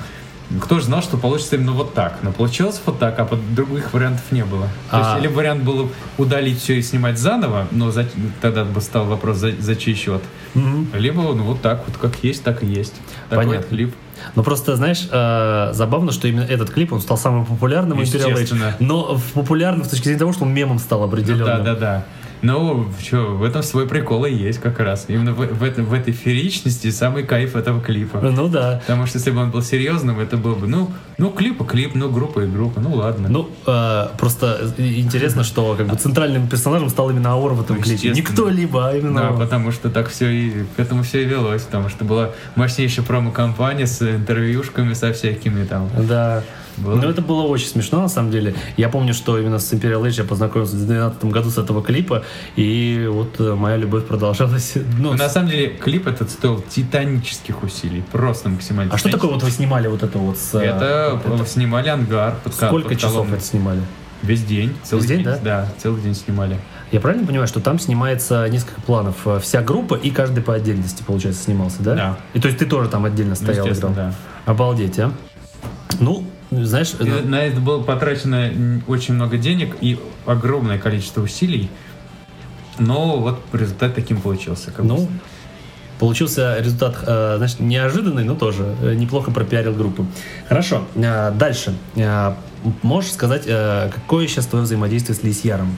[0.61, 2.19] Кто же знал, что получится именно вот так?
[2.23, 4.67] Но получилось вот так, а под других вариантов не было.
[4.91, 8.09] То А- есть, или вариант был удалить все и снимать заново, но за-
[8.41, 10.23] тогда бы стал вопрос, за, за чей счет.
[10.55, 10.89] Мгм.
[10.95, 12.95] Либо, ну, вот так вот, как есть, так и есть.
[13.29, 13.69] Такой Понятно.
[13.69, 13.95] клип.
[14.35, 18.75] Ну просто, знаешь, э, забавно, что именно этот клип, он стал самым популярным Imperial Age,
[18.81, 21.45] но в популярным с точки зрения того, что он мемом стал определенно.
[21.45, 22.05] Да, да, да.
[22.43, 25.05] Ну, что, в этом свой прикол и есть как раз.
[25.09, 28.21] Именно в, в, этом- в этой фееричности самый кайф этого клипа.
[28.23, 28.81] Ну да.
[28.87, 31.95] Потому что если бы он был серьезным, это был бы, ну, ну клип и клип,
[31.95, 33.29] ну, группа и группа, ну ладно.
[33.29, 37.83] Ну, э, просто интересно, что как бы центральным персонажем стал именно Аор в этом Ну,
[37.83, 38.11] клипе.
[38.11, 39.39] Не кто-либо, а именно Да, он.
[39.39, 43.87] потому что так все и к этому все и велось, потому что была мощнейшая промо-компания
[43.87, 45.91] с интервьюшками со всякими там.
[46.09, 46.43] Да.
[46.85, 46.97] Было.
[46.97, 48.55] Ну, это было очень смешно, на самом деле.
[48.77, 52.25] Я помню, что именно с Imperial Age я познакомился в 2012 году с этого клипа,
[52.57, 54.75] и вот э, моя любовь продолжалась.
[54.99, 58.03] Ну, Ну, на самом деле, клип этот стоил титанических усилий.
[58.13, 60.55] Просто максимально а что такое вот вы снимали вот это вот с...
[60.55, 61.49] э, Это, вот это?
[61.51, 62.35] снимали ангар.
[62.45, 63.81] Под, ко- Сколько под часов это снимали?
[64.23, 64.75] Весь день.
[64.83, 65.39] Целый Весь день, да?
[65.43, 66.59] Да, целый день снимали.
[66.93, 69.17] Я правильно понимаю, что там снимается несколько планов?
[69.27, 71.95] Э, Вся группа и каждый по отдельности, получается, снимался, да?
[71.95, 72.19] Да.
[72.35, 74.09] И то есть ты тоже там отдельно Ну, стоял, естественно, играл?
[74.47, 74.51] да.
[74.53, 75.13] Обалдеть, а?
[76.01, 76.95] Ну, знаешь...
[76.99, 78.51] И э, На это было потрачено
[78.87, 81.71] очень много денег и огромное количество усилий.
[82.79, 84.71] Но вот результат таким получился.
[84.71, 84.95] как бы.
[84.95, 85.09] Ну,
[85.99, 90.07] получился результат, э, значит, неожиданный, но тоже э, неплохо пропиарил группу.
[90.49, 91.75] Хорошо, э, дальше.
[92.83, 95.77] Можешь сказать, какое сейчас твое взаимодействие с Лисьяром?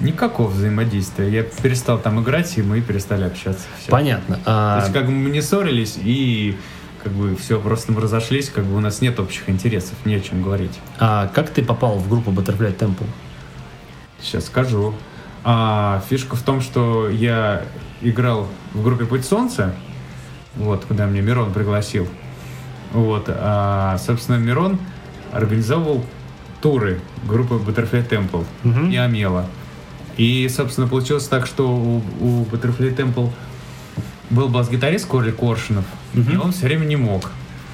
[0.00, 1.28] Никакого взаимодействия.
[1.30, 3.62] Я перестал там играть, и мы перестали общаться.
[3.80, 3.90] Всё.
[3.90, 4.36] Понятно.
[4.36, 6.56] То А, есть, как бы мы не ссорились, и
[7.02, 10.20] как бы все, просто мы разошлись, как бы у нас нет общих интересов, не о
[10.20, 10.78] чем говорить.
[10.98, 13.06] а как ты попал в группу Butterfly Temple?
[14.20, 14.94] Сейчас скажу.
[15.44, 17.62] А, фишка в том, что я
[18.00, 19.74] играл в группе Путь Солнца,
[20.56, 22.08] вот, куда меня Мирон пригласил.
[22.92, 24.78] Вот, а, собственно, Мирон
[25.32, 26.04] организовывал
[26.60, 28.90] туры группы Butterfly Temple Мгм.
[28.90, 29.46] и Амела.
[30.16, 33.30] И, собственно, получилось так, что у, у Butterfly Temple
[34.30, 35.30] был бас-гитарист Корли
[36.14, 37.30] Коршунов, и он все время не мог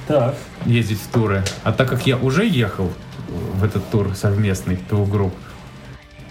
[0.07, 0.35] Так.
[0.65, 1.43] ездить в туры.
[1.63, 2.91] А так как я уже ехал
[3.27, 5.33] в этот тур совместный двух групп,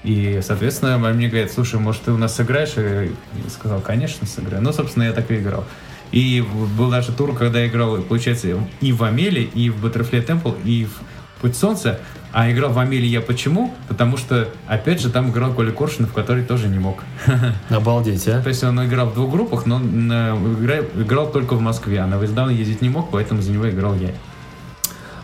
[0.04, 2.74] и, соответственно, мне говорят, слушай, может, ты у нас сыграешь?
[2.76, 3.12] И
[3.42, 4.62] я сказал, конечно, сыграю.
[4.62, 5.64] Ну, собственно, я так и играл.
[6.12, 6.44] И
[6.76, 8.48] был даже тур, когда я играл, получается,
[8.82, 12.00] и в Амеле, и в Butterfly Temple, и в Путь Солнца.
[12.36, 13.72] А играл в Амеле я почему?
[13.86, 17.04] Потому что, опять же, там играл Коля Коршунов, который тоже не мог.
[17.70, 18.42] Обалдеть, а?
[18.42, 22.16] То есть он играл в двух группах, но игра- играл только в Москве, а на
[22.16, 24.10] Виздан ездить не мог, поэтому за него играл я.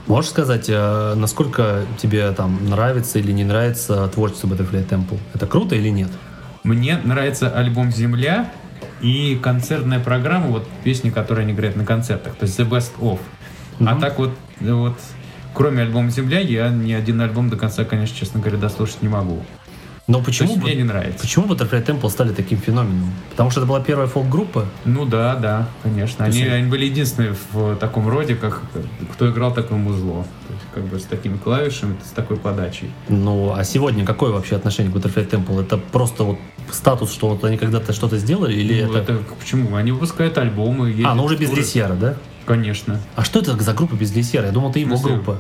[0.07, 5.19] Можешь сказать, э, насколько тебе там нравится или не нравится творчество Butterfly Temple?
[5.35, 6.11] Это круто или нет?
[6.63, 8.53] Мне нравится альбом «Земля»
[9.01, 13.19] и концертная программа, вот песни, которые они играют на концертах, то есть «The Best Of».
[13.81, 14.01] А Мгм.
[14.01, 14.31] так вот,
[14.61, 14.97] вот,
[15.61, 19.43] кроме альбома «Земля», я ни один альбом до конца, конечно, честно говоря, дослушать не могу.
[20.07, 21.21] Но почему, есть мне бы- не нравится.
[21.21, 23.13] почему Butterfly Temple стали таким феноменом?
[23.31, 24.65] Потому что это была первая фолк-группа?
[24.87, 26.25] Ну да, да, конечно.
[26.25, 28.63] Есть Они, они- были единственные в таком роде, как
[29.13, 30.25] кто играл такое музло.
[30.49, 32.91] То есть как бы с такими клавишами, с такой подачей.
[33.11, 35.63] Ну, а сегодня какое вообще отношение к Butterfly Temple?
[35.63, 36.39] Это просто вот
[36.73, 39.13] статус, что вот они когда-то что-то сделали, или Ну, это...
[39.13, 39.77] это почему?
[39.77, 40.93] Они выпускают альбомы.
[41.05, 41.53] А, ну уже без.
[41.53, 42.17] Лисьяра, да?
[42.51, 43.01] Конечно.
[43.15, 44.47] А что это за группа без Лисьяра?
[44.47, 45.37] Я думал, это его группа.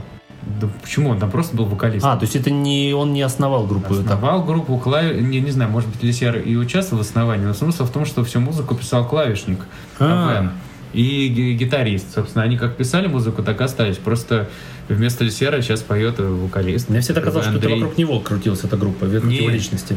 [0.61, 1.11] Да почему?
[1.11, 2.07] Он там просто был вокалист.
[2.07, 3.93] А, то есть это не он не основал группу.
[3.93, 5.21] Основал группу клави...
[5.21, 8.23] не, не знаю, может быть, Лисьяр и участвовал в основании, но смысл в том, что
[8.23, 9.59] всю музыку писал клавишник
[9.99, 10.53] А.
[10.93, 12.15] И ги- гитарист.
[12.15, 13.97] Собственно, они как писали музыку, так и остались.
[13.97, 14.49] Просто
[14.89, 16.91] вместо Лисьяра сейчас поет вокалист.
[16.91, 17.83] Мне всегда казалось, что это Андрей.
[17.83, 19.97] вокруг него крутилась эта группа, вокруг его личности.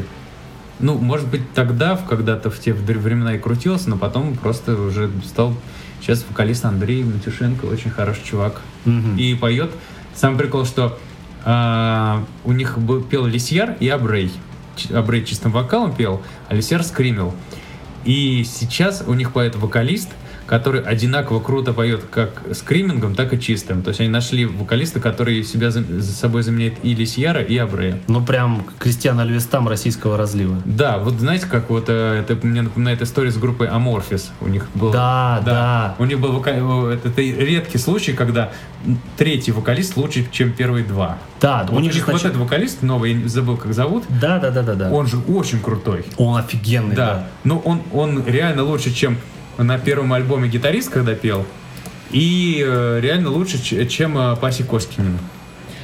[0.80, 5.54] Ну, может быть, тогда, когда-то в те времена и крутился, но потом просто уже стал
[6.04, 8.60] сейчас вокалист Андрей Матюшенко, очень хороший чувак.
[8.84, 9.16] Мгм.
[9.16, 9.70] И поет.
[10.14, 10.98] Сам прикол, что
[11.44, 14.30] а, у них был, пел Лисьяр и Абрей.
[14.92, 17.34] Абрей чистым вокалом пел, а Лисьяр скримил.
[18.04, 20.10] И сейчас у них поет вокалист,
[20.46, 23.82] который одинаково круто поет как скримингом, так и чистым.
[23.82, 27.98] То есть они нашли вокалиста, который себя за, за собой заменяет и Лисьяра, и Абрея.
[28.08, 30.56] Ну, прям Кристиан Альвестам российского разлива.
[30.64, 34.24] Да, вот знаете, как вот э, это мне напоминает история с группой Amorphis.
[34.40, 34.90] У них был.
[34.90, 35.94] Да, да.
[35.98, 38.52] У них был вока- э, это, это редкий случай, когда
[39.16, 41.18] третий вокалист лучше, чем первые два.
[41.40, 44.04] Да, Вот у них же вот сначала- этот вокалист новый, я забыл, как зовут.
[44.08, 44.90] Да, да, да, да, да.
[44.90, 46.04] Он же очень крутой.
[46.16, 47.06] Он офигенный, Да.
[47.06, 47.26] да.
[47.44, 49.18] Ну, он, он реально лучше, чем
[49.58, 51.44] на первом альбоме гитарист, когда пел.
[52.10, 53.58] И э, реально лучше,
[53.88, 55.18] чем э, Паси Коскинин.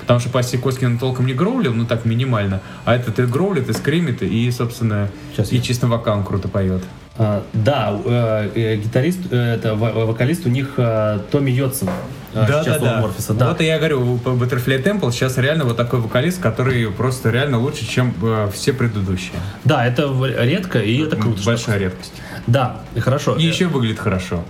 [0.03, 2.61] Потому что Паси Коскинин толком не гроулил, ну так минимально.
[2.85, 6.83] А этот и гроулит, и скримит, и, собственно, Сейчас и я- чистым вокалом круто поет.
[7.19, 11.89] А, да, э, э, гитарист, э, это во- вокалист у них э, Томми Йотсон.
[12.35, 13.49] Э, сейчас у Морфиса, да.
[13.49, 17.59] Вот и я говорю, по Butterfly Temple сейчас реально вот такой вокалист, который просто реально
[17.59, 19.33] лучше, чем э, все предыдущие.
[19.65, 21.39] Да, это редко, и это круто.
[21.41, 22.13] что- Большая редкость.
[22.47, 23.37] Да, хорошо.
[23.37, 24.45] И еще выглядит хорошо.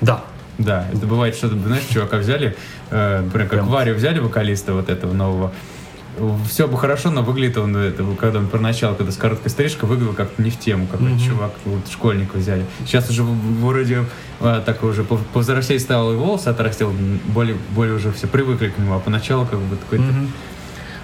[0.00, 0.22] Да.
[0.58, 2.56] Да, это бывает, что, знаешь, чувака взяли,
[2.90, 3.64] э, например, как.
[3.64, 5.52] Варю взяли вокалиста вот этого нового,
[6.48, 10.14] все бы хорошо, но выглядит он, это, когда он поначалу, когда с короткой стрижкой, выглядел
[10.14, 12.64] как-то не в тему, какой-то чувак, вот школьника взяли.
[12.84, 14.04] Сейчас уже вроде
[14.40, 16.94] э, так уже пов- повзрослее стал и волосы отрастил,
[17.26, 19.98] более, более уже все привыкли к нему, а поначалу как бы такой...
[19.98, 20.32] Мгм.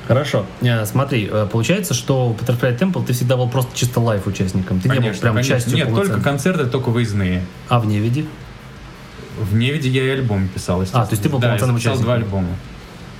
[0.08, 0.46] Хорошо.
[0.62, 4.80] Э, Смотри, э, получается, что в Butterfly Temple ты всегда был просто чисто лайф участником.
[4.80, 5.54] Ты не был Конечно, прям конечно.
[5.56, 7.44] частью Нет, только концерты, только выездные.
[7.68, 8.24] А в Невиде?
[9.38, 11.04] В Невиде я и альбом писал, естественно.
[11.04, 12.04] А, то есть ты был да, я полноценным участником.
[12.04, 12.48] два альбома.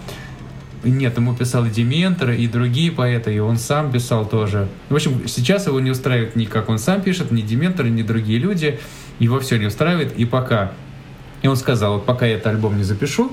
[0.85, 4.67] Нет, ему писал и Дементор, и другие поэты, и он сам писал тоже.
[4.89, 8.39] В общем, сейчас его не устраивает ни как он сам пишет, ни Дементор, ни другие
[8.39, 8.79] люди.
[9.19, 10.71] Его все не устраивает, и пока...
[11.41, 13.31] И он сказал, вот пока я этот альбом не запишу,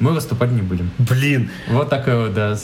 [0.00, 0.90] мы выступать не будем.
[0.98, 2.56] Блин, Вот такая вот, да.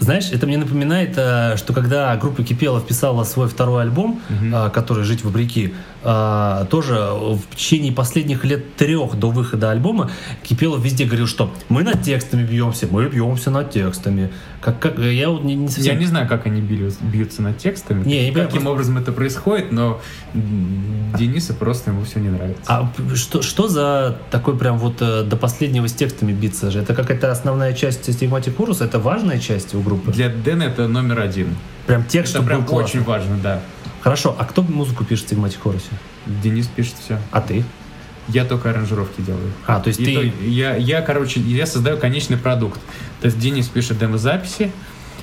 [0.00, 5.04] Знаешь, это мне напоминает, э, что когда группа Кипелов писала свой второй альбом, э, который
[5.04, 5.74] «Жить вопреки»,
[6.06, 10.10] э, тоже в течение последних лет трех до выхода альбома
[10.42, 14.30] Кипелов везде говорил, что мы над текстами бьемся, мы бьемся над текстами.
[14.60, 15.94] Как, как, я вот не, не совсем...
[15.94, 18.72] Я не знаю, как они бьются, бьются над текстами, Не, я не понимаю, каким просто-
[18.72, 20.00] образом это происходит, но
[21.18, 22.62] Дениса просто ему все не нравится.
[22.66, 26.80] А что, что за такой прям вот э, до последнего с текстами биться же?
[26.80, 28.84] Это какая-то основная часть Stigmatic Horus?
[28.84, 30.12] Это важная часть у группы?
[30.12, 31.56] Для Дэна это номер один.
[31.86, 33.00] Прям текст, это прям был классный.
[33.00, 33.60] очень важно, да.
[34.06, 35.82] Хорошо, а кто музыку пишет в Horus?
[36.26, 37.18] Денис пишет все.
[37.32, 37.64] А ты?
[38.28, 39.50] Я только аранжировки делаю.
[39.66, 40.14] А, то есть И ты...
[40.14, 42.80] то- я, я, короче, я создаю конечный продукт.
[43.20, 44.70] То есть Денис пишет демозаписи,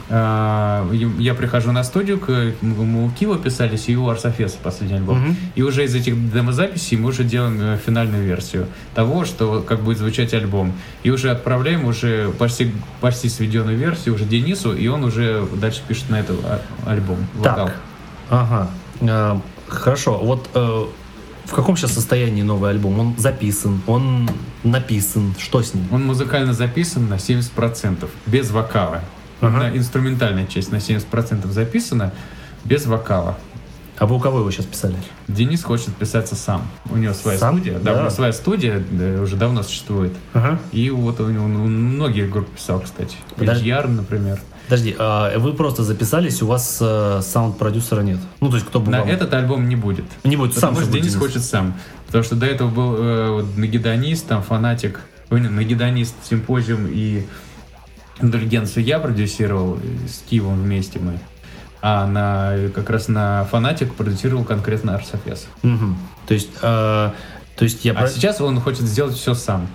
[0.10, 0.85] а,
[1.18, 5.22] я прихожу на студию, к, мы у Кива писались, и у Арсофеса последний альбом.
[5.22, 5.38] Мгм.
[5.55, 9.99] И уже из этих демозаписей мы уже делаем э, финальную версию того, что как будет
[9.99, 10.73] звучать альбом.
[11.03, 16.10] И уже отправляем уже почти, почти сведенную версию уже Денису, и он уже дальше пишет
[16.10, 17.26] на этот а- альбом.
[17.35, 17.68] вокал.
[17.68, 17.76] Так,
[18.41, 18.69] ага.
[19.01, 20.85] Э, хорошо, вот э,
[21.45, 22.99] в каком сейчас состоянии новый альбом?
[22.99, 24.30] Он записан, он
[24.64, 25.85] написан, что с ним?
[25.91, 29.01] Он музыкально записан на 70%, без вокала.
[29.41, 29.76] Ага.
[29.76, 32.14] Инструментальная часть на 70% записана,
[32.64, 33.38] без вокала.
[33.97, 34.95] А вы у кого его сейчас писали?
[35.27, 36.64] Денис хочет писаться сам.
[36.89, 37.57] У него своя Сам?
[37.57, 37.80] студия.
[37.80, 37.80] Да.
[37.80, 40.14] Да, у него своя студия да, уже давно существует.
[40.34, 40.60] Ага.
[40.72, 43.15] И вот него ну, многие группы писал, кстати.
[43.35, 43.68] Подожди.
[43.68, 44.41] Ярн, например.
[44.65, 48.19] Подожди, а вы просто записались, у вас э, саунд-продюсера нет?
[48.40, 50.06] Ну, то есть кто бы На вам- этот альбом не будет.
[50.23, 51.73] Не будет, сам Потому что всё будет Денис хочет сам.
[52.07, 57.26] Потому что до этого был э, Нагедонист, там фанатик, ой, не, Нагедонист, Симпозиум и
[58.22, 61.19] Индульгенцию я продюсировал, с Киевом вместе мы.
[61.81, 65.48] А на, как раз на фанатик продюсировал конкретно Арсофес.
[65.64, 65.98] Мгм.
[66.27, 67.91] То есть, э, то есть я...
[67.91, 69.68] А про- сейчас он хочет сделать все сам.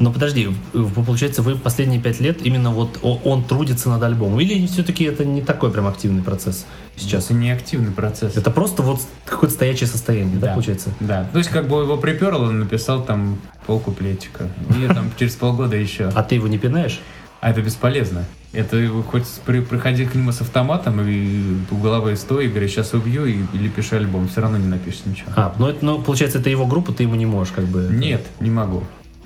[0.00, 0.48] Но подожди,
[0.94, 4.40] получается, вы последние пять лет именно вот он трудится над альбомом?
[4.40, 6.64] Или все-таки это не такой прям активный процесс
[6.96, 7.26] сейчас?
[7.26, 8.34] Это не активный процесс.
[8.34, 10.52] Это просто вот какое-то стоячее состояние, да, Да.
[10.54, 10.88] получается?
[11.00, 11.28] Да.
[11.30, 14.48] То есть как бы его приперло, он написал там полкуплетика.
[14.70, 16.10] И там через полгода еще.
[16.14, 16.98] А ты его не пинаешь?
[17.42, 18.24] А это бесполезно.
[18.52, 22.94] Это хоть при, приходи к нему с автоматом и у головы стой и говори, сейчас
[22.94, 24.28] убью и, или пиши альбом.
[24.28, 25.30] Все равно не напишешь ничего.
[25.36, 27.88] А, ну, это, ну, получается, это его группа, ты ему не можешь как бы...
[27.90, 28.82] Нет, не могу.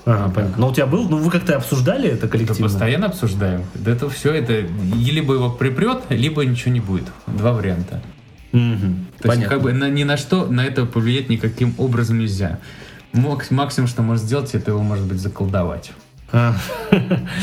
[0.07, 0.57] Ага, понятно.
[0.59, 2.65] Но у тебя был, ну вы как-то обсуждали это Это коллективно?
[2.69, 3.63] постоянно обсуждаем.
[3.75, 4.67] Да это все, это
[4.97, 7.05] либо его припрет, либо ничего не будет.
[7.27, 8.03] Два варианта.
[8.53, 9.49] Мгм, То есть Понятно.
[9.49, 12.59] как бы на, ни на что на это повлиять никаким образом нельзя.
[13.13, 15.93] Макс- максимум, что может сделать, это его, может быть, заколдовать.
[16.37, 16.53] А,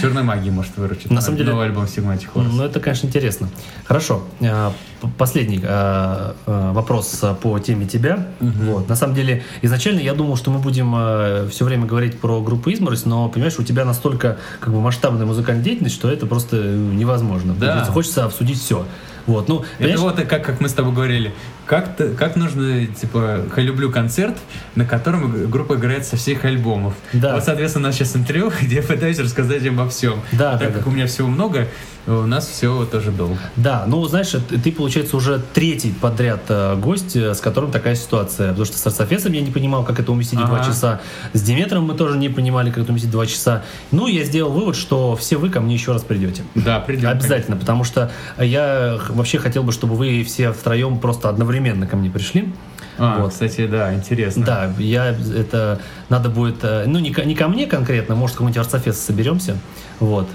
[0.01, 1.09] Черная магия может выручить.
[1.11, 2.49] На самом деле- Новый альбом Sigmatic Horus.
[2.51, 3.49] Ну, это, конечно, интересно.
[3.85, 4.23] Хорошо.
[4.41, 4.73] А,
[5.17, 8.27] Последний а, вопрос по теме тебя.
[8.41, 8.89] Вот.
[8.89, 13.05] На самом деле, изначально я думал, что мы будем все время говорить про группу «Изморозь»,
[13.05, 17.53] но, понимаешь, у тебя настолько как бы масштабная музыкальная деятельность, что это просто невозможно.
[17.53, 17.85] Да.
[17.85, 18.85] Хочется обсудить все.
[19.27, 21.33] Вот, ну, Это вот как, как мы с тобой говорили.
[21.65, 24.37] Как, ты- как нужно, типа, «Я люблю концерт,
[24.75, 26.93] на котором группа играет со всех альбомов.
[27.13, 27.35] Да.
[27.35, 30.19] Вот, соответственно, у нас сейчас интервью, где я пытаюсь рассказать обо всем.
[30.33, 30.89] Да, А да, так как да.
[30.89, 31.67] у меня всего много,
[32.07, 33.37] у нас все тоже долго.
[33.55, 37.93] Да, ну знаешь, ты, ты, получается, уже третий подряд э, гость, э, с которым такая
[37.95, 38.49] ситуация.
[38.49, 40.65] Потому что с Арсофесом я не понимал, как это уместить Ага.
[40.65, 40.99] часа.
[41.33, 43.61] С Диметром мы тоже не понимали, как это уместить два часа.
[43.91, 46.41] Ну, я сделал вывод, что все вы ко мне еще раз придете.
[46.55, 47.07] Да, придем.
[47.09, 51.50] Обязательно, потому что я х- вообще хотел бы, чтобы вы все втроем просто одновременно
[51.89, 52.53] ко мне пришли.
[52.97, 53.31] А, Вот.
[53.31, 54.45] кстати, да, интересно.
[54.45, 55.79] Да, я это
[56.09, 59.57] надо будет, э, ну не, ко- не ко мне конкретно, может какой-нибудь Арсофес соберемся,
[59.99, 60.27] вот.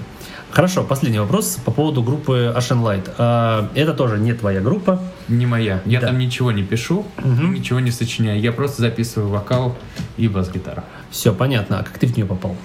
[0.51, 3.09] Хорошо, последний вопрос по поводу группы Ashen Light.
[3.17, 4.99] А, Это тоже не твоя группа.
[5.27, 5.81] Не моя.
[5.85, 6.07] Я Да.
[6.07, 7.53] там ничего не пишу, Мгм.
[7.53, 8.39] ничего не сочиняю.
[8.41, 9.77] Я просто записываю вокал
[10.17, 10.83] и бас-гитару.
[11.11, 11.79] Все, понятно.
[11.79, 12.55] А как ты в нее попал?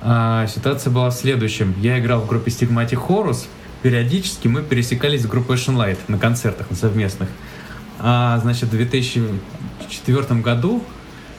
[0.00, 1.74] А, ситуация была в следующем.
[1.80, 3.46] Я играл в группе Stigmatic Horus.
[3.82, 7.28] Периодически мы пересекались с группой Ocean Light на концертах на совместных.
[8.00, 10.82] А, значит, в 2004 году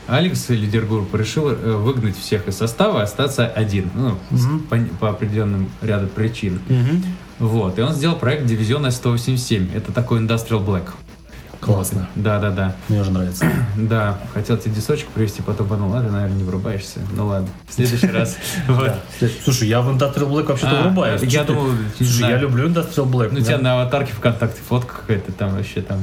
[0.07, 3.89] Алекс, лидер группы, решил э, выгнать всех из состава и остаться один.
[3.95, 4.59] Ну, Мгм.
[4.69, 6.59] по, по определенным ряду причин.
[7.39, 7.79] Вот.
[7.79, 9.75] И он сделал проект Дивизион S187.
[9.75, 10.89] Это такой Industrial Black.
[11.59, 12.07] Классно.
[12.15, 12.75] Да, да, да.
[12.87, 13.45] Мне уже нравится.
[13.75, 16.99] Да, хотел тебе дисочек привезти, потом подумал, ладно, наверное, не врубаешься.
[17.15, 18.37] Ну ладно, в следующий раз.
[19.43, 21.21] Слушай, я в Industrial Black вообще-то А, врубаюсь.
[21.23, 21.43] я
[21.97, 23.29] Слушай, я люблю Industrial Black.
[23.31, 25.99] Ну, тебя на аватарке ВКонтакте фотка какая-то там вообще там,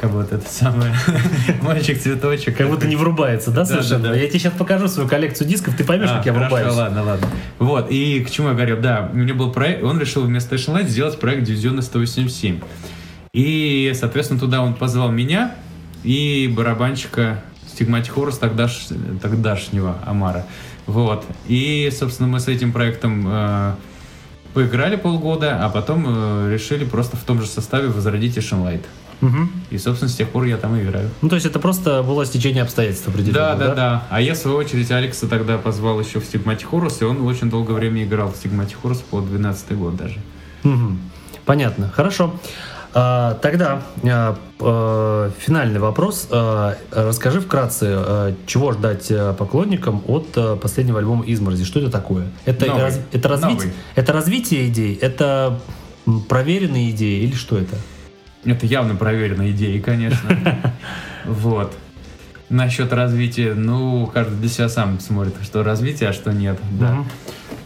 [0.00, 0.94] как будто это самое,
[1.62, 2.56] мальчик-цветочек.
[2.56, 4.12] Как будто не врубается, да, совершенно?
[4.14, 6.74] Я тебе сейчас покажу свою коллекцию дисков, ты поймешь, А, как я врубаюсь.
[6.74, 7.26] ладно, ладно.
[7.58, 10.76] Вот, и к чему я говорю, да, у меня был проект, он решил вместо Action
[10.76, 12.60] Light сделать проект Дивизиона 187.
[13.32, 15.54] И, соответственно, туда он позвал меня
[16.04, 18.88] и барабанщика Стигматик Хорус тогдаш,
[19.22, 20.46] тогдашнего Амара.
[20.86, 21.24] Вот.
[21.46, 23.74] И, собственно, мы с этим проектом э,
[24.54, 28.82] поиграли полгода, а потом э, решили просто в том же составе возродить Action Light.
[29.20, 29.50] Мгм.
[29.70, 31.10] И, собственно, с тех пор я там и играю.
[31.22, 34.06] Ну, то есть это просто было стечение обстоятельств Да, определенного, да, да.
[34.10, 37.74] А я, в свою очередь, Алекса тогда позвал еще в Стигматихорус, и он очень долгое
[37.74, 40.18] время играл в Стигматихорус по 12 год даже.
[40.62, 41.00] Мгм.
[41.44, 42.34] Понятно, хорошо.
[42.94, 46.26] А, тогда а, э, финальный вопрос.
[46.30, 51.64] А, расскажи вкратце, а, чего ждать а, поклонникам от а, последнего альбома «Изморози».
[51.64, 52.28] Что это такое?
[52.46, 52.82] Это, Новый.
[52.82, 53.72] раз- это, Новый.
[53.94, 54.94] это развитие идей?
[54.94, 55.60] Это
[56.28, 57.76] проверенные идеи или что это?
[58.44, 60.28] Это явно проверенная идея, конечно.
[61.24, 61.76] Вот.
[62.48, 66.58] Насчет развития, ну, каждый для себя сам смотрит, что развитие, а что нет.
[66.80, 67.04] Да.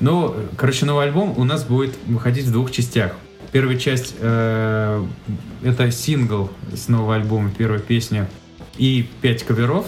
[0.01, 3.12] Ну, короче, новый альбом у нас будет выходить в двух частях.
[3.53, 5.05] Первая часть э,
[5.62, 8.28] это сингл с нового альбома, первая песня
[8.77, 9.86] и пять каверов.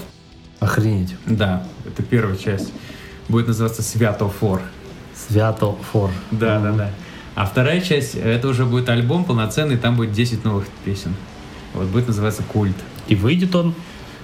[0.60, 1.16] Охренеть.
[1.26, 2.72] Да, это первая часть.
[3.28, 4.62] Будет называться Свято Фор.
[5.16, 6.10] Свято фор.
[6.30, 6.78] Да, да, Мгм.
[6.78, 6.90] да.
[7.34, 11.14] А вторая часть, это уже будет альбом полноценный, там будет 10 новых песен.
[11.74, 12.76] Вот будет называться Культ.
[13.08, 13.74] И выйдет он.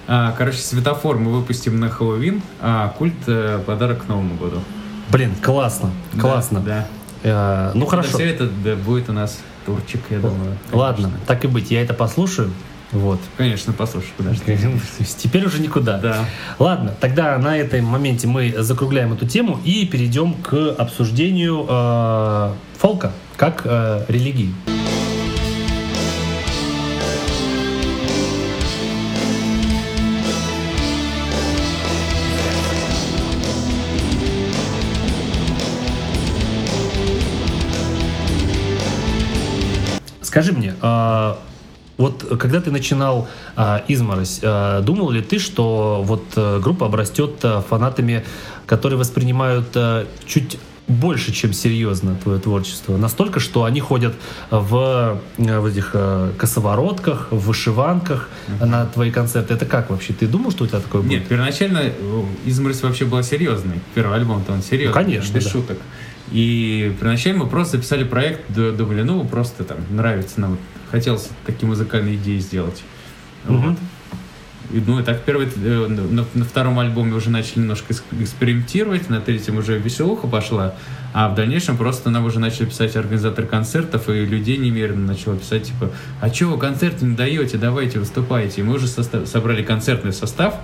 [0.07, 4.61] А, короче, светофор мы выпустим на Хэллоуин, а культ э, подарок к Новому году.
[5.09, 5.91] Блин, классно.
[6.19, 6.59] Классно.
[6.59, 6.87] Да.
[7.23, 7.91] Э, ну да.
[7.91, 8.17] хорошо.
[8.17, 10.57] Все это да, будет у нас турчик, я думаю.
[10.71, 11.25] Ладно, конечно.
[11.27, 12.51] так и быть, я это послушаю.
[12.91, 13.19] Вот.
[13.37, 14.57] Конечно, послушай, подожди.
[15.17, 15.97] Теперь уже никуда.
[15.97, 16.25] Да.
[16.59, 23.13] Ладно, тогда на этом моменте мы закругляем эту тему и перейдем к обсуждению э, фолка
[23.37, 24.53] как э, религии.
[40.21, 41.39] Скажи мне, а,
[42.01, 47.35] вот когда ты начинал а, «Изморозь», а, думал ли ты, что вот а, группа обрастет
[47.43, 48.23] а, фанатами,
[48.65, 50.57] которые воспринимают а, чуть
[50.87, 52.97] больше, чем серьезно твое творчество?
[52.97, 54.13] Настолько, что они ходят
[54.49, 58.29] в, э, в этих э, косоворотках, в вышиванках
[58.59, 59.53] на твои концерты.
[59.53, 60.13] Это как вообще?
[60.13, 61.11] Ты думал, что у тебя такое будет?
[61.11, 63.79] Нет, первоначально э, «Изморозь» вообще была серьезной.
[63.95, 64.87] Первый альбом-то он серьезный.
[64.87, 65.49] Ну, конечно, Без да.
[65.49, 65.77] шуток.
[66.31, 70.57] И первоначально мы просто записали проект, думали, ну, просто там нравится нам.
[70.91, 72.83] Хотелось такие музыкальные идеи сделать.
[73.47, 73.69] Мгм.
[73.69, 73.77] Вот.
[74.73, 79.19] И, ну, и так первый, э, на, на втором альбоме уже начали немножко экспериментировать, на
[79.19, 80.75] третьем уже веселуха пошла,
[81.13, 85.63] а в дальнейшем просто нам уже начали писать организаторы концертов, и людей немерено начало писать,
[85.63, 85.91] типа,
[86.21, 88.61] а чего вы концерты не даете, давайте выступайте.
[88.61, 90.55] И мы уже состав- собрали концертный состав,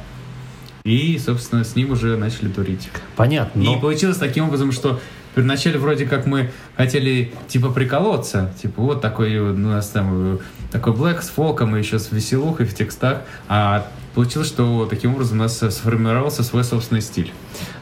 [0.86, 2.90] и, собственно, с ним уже начали турить.
[3.18, 3.62] Понятно.
[3.62, 5.02] И но- получилось таким образом, что
[5.42, 10.40] вначале вроде как мы хотели типа приколоться, типа вот такой у нас там
[10.72, 15.40] такой блэк с фолком и еще с веселухой в текстах, а получилось, что таким образом
[15.40, 17.32] у нас сформировался свой собственный стиль.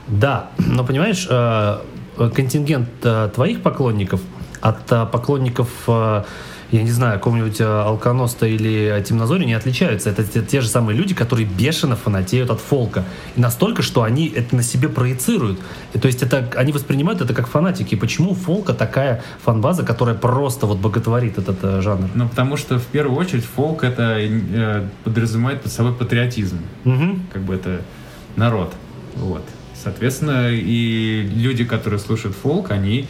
[0.07, 1.79] Да, но понимаешь, э,
[2.17, 4.21] э, контингент э, твоих поклонников
[4.61, 5.69] от поклонников
[6.71, 10.09] я не знаю, каком-нибудь э, Алконоста или Темнозоре не отличаются.
[10.09, 13.03] Это те, те же самые люди, которые бешено фанатеют от фолка.
[13.35, 15.59] И настолько, что они это на себе проецируют.
[15.93, 17.95] И, то есть это, они воспринимают это как фанатики.
[17.95, 22.09] Почему фолка такая фанбаза, которая просто вот боготворит этот э, жанр?
[22.15, 26.59] Ну, потому что в первую очередь фолк это э, подразумевает под собой патриотизм.
[26.85, 27.19] Угу.
[27.33, 27.81] Как бы это
[28.35, 28.73] народ.
[29.15, 29.43] Вот.
[29.81, 33.07] Соответственно, и люди, которые слушают фолк, они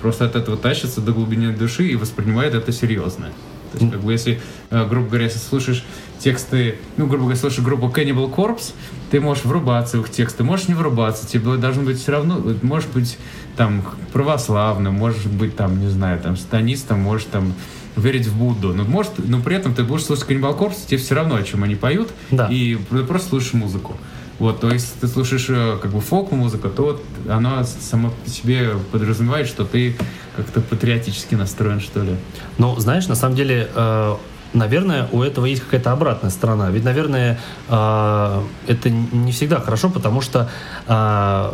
[0.00, 3.26] просто от этого тащатся до глубины души и воспринимают это серьезно.
[3.72, 4.40] То есть, как бы, если,
[4.70, 5.84] э, грубо говоря, если слушаешь
[6.18, 8.72] тексты, ну, грубо говоря, слушаешь группу Cannibal Corpse,
[9.10, 12.88] ты можешь врубаться в их тексты, можешь не врубаться, тебе должно быть все равно, можешь
[12.88, 13.18] быть
[13.56, 17.54] там православным, можешь быть там, не знаю, там, станистом, можешь там
[17.96, 21.14] верить в Будду, но, может, но при этом ты будешь слушать Cannibal Corpse, тебе все
[21.14, 22.46] равно, о чем они поют, Да.
[22.46, 22.76] и
[23.08, 23.96] просто слушаешь музыку.
[24.38, 28.72] Вот, то есть ты слушаешь э, как бы фолк-музыку, то вот она сама по себе
[28.92, 29.96] подразумевает, что ты
[30.36, 32.16] как-то патриотически настроен, что ли.
[32.58, 34.16] Ну, знаешь, на самом деле, э,
[34.52, 36.70] наверное, у этого есть какая-то обратная сторона.
[36.70, 40.50] Ведь, наверное, э, это не всегда хорошо, потому что
[40.86, 41.52] э,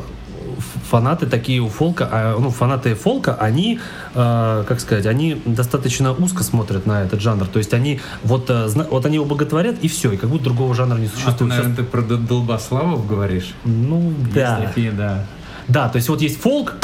[0.90, 3.80] фанаты такие у фолка, а, ну, фанаты фолка, они,
[4.14, 7.46] э, как сказать, они достаточно узко смотрят на этот жанр.
[7.46, 10.74] То есть они вот, э, вот они его боготворят, и все, и как будто другого
[10.74, 11.50] жанра не А ты, существует.
[11.50, 13.54] наверное, ты про Долбославов говоришь?
[13.64, 14.56] Ну, Есть да.
[14.56, 15.24] такие, да.
[15.68, 16.74] Да, то есть вот есть фолк,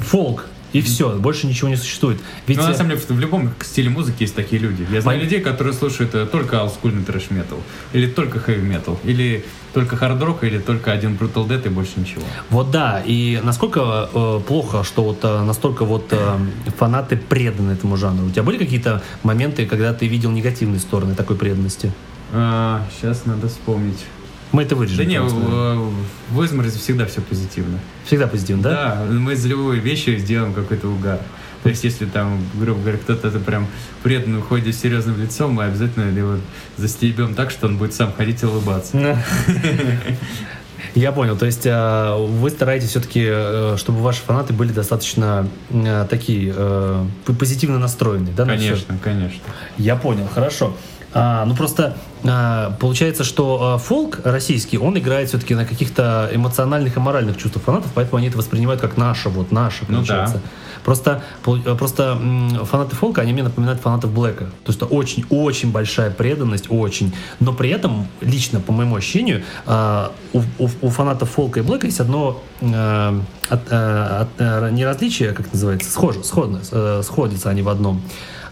[0.00, 0.46] фолк,
[0.76, 2.20] и все, больше ничего не существует.
[2.46, 4.86] Ведь, Ну, на э, самом деле, в, в любом стиле музыки есть такие люди.
[4.92, 7.62] Я знаю Пон- людей, которые слушают э, только олдскульный трэш-метал,
[7.94, 9.42] или только хэви-метал, или
[9.72, 12.22] только хард-рок, или только один Brutal Dead и больше ничего.
[12.50, 16.38] Вот да, и насколько э, плохо, что вот э, настолько вот э,
[16.76, 18.26] фанаты преданы этому жанру.
[18.26, 21.90] У тебя были какие-то моменты, когда ты видел негативные стороны такой преданности?
[22.32, 24.04] сейчас надо вспомнить.
[24.52, 24.98] Мы это вырежем.
[24.98, 25.36] Да не, просто.
[25.36, 25.92] в,
[26.30, 27.78] в всегда все позитивно.
[28.04, 29.04] Всегда позитивно, да?
[29.08, 31.20] Да, мы из любой вещи сделаем какой-то угар.
[31.62, 33.66] То есть, если там, грубо говоря, кто-то это прям
[34.04, 36.36] преданно уходит с серьезным лицом, мы обязательно его
[36.76, 38.96] застебем так, что он будет сам ходить и улыбаться.
[40.94, 41.36] Я понял.
[41.36, 47.06] То есть э, вы стараетесь все-таки, э, чтобы ваши фанаты были достаточно э, такие э,
[47.38, 48.44] позитивно настроенные, да?
[48.44, 48.52] на?
[48.52, 49.40] Конечно, конечно.
[49.76, 50.74] Я понял, хорошо.
[51.18, 56.96] А, ну просто а, получается, что а, фолк российский, он играет все-таки на каких-то эмоциональных
[56.96, 60.36] и моральных чувствах фанатов, поэтому они это воспринимают как наше, вот наше, Ну получается.
[60.36, 60.40] да.
[60.84, 62.16] Просто, э, просто
[62.64, 64.44] фанаты фолка, они мне напоминают фанатов Блэка.
[64.44, 67.12] То есть это очень-очень большая преданность, очень.
[67.40, 71.86] Но при этом, лично, по моему ощущению, а, у, у- у фанатов фолка и Блэка
[71.86, 76.60] есть одно э, от- э, от- не различие, как называется, схоже, сходно,
[77.02, 78.00] сходятся они в одном.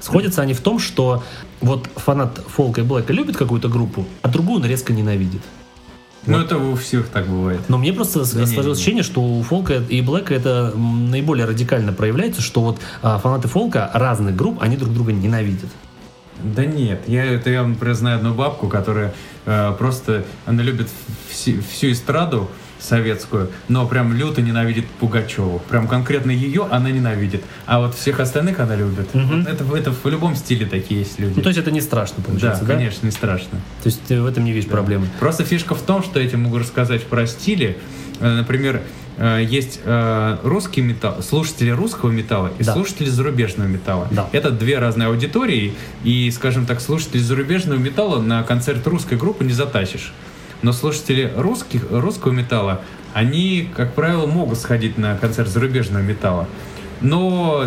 [0.00, 1.22] Сходятся они в том, что
[1.64, 5.42] вот фанат фолка и Блэка любит какую-то группу, а другую он резко ненавидит.
[6.26, 7.60] Ну, это у всех так бывает.
[7.68, 8.46] Но мне просто Не-не-не.
[8.46, 13.48] сложилось ощущение, что у фолка и Блэка это наиболее радикально проявляется, что вот а, фанаты
[13.48, 15.68] фолка разных групп, они друг друга ненавидят.
[16.42, 19.14] Да нет, я, это я, например, знаю одну бабку, которая
[19.46, 20.88] э, просто, она любит
[21.30, 22.50] всю, всю эстраду
[22.84, 25.60] советскую, но прям люто ненавидит Пугачеву.
[25.68, 27.42] Прям конкретно ее она ненавидит.
[27.66, 29.08] А вот всех остальных она любит.
[29.12, 31.34] Вот это, это в любом стиле такие есть люди.
[31.36, 32.74] Ну, то есть это не страшно, да, получается, да?
[32.74, 33.58] конечно, не страшно.
[33.82, 35.06] То есть ты в этом не видишь проблемы.
[35.20, 37.78] Просто фишка в том, что я тебе могу рассказать про стили.
[38.20, 38.82] Э, Например,
[39.16, 42.72] э, есть э, русский металл, слушатели русского металла и Да.
[42.72, 44.08] слушатели зарубежного металла.
[44.10, 44.28] Да.
[44.32, 45.74] Это две разные аудитории,
[46.04, 50.12] и, скажем так, слушатели зарубежного металла на концерт русской группы не затащишь.
[50.62, 52.80] Но слушатели русских, русского металла,
[53.12, 56.48] они, как правило, могут сходить на концерт зарубежного металла,
[57.00, 57.66] но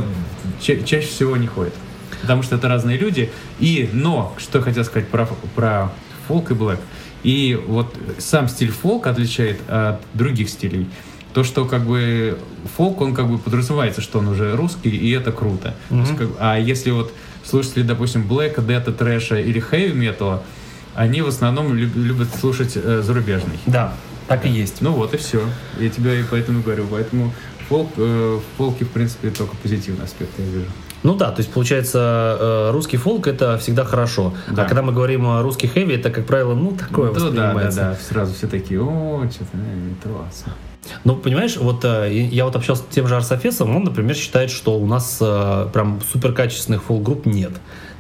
[0.62, 1.74] ча- чаще всего не ходят.
[2.22, 3.30] Потому что это разные люди.
[3.60, 5.92] И, но, что я хотел сказать про, про
[6.28, 6.80] фолк и блэк.
[7.24, 10.88] И вот сам стиль фолк отличает от других стилей.
[11.34, 12.40] То, что как бы
[12.76, 15.76] фолк, он как бы подразумевается, что он уже русский, и это круто.
[15.90, 20.42] То есть, как- а если вот слушатели, допустим, блэка, дета, трэша или хэви металла,
[20.98, 23.58] они в основном люб- любят слушать э, зарубежный.
[23.66, 23.94] Да,
[24.28, 24.82] так и есть.
[24.82, 25.42] Ну вот и все.
[25.80, 26.86] Я тебе и поэтому говорю.
[26.92, 27.34] Поэтому
[27.70, 30.66] фолк, э, в фолке, в принципе, только позитивный аспект я вижу.
[31.04, 34.34] Ну да, то есть получается э, русский фолк это всегда хорошо.
[34.50, 34.64] Да.
[34.64, 37.28] А когда мы говорим о русский хэви, это, как правило, ну такое Ну, да, да,
[37.30, 37.80] воспринимается.
[37.80, 37.96] да.
[37.96, 40.54] Сразу все такие, о, что-то не классно.
[41.04, 44.78] Ну, понимаешь, вот э, я вот общался с тем же Арсофесом, он, например, считает, что
[44.80, 47.52] у нас э, прям супер качественных фолк-групп нет.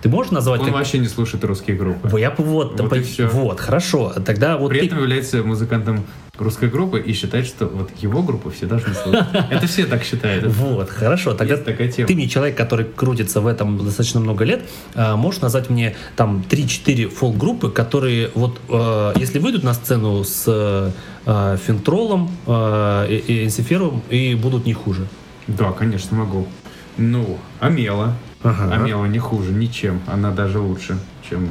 [0.07, 0.61] Ты можешь назвать...
[0.61, 2.17] Он как- вообще не слушает русские группы.
[2.17, 4.13] Я вот, Вот по- вот, хорошо.
[4.25, 6.05] Тогда вот При ты- этом является музыкантом
[6.37, 9.25] русской группы и считает, что вот его группу все должны слушать.
[9.49, 10.45] Это все так считают.
[10.45, 11.33] Вот, хорошо.
[11.33, 14.61] Тогда ты мне человек, который крутится в этом достаточно много лет,
[14.95, 20.43] э, можешь назвать мне там 3-4 фолк-группы, которые вот, э, если выйдут на сцену с
[20.47, 25.05] э, Финтролом и, и Энсифером, и будут не хуже.
[25.47, 26.47] Да, конечно, могу.
[26.95, 28.13] Ну, Амела.
[28.43, 28.73] Ага.
[28.75, 29.99] Амела не хуже, ничем.
[30.07, 30.97] Она даже лучше,
[31.27, 31.49] чем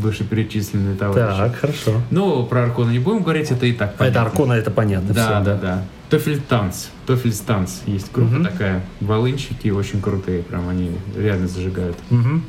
[0.00, 1.36] вышеперечисленные товарищи.
[1.38, 2.00] Так, хорошо.
[2.10, 4.18] Ну, про Аркона не будем говорить, это и так А понятно.
[4.18, 5.14] это Аркона, это понятно.
[5.14, 5.84] Да, всё, да, да.
[6.10, 6.86] Тофельтанц.
[7.06, 7.80] Тофельстанц.
[7.86, 8.44] Есть группа Мгм.
[8.44, 8.84] такая.
[9.00, 10.42] Волынщики очень крутые.
[10.42, 11.96] Прям они реально зажигают.
[12.10, 12.44] Мгм.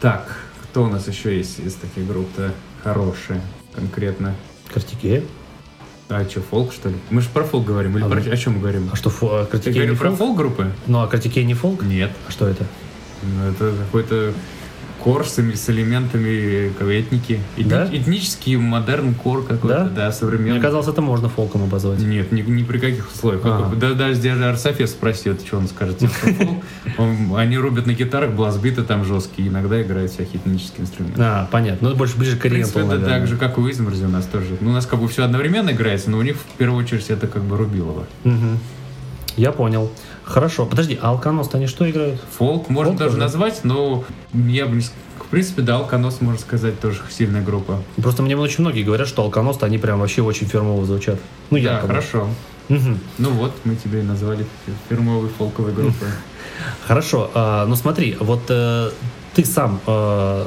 [0.00, 2.52] Так, кто у нас еще есть из таких групп-то
[2.84, 3.40] хорошие
[3.74, 4.34] конкретно?
[4.72, 5.22] Картикея.
[6.10, 6.94] А что, фолк, что ли?
[7.10, 8.32] Мы же про фолк говорим, или А про ну.
[8.32, 8.88] о чем мы говорим?
[8.92, 10.18] А что, фо- а Ты Картикея не говоришь про фолк?
[10.18, 10.72] фолк-группы?
[10.86, 11.82] Ну, а Картикея не фолк?
[11.82, 12.10] Нет.
[12.26, 12.64] А что это?
[13.22, 14.32] Ну, это какой-то
[15.02, 17.40] кор с, элементами этники.
[17.56, 17.88] Этни- Да?
[17.90, 19.88] Этнический модерн кор какой-то, Да?
[19.88, 20.52] да, современный.
[20.52, 22.00] Мне казалось, это можно фолком обозвать.
[22.00, 23.42] Нет, ни, ни при каких условиях.
[23.78, 25.98] Да, даже Арсофес спросил, что он скажет.
[25.98, 26.12] типа,
[27.36, 31.20] Они рубят на гитарах, бластбиты там жесткие, иногда играют всякие этнические инструменты.
[31.22, 31.90] А, понятно.
[31.90, 34.56] Ну, больше ближе к ориенталу, это так же, как у Изморзи у нас тоже.
[34.60, 37.26] Ну, у нас как бы все одновременно играется, но у них в первую очередь это
[37.26, 38.06] как бы Рубилово.
[39.36, 39.90] Я понял.
[40.28, 40.66] Хорошо.
[40.66, 42.20] Подожди, а Алканост, они что играют?
[42.38, 43.20] Фолк можно Фолк даже тоже?
[43.22, 47.82] назвать, но я с- В принципе, да, Алканос, можно сказать, тоже сильная группа.
[47.96, 51.18] Просто мне очень многие говорят, что Алканост, они прям вообще очень фирмово звучат.
[51.50, 51.88] Ну, да, якобы.
[51.88, 52.28] хорошо.
[52.68, 52.98] Мгм.
[53.18, 56.08] Ну вот, мы тебе и назвали фи- фирмовой фолковой группой.
[56.86, 57.30] Хорошо.
[57.34, 58.90] а, ну, смотри, вот э,
[59.34, 59.80] ты сам...
[59.86, 60.46] э,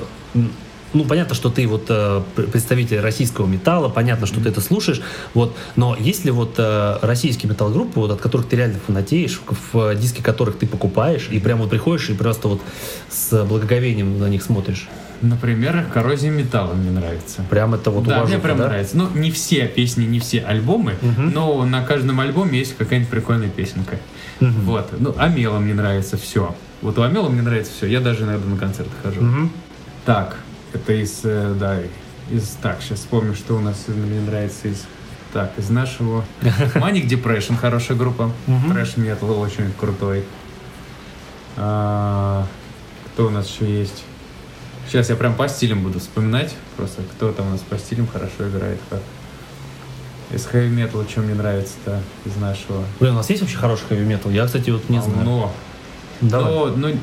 [0.93, 5.01] ну, понятно, что ты вот э, пр- представитель российского металла, понятно, что ты это слушаешь,
[5.33, 9.73] вот, но есть ли вот э, российские металл-группы, вот, от которых ты реально фанатеешь, в,
[9.73, 12.61] в диски которых ты покупаешь, и прям вот приходишь и просто вот
[13.09, 14.87] с благоговением на них смотришь?
[15.21, 17.43] Например, коррозия металла мне нравится.
[17.49, 18.67] Прям это вот да, мне прям да?
[18.67, 18.97] нравится.
[18.97, 21.31] Ну, не все песни, не все альбомы, Мгм.
[21.31, 23.97] но на каждом альбоме есть какая-нибудь прикольная песенка.
[24.39, 24.61] Мгм.
[24.61, 24.89] Вот.
[24.99, 26.55] Ну, Амела мне нравится все.
[26.81, 27.85] Вот у Амела мне нравится все.
[27.85, 29.21] Я даже иногда на концерты хожу.
[29.21, 29.51] Мгм.
[30.05, 30.37] Так,
[30.73, 31.79] это из, э, да,
[32.29, 34.85] из, так, сейчас вспомню, что у нас мне нравится из,
[35.33, 36.25] так, из нашего
[36.75, 38.31] Manic Depression, хорошая группа,
[38.69, 40.23] трэш метал очень крутой.
[41.57, 42.45] А,
[43.07, 44.03] кто у нас еще есть?
[44.87, 48.49] Сейчас я прям по стилям буду вспоминать, просто кто там у нас по стилям хорошо
[48.49, 49.01] играет, как.
[50.33, 52.85] Из хэви металла, что мне нравится-то из нашего?
[53.01, 54.31] Блин, у нас есть вообще хороший хэви метал?
[54.31, 55.23] Я, кстати, вот не знаю.
[55.25, 55.53] Но,
[56.21, 56.53] Давай.
[56.53, 56.97] но, ну,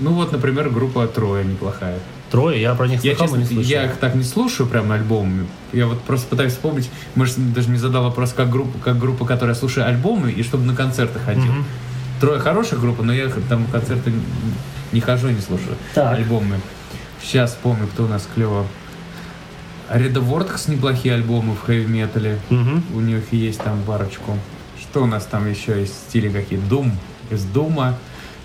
[0.00, 1.98] ну вот, например, группа Троя неплохая.
[2.30, 3.70] Трое, я про них Я, слыхал, но честно, не слышал.
[3.70, 5.46] я их так не слушаю прям альбомами.
[5.72, 6.90] Я вот просто пытаюсь вспомнить.
[7.14, 10.74] Может, даже не задал вопрос, как группа, как группа, которая слушает альбомы, и чтобы на
[10.74, 11.44] концерты ходил.
[11.52, 11.64] Мгм.
[12.20, 14.12] Трое хорошая группа, но я там концерты
[14.92, 15.76] не- хожу, не слушаю.
[15.94, 16.18] Так.
[16.18, 16.60] Альбомы.
[17.22, 18.66] Сейчас помню, кто у нас клево.
[19.90, 22.38] Реда Вортекс неплохие альбомы в хэви-метале.
[22.50, 22.84] Мгм.
[22.94, 24.36] У них есть там парочку.
[24.80, 26.58] Что у нас там еще есть стили какие?
[26.60, 26.92] Doom
[27.30, 27.98] из Дума.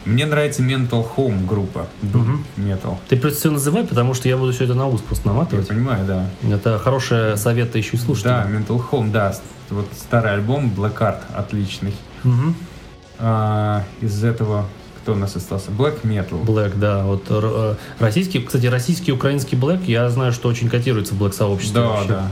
[0.05, 1.87] Мне нравится Mental Home группа.
[2.01, 2.97] Doom Metal.
[3.07, 5.67] Ты просто все называй, потому что я буду все это на ус просто Я наматывать.
[5.67, 6.29] понимаю, да.
[6.49, 8.25] Это хорошие советы еще и слушать.
[8.25, 9.33] Да, Mental Home, да.
[9.69, 11.93] Вот старый альбом Black Art отличный.
[12.23, 12.55] Мгм.
[13.19, 14.65] А, из этого
[15.01, 15.71] кто у нас остался?
[15.71, 16.43] Black Metal.
[16.43, 17.03] Black, да.
[17.03, 21.81] Вот э, российский, кстати, российский украинский Black, я знаю, что очень котируется в Black сообществе.
[21.81, 22.07] Да, вообще.
[22.09, 22.31] да.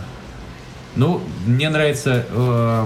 [0.95, 2.85] Ну, мне нравится э,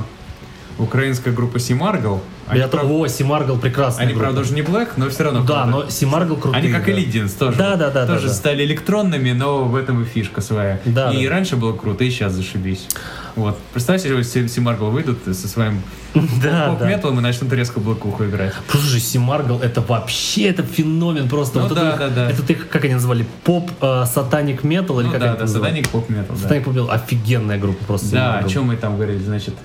[0.78, 2.22] украинская группа Симаргл.
[2.48, 4.26] Они, Я прав- о, Симаргл прекрасная они, группа.
[4.26, 5.42] правда, уже не Black, но все равно.
[5.44, 5.66] Да, круто.
[5.86, 6.62] но Симаргл крутые.
[6.64, 6.92] Они как да.
[6.92, 7.58] и Лидинс тоже.
[7.58, 8.34] Да, да, да, Тоже да, да.
[8.34, 10.80] стали электронными, но в этом и фишка своя.
[10.86, 11.32] Да, и да.
[11.32, 12.88] раньше было круто, и сейчас зашибись.
[13.36, 13.58] Вот.
[13.74, 15.82] Представьте, если Симаргл выйдут со своим
[16.14, 16.68] Да, да.
[16.72, 18.54] поп-металом и начнут резко блокуху играть.
[18.70, 21.60] Слушай, Симаргл это вообще это феномен просто.
[21.60, 22.30] Ну вот да, это, да, да.
[22.30, 25.42] Это ты, как они называли, поп э, сатаник метал или Ну как да, да, это
[25.42, 25.72] называли?
[25.72, 26.36] сатаник поп-метал.
[26.36, 28.12] Да, Сатаник Metal, офигенная группа просто.
[28.12, 28.46] да Симаргл.
[28.48, 29.56] о чем мы там говорили, значит,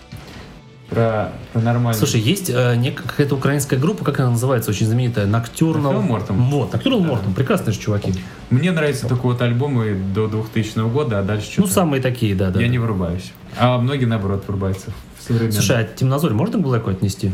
[0.90, 1.94] про, про нормальную...
[1.94, 5.26] Слушай, есть э, нек- какая-то украинская группа, как она называется, очень знаменитая.
[5.26, 6.34] Nocturnal Mortem.
[6.50, 8.12] Вот, Ноктюрнал Мортом, прекрасные же чуваки.
[8.50, 11.72] Мне нравятся только вот альбомы до 2000 года, а дальше Ну, что-то...
[11.72, 12.60] самые такие, да, да.
[12.60, 13.32] Я не врубаюсь.
[13.58, 14.90] А многие, наоборот, врубаются.
[15.20, 17.32] Слушай, а Темнозорь можно к Блэку отнести?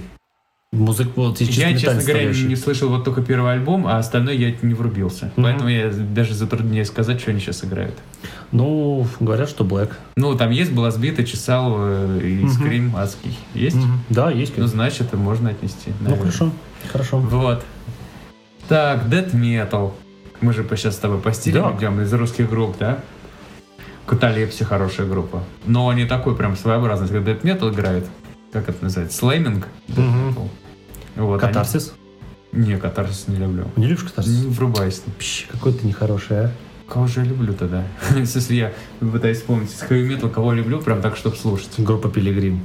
[0.72, 2.46] Музык, вот я, честно говоря, составляющий.
[2.48, 5.26] не слышал вот только первый альбом, а остальное я не врубился.
[5.36, 5.44] Мгм.
[5.44, 7.94] Поэтому я даже затрудняюсь сказать, что они сейчас играют.
[8.50, 9.92] Ну, говорят, что Блэк.
[10.16, 12.50] Ну, там есть была сбита, чесал э, и Мгм.
[12.50, 13.38] скрим адский.
[13.54, 13.76] Есть?
[13.76, 14.00] Мгм.
[14.10, 14.52] Да, есть.
[14.52, 14.76] Ну, конечно.
[14.76, 15.92] значит, это можно отнести.
[16.00, 16.24] Ну, наверное.
[16.32, 16.52] хорошо,
[16.92, 17.18] хорошо.
[17.18, 17.64] Вот.
[18.68, 19.92] Так, Death Metal.
[20.40, 21.78] Мы же сейчас с тобой по стилям Да.
[21.78, 22.98] идем из русских групп, да?
[24.04, 25.42] Каталепси хорошая группа.
[25.64, 27.08] Но не такой прям своеобразный.
[27.08, 28.06] Когда Death Metal играет,
[28.52, 29.18] как это называется?
[29.18, 29.66] Слейминг?
[29.88, 30.48] Metal.
[31.16, 31.94] Вот, они- Катарсис?
[32.52, 33.70] Не, катарсис не люблю.
[33.76, 34.32] Не любишь катарсис?
[34.44, 35.02] Не врубайся.
[35.18, 36.52] Пш, какой ты нехороший, а.
[36.88, 37.84] Кого же я люблю тогда?
[38.16, 41.70] Если я пытаюсь вспомнить из хэви метал, кого я люблю, прям так, чтобы слушать.
[41.78, 42.60] Группа Пилигрим.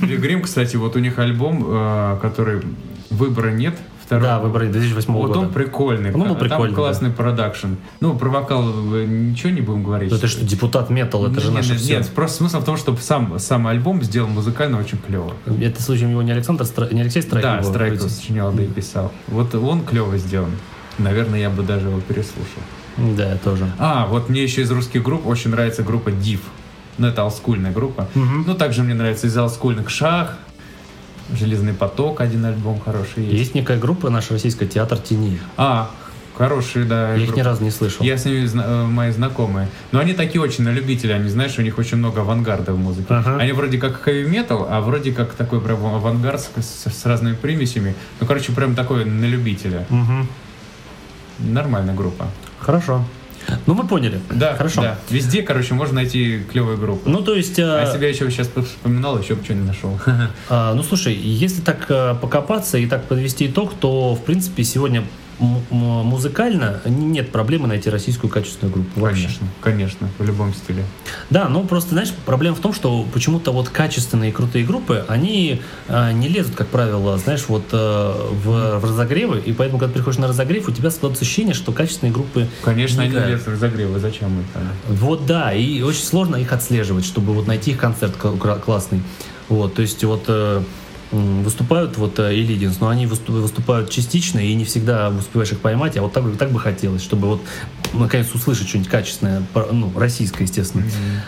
[0.00, 2.62] Пилигрим, кстати, вот у них альбом, э, который
[3.10, 3.76] выбора нет
[4.06, 5.38] Второй Да, выбрали 2008 Вот года.
[5.40, 6.12] он прикольный.
[6.12, 7.74] Ну, ну, Там прикольный, классный продакшн.
[8.00, 10.10] Ну, про вокал ничего не будем говорить.
[10.12, 11.98] Ну, ты что, депутат метал, это же нет, наше нет, все.
[11.98, 15.32] нет, просто смысл в том, что сам, сам альбом сделан музыкально очень клево.
[15.60, 17.50] Это случаем его не Александр, Стра- не Алексей Страйков?
[17.50, 19.12] да, был Страйков сочинял, да и писал.
[19.26, 20.50] Вот он клево сделан.
[20.98, 22.62] Наверное, я бы даже его переслушал.
[22.96, 23.68] Да, я тоже.
[23.78, 26.38] А, вот мне еще из русских групп очень нравится группа Div.
[26.98, 28.08] Ну, это олдскульная группа.
[28.14, 28.44] Мгм.
[28.46, 30.38] Ну, также мне нравится из олдскульных Шах,
[31.32, 33.38] Железный поток, один альбом хороший есть.
[33.38, 35.40] Есть некая группа, наш российский театр тени.
[35.56, 35.90] А,
[36.36, 37.10] хорошие, да.
[37.10, 37.42] Я их ни группы.
[37.42, 38.04] разу не слышал.
[38.04, 39.68] Я с ними зна- э, мои знакомые.
[39.90, 43.06] Но они такие очень на любителя, они, знаешь, у них очень много авангарда в музыке.
[43.08, 43.38] Ага.
[43.38, 47.94] Они вроде как хэви метал, а вроде как такой прям авангард с, с разными примесями.
[48.20, 49.84] Ну, короче, прям такой на любителя.
[49.90, 50.28] Мгм.
[51.38, 52.26] Нормальная группа.
[52.60, 53.04] Хорошо.
[53.66, 54.20] Ну, мы поняли.
[54.30, 54.82] Да, Хорошо.
[54.82, 54.98] да.
[55.10, 57.08] Везде, короче, можно найти клевые группы.
[57.08, 57.58] Ну, то есть...
[57.58, 59.98] А э, себя еще сейчас вспоминал, еще бы что не нашел.
[60.48, 65.04] А, ну слушай, если так э, покопаться и так подвести итог, то в принципе сегодня
[65.38, 69.00] музыкально нет проблемы найти российскую качественную группу.
[69.00, 69.24] вообще.
[69.24, 70.84] Конечно, конечно, в любом стиле.
[71.30, 76.12] Да, ну просто, знаешь, проблема в том, что почему-то вот качественные крутые группы, они э,
[76.12, 80.28] не лезут, как правило, знаешь, вот э, в, в разогревы, и поэтому, когда приходишь на
[80.28, 83.30] разогрев, у тебя складывается ощущение, что качественные группы Конечно, не они играют.
[83.32, 84.62] лезут в разогревы, зачем там?
[84.88, 89.02] Вот да, и очень сложно их отслеживать, чтобы вот найти их концерт классный.
[89.48, 90.62] Вот, то есть вот э,
[91.12, 95.96] выступают вот э, Элидинс, но они высту- выступают частично и не всегда успеваешь их поймать,
[95.96, 97.40] а вот так, бы- так бы хотелось, чтобы вот
[97.92, 99.42] наконец услышать что-нибудь качественное,
[99.72, 100.84] ну, российское, естественно.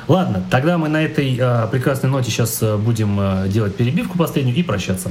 [0.09, 4.57] Ладно, тогда мы на этой э, прекрасной ноте сейчас э, будем э, делать перебивку последнюю
[4.57, 5.11] и прощаться.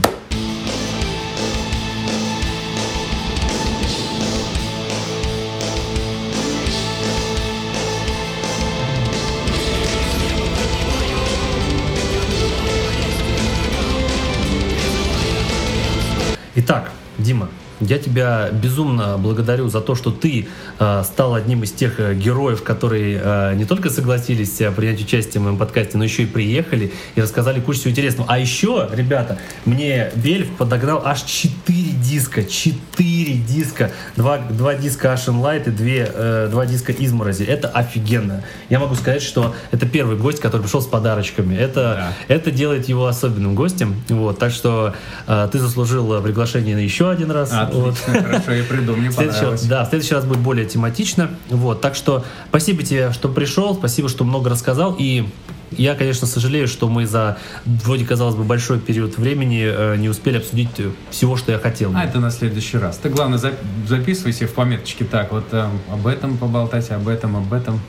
[17.90, 20.48] Я тебя безумно благодарю за то, что ты
[20.80, 25.42] э, стал одним из тех э, героев, которые э, не только согласились э, принять участие
[25.42, 28.30] в моем подкасте, но еще и приехали и рассказали кучу всего интересного.
[28.32, 35.42] А еще, ребята, мне Вельф подогнал аж 4 диска, 4 диска, два, два диска Ashen
[35.42, 37.44] Light и две, э, два диска Изморози.
[37.44, 38.44] Это офигенно.
[38.70, 41.56] Я могу сказать, что это первый гость, который пришел с подарочками.
[41.56, 43.96] Это, это делает его особенным гостем.
[44.10, 44.94] Вот, так что
[45.28, 47.52] э, ты заслужил э, приглашение на еще один раз.
[47.80, 47.98] Вот.
[47.98, 49.64] Хорошо, я приду, мне понравилось.
[49.64, 51.30] да, в следующий раз будет более тематично.
[51.50, 54.96] Вот, так что спасибо тебе, что пришел, спасибо, что много рассказал.
[54.98, 55.28] И
[55.72, 60.38] я, конечно, сожалею, что мы за вроде, казалось бы, большой период времени э, не успели
[60.38, 61.92] обсудить э, всего, что я хотел.
[61.96, 62.98] А это на следующий раз.
[62.98, 67.36] Ты, главное, зап- записывай себе в пометочке так, вот э, об этом поболтать, об этом,
[67.36, 67.82] об этом.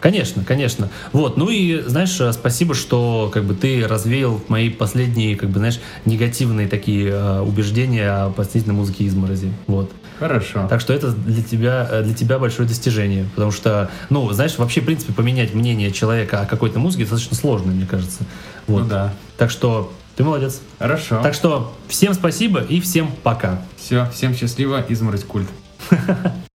[0.00, 0.88] Конечно, конечно.
[1.12, 5.58] Вот, ну и, знаешь, э, спасибо, что как бы ты развеял мои последние, как бы,
[5.58, 9.52] знаешь, негативные такие э, убеждения о последней музыке изморози.
[9.66, 9.90] Вот.
[10.18, 10.66] Хорошо.
[10.68, 13.26] Так что это для тебя, э, для тебя большое достижение.
[13.34, 17.72] Потому что, ну, знаешь, вообще, в принципе, поменять мнение человека о какой-то музыке достаточно сложно,
[17.72, 18.24] мне кажется.
[18.66, 18.82] Вот.
[18.82, 19.14] Ну да.
[19.38, 20.60] Так что ты молодец.
[20.78, 21.22] Хорошо.
[21.22, 23.62] Так что всем спасибо и всем пока.
[23.78, 25.48] Все, всем счастливо, изморозь культ.